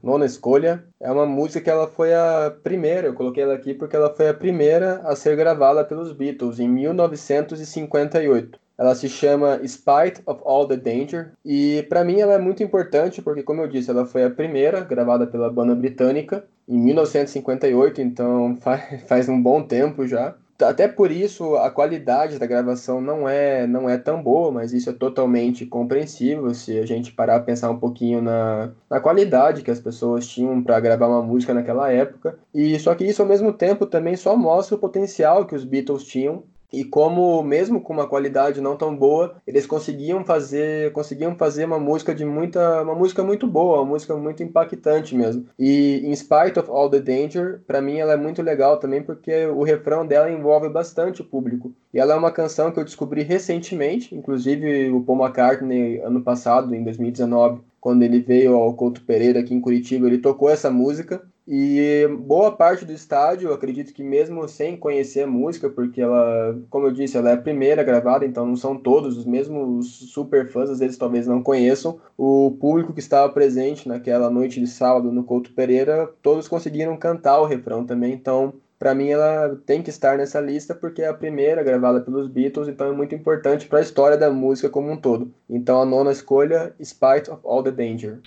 nona 0.02 0.24
escolha. 0.24 0.82
É 0.98 1.12
uma 1.12 1.26
música 1.26 1.60
que 1.60 1.68
ela 1.68 1.86
foi 1.86 2.14
a 2.14 2.56
primeira, 2.62 3.08
eu 3.08 3.14
coloquei 3.14 3.42
ela 3.42 3.52
aqui 3.52 3.74
porque 3.74 3.94
ela 3.94 4.08
foi 4.08 4.30
a 4.30 4.34
primeira 4.34 5.02
a 5.04 5.14
ser 5.14 5.36
gravada 5.36 5.84
pelos 5.84 6.12
Beatles 6.12 6.58
em 6.58 6.68
1958. 6.68 8.58
Ela 8.80 8.94
se 8.94 9.10
chama 9.10 9.60
Spite 9.68 10.22
of 10.24 10.40
All 10.42 10.66
the 10.66 10.78
Danger 10.78 11.32
e 11.44 11.84
para 11.90 12.02
mim 12.02 12.18
ela 12.18 12.32
é 12.32 12.38
muito 12.38 12.62
importante 12.62 13.20
porque, 13.20 13.42
como 13.42 13.60
eu 13.60 13.68
disse, 13.68 13.90
ela 13.90 14.06
foi 14.06 14.24
a 14.24 14.30
primeira 14.30 14.80
gravada 14.80 15.26
pela 15.26 15.50
banda 15.50 15.74
britânica 15.74 16.46
em 16.66 16.78
1958, 16.78 18.00
então 18.00 18.56
faz, 18.62 19.02
faz 19.06 19.28
um 19.28 19.40
bom 19.42 19.62
tempo 19.62 20.06
já 20.06 20.34
até 20.62 20.88
por 20.88 21.10
isso 21.10 21.56
a 21.56 21.70
qualidade 21.70 22.38
da 22.38 22.46
gravação 22.46 23.00
não 23.00 23.28
é 23.28 23.66
não 23.66 23.88
é 23.88 23.96
tão 23.96 24.22
boa, 24.22 24.50
mas 24.50 24.72
isso 24.72 24.90
é 24.90 24.92
totalmente 24.92 25.66
compreensível 25.66 26.52
se 26.54 26.78
a 26.78 26.86
gente 26.86 27.12
parar 27.12 27.36
a 27.36 27.40
pensar 27.40 27.70
um 27.70 27.78
pouquinho 27.78 28.20
na, 28.20 28.70
na 28.88 29.00
qualidade 29.00 29.62
que 29.62 29.70
as 29.70 29.80
pessoas 29.80 30.26
tinham 30.26 30.62
para 30.62 30.80
gravar 30.80 31.08
uma 31.08 31.22
música 31.22 31.54
naquela 31.54 31.90
época. 31.90 32.38
E 32.54 32.78
só 32.78 32.94
que 32.94 33.04
isso 33.04 33.22
ao 33.22 33.28
mesmo 33.28 33.52
tempo 33.52 33.86
também 33.86 34.16
só 34.16 34.36
mostra 34.36 34.76
o 34.76 34.78
potencial 34.78 35.46
que 35.46 35.54
os 35.54 35.64
Beatles 35.64 36.04
tinham 36.04 36.42
e 36.72 36.84
como 36.84 37.42
mesmo 37.42 37.80
com 37.80 37.92
uma 37.92 38.06
qualidade 38.06 38.60
não 38.60 38.76
tão 38.76 38.94
boa, 38.96 39.36
eles 39.46 39.66
conseguiam 39.66 40.24
fazer, 40.24 40.92
conseguiam 40.92 41.34
fazer 41.36 41.64
uma 41.64 41.78
música 41.78 42.14
de 42.14 42.24
muita, 42.24 42.82
uma 42.82 42.94
música 42.94 43.22
muito 43.22 43.46
boa, 43.46 43.80
uma 43.80 43.92
música 43.92 44.16
muito 44.16 44.42
impactante 44.42 45.14
mesmo. 45.14 45.46
E 45.58 46.02
In 46.04 46.14
Spite 46.14 46.58
of 46.58 46.70
All 46.70 46.90
the 46.90 47.00
Danger, 47.00 47.60
para 47.66 47.80
mim 47.80 47.98
ela 47.98 48.12
é 48.12 48.16
muito 48.16 48.42
legal 48.42 48.78
também 48.78 49.02
porque 49.02 49.46
o 49.46 49.62
refrão 49.62 50.06
dela 50.06 50.30
envolve 50.30 50.68
bastante 50.68 51.22
o 51.22 51.24
público. 51.24 51.72
E 51.92 51.98
ela 51.98 52.14
é 52.14 52.16
uma 52.16 52.30
canção 52.30 52.70
que 52.70 52.78
eu 52.78 52.84
descobri 52.84 53.22
recentemente, 53.22 54.14
inclusive 54.14 54.90
o 54.90 55.02
Paul 55.02 55.24
McCartney 55.24 56.00
ano 56.00 56.22
passado, 56.22 56.74
em 56.74 56.84
2019, 56.84 57.60
quando 57.80 58.02
ele 58.02 58.20
veio 58.20 58.54
ao 58.54 58.74
Couto 58.74 59.02
Pereira 59.02 59.40
aqui 59.40 59.54
em 59.54 59.60
Curitiba, 59.60 60.06
ele 60.06 60.18
tocou 60.18 60.50
essa 60.50 60.70
música 60.70 61.22
e 61.47 62.07
boa 62.20 62.53
parte 62.53 62.84
do 62.84 62.93
estádio, 62.93 63.53
acredito 63.53 63.93
que 63.93 64.03
mesmo 64.03 64.47
sem 64.47 64.76
conhecer 64.76 65.22
a 65.22 65.26
música, 65.26 65.68
porque 65.68 66.01
ela, 66.01 66.57
como 66.68 66.86
eu 66.86 66.93
disse, 66.93 67.16
ela 67.16 67.30
é 67.30 67.34
a 67.34 67.38
primeira 67.38 67.82
gravada, 67.82 68.24
então 68.24 68.47
não 68.47 68.57
são 68.57 68.76
todos, 68.76 69.16
os 69.16 69.24
mesmos 69.24 69.86
super 70.12 70.49
fãs, 70.49 70.70
às 70.70 70.78
vezes 70.78 70.97
talvez 70.97 71.26
não 71.26 71.43
conheçam. 71.43 71.99
O 72.16 72.57
público 72.61 72.93
que 72.93 73.01
estava 73.01 73.32
presente 73.32 73.88
naquela 73.88 74.30
noite 74.30 74.61
de 74.61 74.66
sábado 74.66 75.11
no 75.11 75.24
Couto 75.24 75.53
Pereira, 75.53 76.09
todos 76.22 76.47
conseguiram 76.47 76.97
cantar 76.97 77.41
o 77.41 77.47
refrão 77.47 77.84
também, 77.84 78.12
então 78.12 78.55
para 78.78 78.95
mim 78.95 79.09
ela 79.09 79.61
tem 79.66 79.82
que 79.82 79.91
estar 79.91 80.16
nessa 80.16 80.41
lista 80.41 80.74
porque 80.74 81.03
é 81.03 81.09
a 81.09 81.14
primeira 81.14 81.62
gravada 81.62 82.01
pelos 82.01 82.28
Beatles, 82.28 82.68
então 82.68 82.86
é 82.86 82.93
muito 82.93 83.14
importante 83.14 83.66
para 83.66 83.78
a 83.78 83.82
história 83.82 84.16
da 84.16 84.30
música 84.30 84.70
como 84.70 84.91
um 84.91 84.97
todo. 84.97 85.30
Então 85.49 85.82
a 85.82 85.84
nona 85.84 86.12
escolha, 86.12 86.74
Spite 86.82 87.30
of 87.30 87.41
All 87.45 87.62
the 87.62 87.70
Danger. 87.70 88.20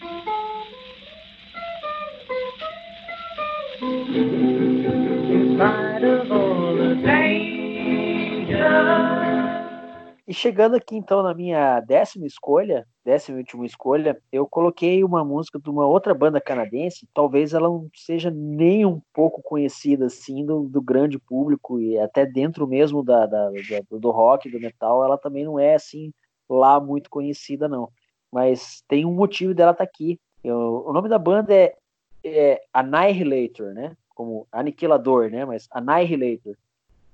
E 10.25 10.34
chegando 10.34 10.75
aqui 10.75 10.95
então 10.95 11.21
na 11.21 11.34
minha 11.34 11.79
décima 11.81 12.25
escolha, 12.25 12.88
décima 13.05 13.38
e 13.38 13.41
última 13.41 13.65
escolha, 13.67 14.19
eu 14.31 14.47
coloquei 14.47 15.03
uma 15.03 15.23
música 15.23 15.59
de 15.59 15.69
uma 15.69 15.86
outra 15.86 16.13
banda 16.13 16.41
canadense. 16.41 17.07
Talvez 17.13 17.53
ela 17.53 17.67
não 17.67 17.88
seja 17.93 18.31
nem 18.31 18.84
um 18.84 18.99
pouco 19.13 19.43
conhecida 19.43 20.07
assim 20.07 20.43
do, 20.43 20.63
do 20.63 20.81
grande 20.81 21.19
público 21.19 21.79
e 21.79 21.99
até 21.99 22.25
dentro 22.25 22.65
mesmo 22.65 23.03
da, 23.03 23.27
da, 23.27 23.49
da, 23.49 23.99
do 23.99 24.09
rock, 24.09 24.49
do 24.49 24.59
metal, 24.59 25.03
ela 25.03 25.19
também 25.19 25.45
não 25.45 25.59
é 25.59 25.75
assim 25.75 26.11
lá 26.49 26.79
muito 26.79 27.11
conhecida 27.11 27.67
não. 27.67 27.89
Mas 28.31 28.81
tem 28.88 29.05
um 29.05 29.13
motivo 29.13 29.53
dela 29.53 29.71
estar 29.71 29.86
tá 29.86 29.89
aqui. 29.89 30.19
Eu, 30.43 30.84
o 30.88 30.93
nome 30.93 31.09
da 31.09 31.19
banda 31.19 31.53
é, 31.53 31.75
é 32.24 32.63
Annihilator, 32.74 33.74
né? 33.74 33.95
Como 34.15 34.47
aniquilador, 34.51 35.30
né? 35.30 35.45
Mas 35.45 35.67
Annihilator. 35.71 36.55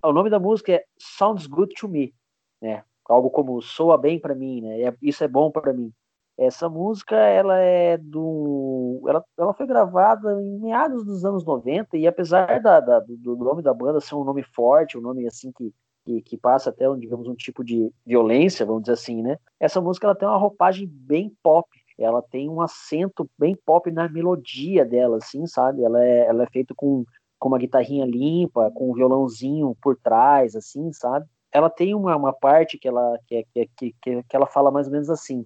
O 0.03 0.13
nome 0.13 0.29
da 0.29 0.39
música 0.39 0.73
é 0.73 0.85
Sounds 0.97 1.45
Good 1.45 1.75
to 1.75 1.87
Me, 1.87 2.13
né? 2.61 2.83
algo 3.09 3.29
como 3.29 3.61
soa 3.61 3.97
bem 3.97 4.19
para 4.19 4.35
mim, 4.35 4.61
né? 4.61 4.81
É, 4.81 4.93
isso 5.01 5.23
é 5.23 5.27
bom 5.27 5.51
para 5.51 5.73
mim. 5.73 5.91
Essa 6.37 6.69
música, 6.69 7.17
ela 7.17 7.57
é 7.57 7.97
do, 7.97 9.03
ela, 9.07 9.25
ela 9.37 9.53
foi 9.53 9.67
gravada 9.67 10.41
em 10.41 10.57
meados 10.59 11.03
dos 11.03 11.25
anos 11.25 11.43
90 11.43 11.97
e 11.97 12.07
apesar 12.07 12.61
da, 12.61 12.79
da 12.79 12.99
do, 12.99 13.35
nome 13.35 13.61
da 13.61 13.73
banda 13.73 13.99
ser 13.99 14.15
um 14.15 14.23
nome 14.23 14.43
forte, 14.43 14.97
um 14.97 15.01
nome 15.01 15.27
assim 15.27 15.51
que 15.51 15.73
que, 16.05 16.21
que, 16.21 16.37
passa 16.37 16.71
até, 16.71 16.85
digamos, 16.95 17.27
um 17.27 17.35
tipo 17.35 17.63
de 17.63 17.91
violência, 18.03 18.65
vamos 18.65 18.83
dizer 18.83 18.93
assim, 18.93 19.21
né? 19.21 19.37
Essa 19.59 19.79
música 19.79 20.07
ela 20.07 20.15
tem 20.15 20.27
uma 20.27 20.37
roupagem 20.37 20.87
bem 20.87 21.35
pop, 21.43 21.69
ela 22.03 22.21
tem 22.21 22.49
um 22.49 22.61
acento 22.61 23.29
bem 23.37 23.55
pop 23.65 23.91
na 23.91 24.07
melodia 24.09 24.85
dela, 24.85 25.17
assim, 25.17 25.45
sabe? 25.45 25.83
Ela 25.83 26.03
é, 26.03 26.27
ela 26.27 26.43
é 26.43 26.47
feita 26.47 26.73
com, 26.75 27.03
com 27.37 27.49
uma 27.49 27.57
guitarrinha 27.57 28.05
limpa, 28.05 28.71
com 28.71 28.91
um 28.91 28.93
violãozinho 28.93 29.75
por 29.81 29.97
trás, 29.97 30.55
assim, 30.55 30.91
sabe? 30.93 31.25
ela 31.51 31.69
tem 31.69 31.95
uma, 31.95 32.15
uma 32.15 32.33
parte 32.33 32.77
que 32.77 32.87
ela, 32.87 33.17
que, 33.27 33.45
que, 33.53 33.93
que, 34.01 34.23
que 34.23 34.35
ela 34.35 34.45
fala 34.45 34.71
mais 34.71 34.87
ou 34.87 34.93
menos 34.93 35.09
assim: 35.09 35.45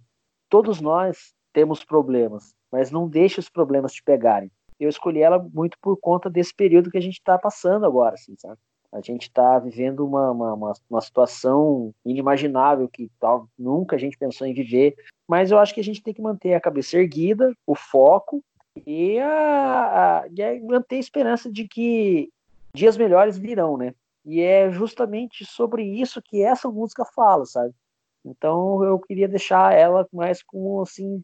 todos 0.49 0.82
nós 0.82 1.34
temos 1.54 1.84
problemas, 1.84 2.54
mas 2.72 2.91
não 2.91 3.08
deixe 3.08 3.39
os 3.39 3.49
problemas 3.49 3.93
te 3.93 4.04
pegarem. 4.04 4.51
Eu 4.80 4.89
escolhi 4.89 5.22
ela 5.22 5.39
muito 5.54 5.78
por 5.82 5.97
conta 5.97 6.30
desse 6.30 6.54
período 6.54 6.89
que 6.89 6.97
a 6.97 7.01
gente 7.01 7.18
está 7.18 7.38
passando 7.38 7.86
agora, 7.86 8.16
assim, 8.16 8.36
sabe? 8.38 8.60
A 8.93 9.01
gente 9.01 9.23
está 9.23 9.57
vivendo 9.57 10.05
uma, 10.05 10.31
uma, 10.31 10.73
uma, 10.87 11.01
situação 11.01 11.91
inimaginável 12.05 12.87
que 12.87 13.09
tal, 13.19 13.49
nunca 13.57 13.95
a 13.95 13.99
gente 13.99 14.15
pensou 14.15 14.45
em 14.45 14.53
viver, 14.53 14.95
mas 15.27 15.49
eu 15.49 15.57
acho 15.57 15.73
que 15.73 15.79
a 15.79 15.83
gente 15.83 16.03
tem 16.03 16.13
que 16.13 16.21
manter 16.21 16.53
a 16.53 16.61
cabeça 16.61 16.97
erguida, 16.97 17.51
o 17.65 17.73
foco 17.73 18.43
e, 18.85 19.17
a, 19.19 20.21
a, 20.21 20.27
e 20.27 20.59
manter 20.61 20.97
a 20.97 20.99
esperança 20.99 21.51
de 21.51 21.67
que 21.67 22.29
dias 22.75 22.95
melhores 22.95 23.35
virão, 23.35 23.77
né? 23.77 23.95
E 24.23 24.41
é 24.41 24.71
justamente 24.71 25.43
sobre 25.43 25.83
isso 25.83 26.21
que 26.21 26.43
essa 26.43 26.69
música 26.69 27.03
fala, 27.03 27.45
sabe? 27.45 27.73
Então 28.23 28.83
eu 28.83 28.99
queria 28.99 29.27
deixar 29.27 29.73
ela 29.73 30.07
mais 30.13 30.43
como 30.43 30.81
assim, 30.81 31.21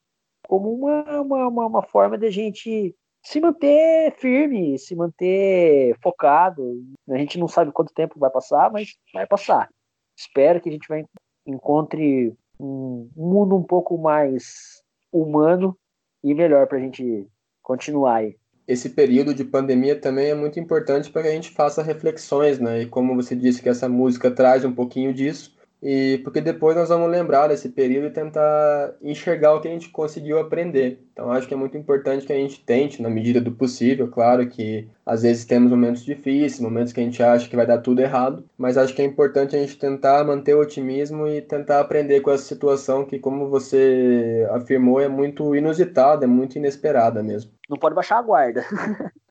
como 0.47 0.74
uma, 0.74 1.22
uma, 1.22 1.67
uma 1.67 1.84
forma 1.84 2.17
de 2.17 2.26
a 2.26 2.32
gente 2.32 2.95
se 3.24 3.39
manter 3.39 4.13
firme, 4.17 4.78
se 4.78 4.95
manter 4.95 5.95
focado. 6.01 6.82
A 7.09 7.17
gente 7.17 7.38
não 7.38 7.47
sabe 7.47 7.72
quanto 7.72 7.93
tempo 7.93 8.20
vai 8.20 8.30
passar, 8.30 8.72
mas 8.72 8.95
vai 9.13 9.28
passar. 9.28 9.70
Espero 10.17 10.61
que 10.61 10.70
a 10.70 10.72
gente 10.72 10.88
vai 10.88 11.03
encontre 11.45 12.34
um, 12.59 13.09
mundo 13.15 13.55
um 13.55 13.63
pouco 13.63 13.97
mais 13.97 14.82
humano 15.11 15.78
e 16.24 16.34
melhor 16.34 16.67
para 16.67 16.78
a 16.78 16.82
gente 16.82 17.28
continuar 17.61 18.15
aí 18.15 18.38
esse 18.70 18.91
período 18.91 19.34
de 19.34 19.43
pandemia 19.43 19.99
também 19.99 20.28
é 20.28 20.36
muito 20.36 20.59
importante 20.59 21.09
para 21.09 21.24
que 21.24 21.28
a 21.28 21.32
gente 21.32 21.49
faça 21.49 21.82
reflexões, 21.82 22.59
né? 22.59 22.84
E 22.84 22.86
como 22.86 23.15
você 23.15 23.36
disse 23.36 23.63
que 23.63 23.67
essa 23.67 23.89
música 23.89 24.30
traz 24.30 24.63
um 24.63 24.72
pouquinho 24.72 25.11
disso, 25.11 25.57
e 25.82 26.20
porque 26.24 26.42
depois 26.42 26.76
nós 26.76 26.90
vamos 26.90 27.10
lembrar 27.10 27.48
desse 27.48 27.70
período 27.70 28.08
e 28.08 28.12
tentar 28.12 28.94
enxergar 29.02 29.54
o 29.54 29.62
que 29.62 29.68
a 29.68 29.72
gente 29.72 29.90
conseguiu 29.90 30.38
aprender. 30.38 31.02
Então 31.14 31.32
acho 31.32 31.48
que 31.48 31.54
é 31.54 31.58
muito 31.58 31.78
importante 31.78 32.26
que 32.26 32.34
a 32.34 32.36
gente 32.36 32.64
tente, 32.64 33.02
na 33.02 33.10
medida 33.10 33.40
do 33.40 33.52
possível, 33.52 34.10
claro 34.10 34.48
que 34.48 34.90
às 35.06 35.22
vezes 35.22 35.46
temos 35.46 35.72
momentos 35.72 36.04
difíceis, 36.04 36.60
momentos 36.60 36.92
que 36.92 37.00
a 37.00 37.04
gente 37.04 37.24
acha 37.24 37.50
que 37.50 37.56
vai 37.56 37.66
dar 37.66 37.80
tudo 37.80 38.02
errado, 38.02 38.44
mas 38.58 38.78
acho 38.78 38.94
que 38.94 39.02
é 39.02 39.06
importante 39.06 39.56
a 39.56 39.60
gente 39.60 39.78
tentar 39.78 40.24
manter 40.26 40.54
o 40.54 40.60
otimismo 40.60 41.28
e 41.28 41.42
tentar 41.42 41.80
aprender 41.80 42.20
com 42.20 42.32
essa 42.32 42.44
situação 42.44 43.06
que, 43.06 43.18
como 43.18 43.50
você 43.50 44.48
afirmou, 44.52 45.00
é 45.00 45.08
muito 45.08 45.56
inusitada, 45.56 46.26
é 46.26 46.28
muito 46.28 46.58
inesperada 46.58 47.24
mesmo. 47.24 47.52
Não 47.70 47.78
pode 47.78 47.96
baixar 47.96 48.18
a 48.18 48.22
guarda. 48.22 48.66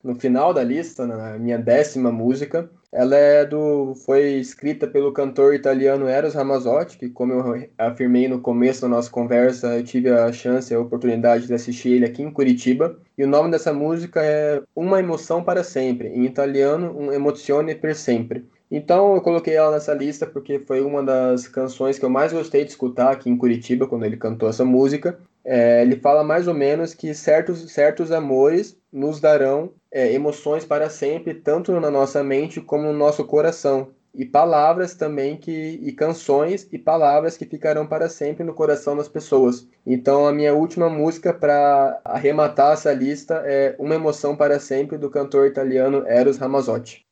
no 0.03 0.15
final 0.15 0.53
da 0.53 0.63
lista, 0.63 1.05
na 1.05 1.37
minha 1.37 1.57
décima 1.57 2.11
música, 2.11 2.69
ela 2.91 3.15
é 3.15 3.45
do, 3.45 3.93
foi 3.93 4.33
escrita 4.33 4.87
pelo 4.87 5.13
cantor 5.13 5.53
italiano 5.53 6.07
Eros 6.07 6.33
Ramazzotti, 6.33 6.97
que 6.97 7.09
como 7.09 7.33
eu 7.33 7.69
afirmei 7.77 8.27
no 8.27 8.41
começo 8.41 8.81
da 8.81 8.87
nossa 8.87 9.09
conversa, 9.11 9.77
eu 9.77 9.83
tive 9.83 10.09
a 10.09 10.31
chance, 10.31 10.73
a 10.73 10.79
oportunidade 10.79 11.45
de 11.45 11.53
assistir 11.53 11.89
ele 11.89 12.05
aqui 12.05 12.23
em 12.23 12.31
Curitiba. 12.31 12.97
E 13.17 13.23
o 13.23 13.27
nome 13.27 13.51
dessa 13.51 13.71
música 13.71 14.23
é 14.23 14.61
Uma 14.75 14.99
Emoção 14.99 15.43
para 15.43 15.63
Sempre, 15.63 16.07
em 16.07 16.25
italiano, 16.25 16.97
Um 16.97 17.11
Emozione 17.11 17.75
per 17.75 17.95
Sempre. 17.95 18.47
Então 18.71 19.15
eu 19.15 19.21
coloquei 19.21 19.55
ela 19.55 19.71
nessa 19.71 19.93
lista 19.93 20.25
porque 20.25 20.59
foi 20.59 20.81
uma 20.81 21.03
das 21.03 21.47
canções 21.47 21.97
que 21.97 22.05
eu 22.05 22.09
mais 22.09 22.33
gostei 22.33 22.63
de 22.63 22.71
escutar 22.71 23.11
aqui 23.11 23.29
em 23.29 23.37
Curitiba 23.37 23.87
quando 23.87 24.05
ele 24.05 24.17
cantou 24.17 24.49
essa 24.49 24.65
música. 24.65 25.19
É, 25.43 25.81
ele 25.81 25.95
fala 25.95 26.23
mais 26.23 26.47
ou 26.47 26.53
menos 26.53 26.93
que 26.93 27.13
certos, 27.13 27.71
certos 27.71 28.11
amores 28.11 28.77
nos 28.91 29.19
darão 29.19 29.71
é, 29.91 30.13
emoções 30.13 30.65
para 30.65 30.89
sempre, 30.89 31.33
tanto 31.33 31.71
na 31.79 31.89
nossa 31.89 32.23
mente 32.23 32.61
como 32.61 32.83
no 32.83 32.93
nosso 32.93 33.25
coração. 33.25 33.89
E 34.13 34.25
palavras 34.25 34.95
também 34.95 35.37
que. 35.37 35.79
e 35.81 35.91
canções 35.91 36.67
e 36.71 36.79
palavras 36.79 37.37
que 37.37 37.45
ficarão 37.45 37.85
para 37.85 38.09
sempre 38.09 38.43
no 38.43 38.55
coração 38.55 38.97
das 38.97 39.07
pessoas. 39.07 39.67
Então 39.85 40.25
a 40.25 40.33
minha 40.33 40.53
última 40.53 40.89
música 40.89 41.31
para 41.31 42.01
arrematar 42.03 42.73
essa 42.73 42.91
lista 42.91 43.43
é 43.45 43.75
Uma 43.77 43.95
Emoção 43.95 44.35
para 44.35 44.59
Sempre, 44.59 44.97
do 44.97 45.11
cantor 45.11 45.45
italiano 45.45 46.07
Eros 46.07 46.37
Ramazzotti. 46.37 47.05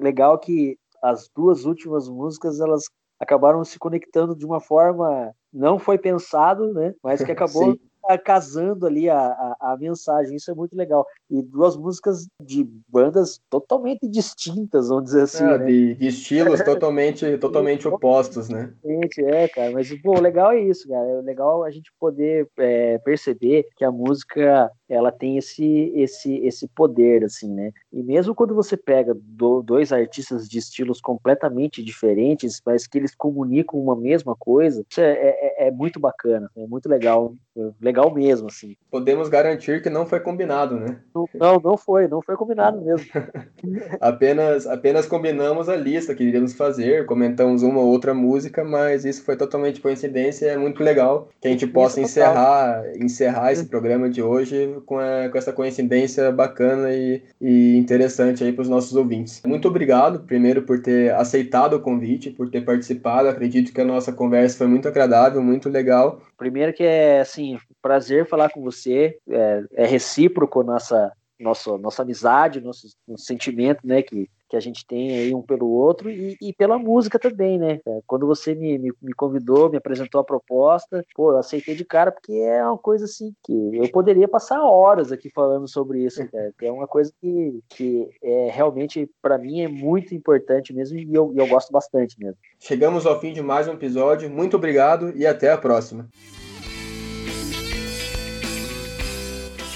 Legal 0.00 0.36
que 0.38 0.76
as 1.00 1.28
duas 1.34 1.64
últimas 1.64 2.08
músicas 2.08 2.58
elas 2.58 2.84
acabaram 3.20 3.64
se 3.64 3.78
conectando 3.78 4.34
de 4.34 4.44
uma 4.44 4.60
forma 4.60 5.32
não 5.52 5.78
foi 5.78 5.96
pensado, 5.96 6.72
né? 6.74 6.92
Mas 7.02 7.22
que 7.22 7.30
acabou 7.32 7.76
casando 8.22 8.86
ali 8.86 9.08
a, 9.08 9.18
a, 9.18 9.72
a, 9.72 9.76
mensagem. 9.78 10.36
Isso 10.36 10.50
é 10.50 10.54
muito 10.54 10.76
legal. 10.76 11.06
E 11.30 11.42
duas 11.42 11.76
músicas 11.76 12.26
de 12.42 12.68
bandas 12.88 13.40
totalmente 13.50 14.06
distintas, 14.08 14.88
vamos 14.88 15.04
dizer 15.04 15.22
assim. 15.22 15.44
É, 15.44 15.58
né? 15.58 15.64
de, 15.66 15.94
de, 15.94 16.06
estilos 16.06 16.62
totalmente, 16.62 17.36
totalmente 17.38 17.88
opostos, 17.88 18.48
né? 18.48 18.72
É, 19.18 19.48
cara. 19.48 19.70
Mas 19.72 19.90
o 19.90 20.20
legal 20.20 20.52
é 20.52 20.60
isso, 20.60 20.88
cara. 20.88 21.06
É 21.08 21.22
legal 21.22 21.64
a 21.64 21.70
gente 21.70 21.90
poder 21.98 22.48
é, 22.58 22.98
perceber 22.98 23.66
que 23.76 23.84
a 23.84 23.90
música 23.90 24.70
ela 24.88 25.10
tem 25.10 25.36
esse, 25.36 25.92
esse, 25.94 26.36
esse 26.38 26.68
poder, 26.68 27.24
assim, 27.24 27.52
né? 27.52 27.72
E 27.92 28.02
mesmo 28.02 28.34
quando 28.34 28.54
você 28.54 28.76
pega 28.76 29.14
do, 29.14 29.62
dois 29.62 29.92
artistas 29.92 30.48
de 30.48 30.58
estilos 30.58 31.00
completamente 31.00 31.82
diferentes, 31.82 32.62
mas 32.64 32.86
que 32.86 32.98
eles 32.98 33.14
comunicam 33.14 33.80
uma 33.80 33.96
mesma 33.96 34.36
coisa, 34.36 34.84
isso 34.88 35.00
é, 35.00 35.12
é, 35.12 35.68
é 35.68 35.70
muito 35.70 35.98
bacana, 35.98 36.50
é 36.56 36.66
muito 36.66 36.88
legal, 36.88 37.34
legal 37.80 38.14
mesmo, 38.14 38.48
assim. 38.48 38.76
Podemos 38.90 39.28
garantir 39.28 39.82
que 39.82 39.90
não 39.90 40.06
foi 40.06 40.20
combinado, 40.20 40.78
né? 40.78 41.00
Não, 41.34 41.60
não 41.62 41.76
foi, 41.76 42.06
não 42.06 42.22
foi 42.22 42.36
combinado 42.36 42.80
mesmo. 42.80 43.06
apenas, 44.00 44.66
apenas 44.66 45.06
combinamos 45.06 45.68
a 45.68 45.76
lista 45.76 46.14
que 46.14 46.22
iríamos 46.22 46.52
fazer, 46.52 47.06
comentamos 47.06 47.62
uma 47.62 47.80
ou 47.80 47.88
outra 47.88 48.14
música, 48.14 48.64
mas 48.64 49.04
isso 49.04 49.24
foi 49.24 49.36
totalmente 49.36 49.80
coincidência, 49.80 50.46
é 50.46 50.56
muito 50.56 50.82
legal 50.82 51.28
que 51.40 51.48
a 51.48 51.50
gente 51.50 51.66
possa 51.66 52.00
encerrar, 52.00 52.84
encerrar 52.96 53.52
esse 53.52 53.66
programa 53.66 54.08
de 54.08 54.22
hoje 54.22 54.75
com, 54.82 54.98
a, 54.98 55.28
com 55.28 55.38
essa 55.38 55.52
coincidência 55.52 56.30
bacana 56.32 56.92
e, 56.92 57.22
e 57.40 57.76
interessante 57.76 58.44
aí 58.44 58.52
para 58.52 58.62
os 58.62 58.68
nossos 58.68 58.94
ouvintes. 58.94 59.42
Muito 59.46 59.68
obrigado, 59.68 60.20
primeiro, 60.20 60.62
por 60.62 60.80
ter 60.80 61.14
aceitado 61.14 61.74
o 61.74 61.80
convite, 61.80 62.30
por 62.30 62.50
ter 62.50 62.64
participado. 62.64 63.28
Acredito 63.28 63.72
que 63.72 63.80
a 63.80 63.84
nossa 63.84 64.12
conversa 64.12 64.58
foi 64.58 64.66
muito 64.66 64.88
agradável, 64.88 65.42
muito 65.42 65.68
legal. 65.68 66.20
Primeiro 66.36 66.72
que 66.72 66.82
é, 66.82 67.20
assim, 67.20 67.58
prazer 67.80 68.26
falar 68.26 68.50
com 68.50 68.62
você, 68.62 69.16
é, 69.28 69.62
é 69.74 69.86
recíproco 69.86 70.62
nossa, 70.62 71.12
nossa, 71.38 71.76
nossa 71.78 72.02
amizade, 72.02 72.60
nosso, 72.60 72.88
nosso 73.06 73.24
sentimento, 73.24 73.86
né, 73.86 74.02
que 74.02 74.28
que 74.48 74.56
a 74.56 74.60
gente 74.60 74.86
tem 74.86 75.10
aí 75.10 75.34
um 75.34 75.42
pelo 75.42 75.68
outro 75.68 76.10
e, 76.10 76.36
e 76.40 76.52
pela 76.52 76.78
música 76.78 77.18
também, 77.18 77.58
né? 77.58 77.80
Quando 78.06 78.26
você 78.26 78.54
me, 78.54 78.78
me, 78.78 78.92
me, 79.02 79.12
convidou, 79.12 79.70
me 79.70 79.76
apresentou 79.76 80.20
a 80.20 80.24
proposta, 80.24 81.04
pô, 81.14 81.32
eu 81.32 81.38
aceitei 81.38 81.74
de 81.74 81.84
cara 81.84 82.12
porque 82.12 82.32
é 82.32 82.64
uma 82.64 82.78
coisa 82.78 83.04
assim 83.04 83.34
que 83.42 83.52
eu 83.76 83.88
poderia 83.90 84.28
passar 84.28 84.62
horas 84.62 85.10
aqui 85.10 85.30
falando 85.30 85.68
sobre 85.68 86.04
isso, 86.04 86.26
cara, 86.30 86.52
é 86.62 86.72
uma 86.72 86.86
coisa 86.86 87.12
que, 87.20 87.60
que 87.68 88.08
é 88.22 88.50
realmente 88.50 89.08
para 89.20 89.38
mim 89.38 89.60
é 89.60 89.68
muito 89.68 90.14
importante 90.14 90.72
mesmo 90.72 90.98
e 90.98 91.12
eu, 91.12 91.32
eu 91.36 91.46
gosto 91.46 91.72
bastante 91.72 92.18
mesmo. 92.18 92.36
Chegamos 92.60 93.06
ao 93.06 93.20
fim 93.20 93.32
de 93.32 93.42
mais 93.42 93.68
um 93.68 93.72
episódio, 93.72 94.30
muito 94.30 94.56
obrigado 94.56 95.12
e 95.16 95.26
até 95.26 95.50
a 95.50 95.58
próxima. 95.58 96.08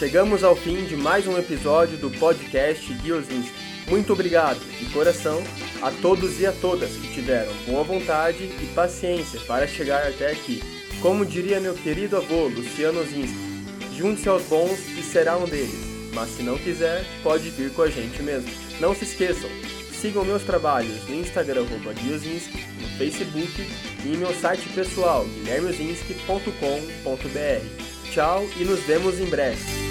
Chegamos 0.01 0.43
ao 0.43 0.57
fim 0.57 0.87
de 0.87 0.97
mais 0.97 1.27
um 1.27 1.37
episódio 1.37 1.99
do 1.99 2.11
podcast 2.13 2.91
Guiozinski 2.91 3.53
Muito 3.87 4.15
obrigado, 4.15 4.59
de 4.79 4.87
coração, 4.87 5.43
a 5.83 5.91
todos 5.91 6.41
e 6.41 6.47
a 6.47 6.53
todas 6.53 6.93
que 6.93 7.13
tiveram 7.13 7.53
boa 7.67 7.85
vontade 7.85 8.45
e 8.45 8.73
paciência 8.75 9.39
para 9.41 9.67
chegar 9.67 10.07
até 10.07 10.33
aqui. 10.33 10.63
Como 11.03 11.27
diria 11.27 11.61
meu 11.61 11.75
querido 11.75 12.17
avô 12.17 12.47
Luciano 12.47 13.05
Zinski, 13.05 13.37
junte-se 13.95 14.27
aos 14.27 14.45
bons 14.45 14.79
e 14.97 15.03
será 15.03 15.37
um 15.37 15.45
deles, 15.45 15.85
mas 16.15 16.31
se 16.31 16.43
não 16.43 16.57
quiser, 16.57 17.05
pode 17.23 17.51
vir 17.51 17.71
com 17.75 17.83
a 17.83 17.91
gente 17.91 18.23
mesmo. 18.23 18.49
Não 18.81 18.95
se 18.95 19.05
esqueçam, 19.05 19.51
sigam 19.93 20.25
meus 20.25 20.45
trabalhos 20.45 21.07
no 21.11 21.17
Instagram 21.17 21.67
Guiozinski, 22.03 22.65
no 22.81 22.89
Facebook 22.97 23.69
e 24.03 24.15
em 24.15 24.17
meu 24.17 24.33
site 24.33 24.67
pessoal 24.71 25.27
guilhermezinski.com.br. 25.27 28.11
Tchau 28.11 28.49
e 28.59 28.65
nos 28.65 28.81
vemos 28.81 29.21
em 29.21 29.27
breve. 29.27 29.90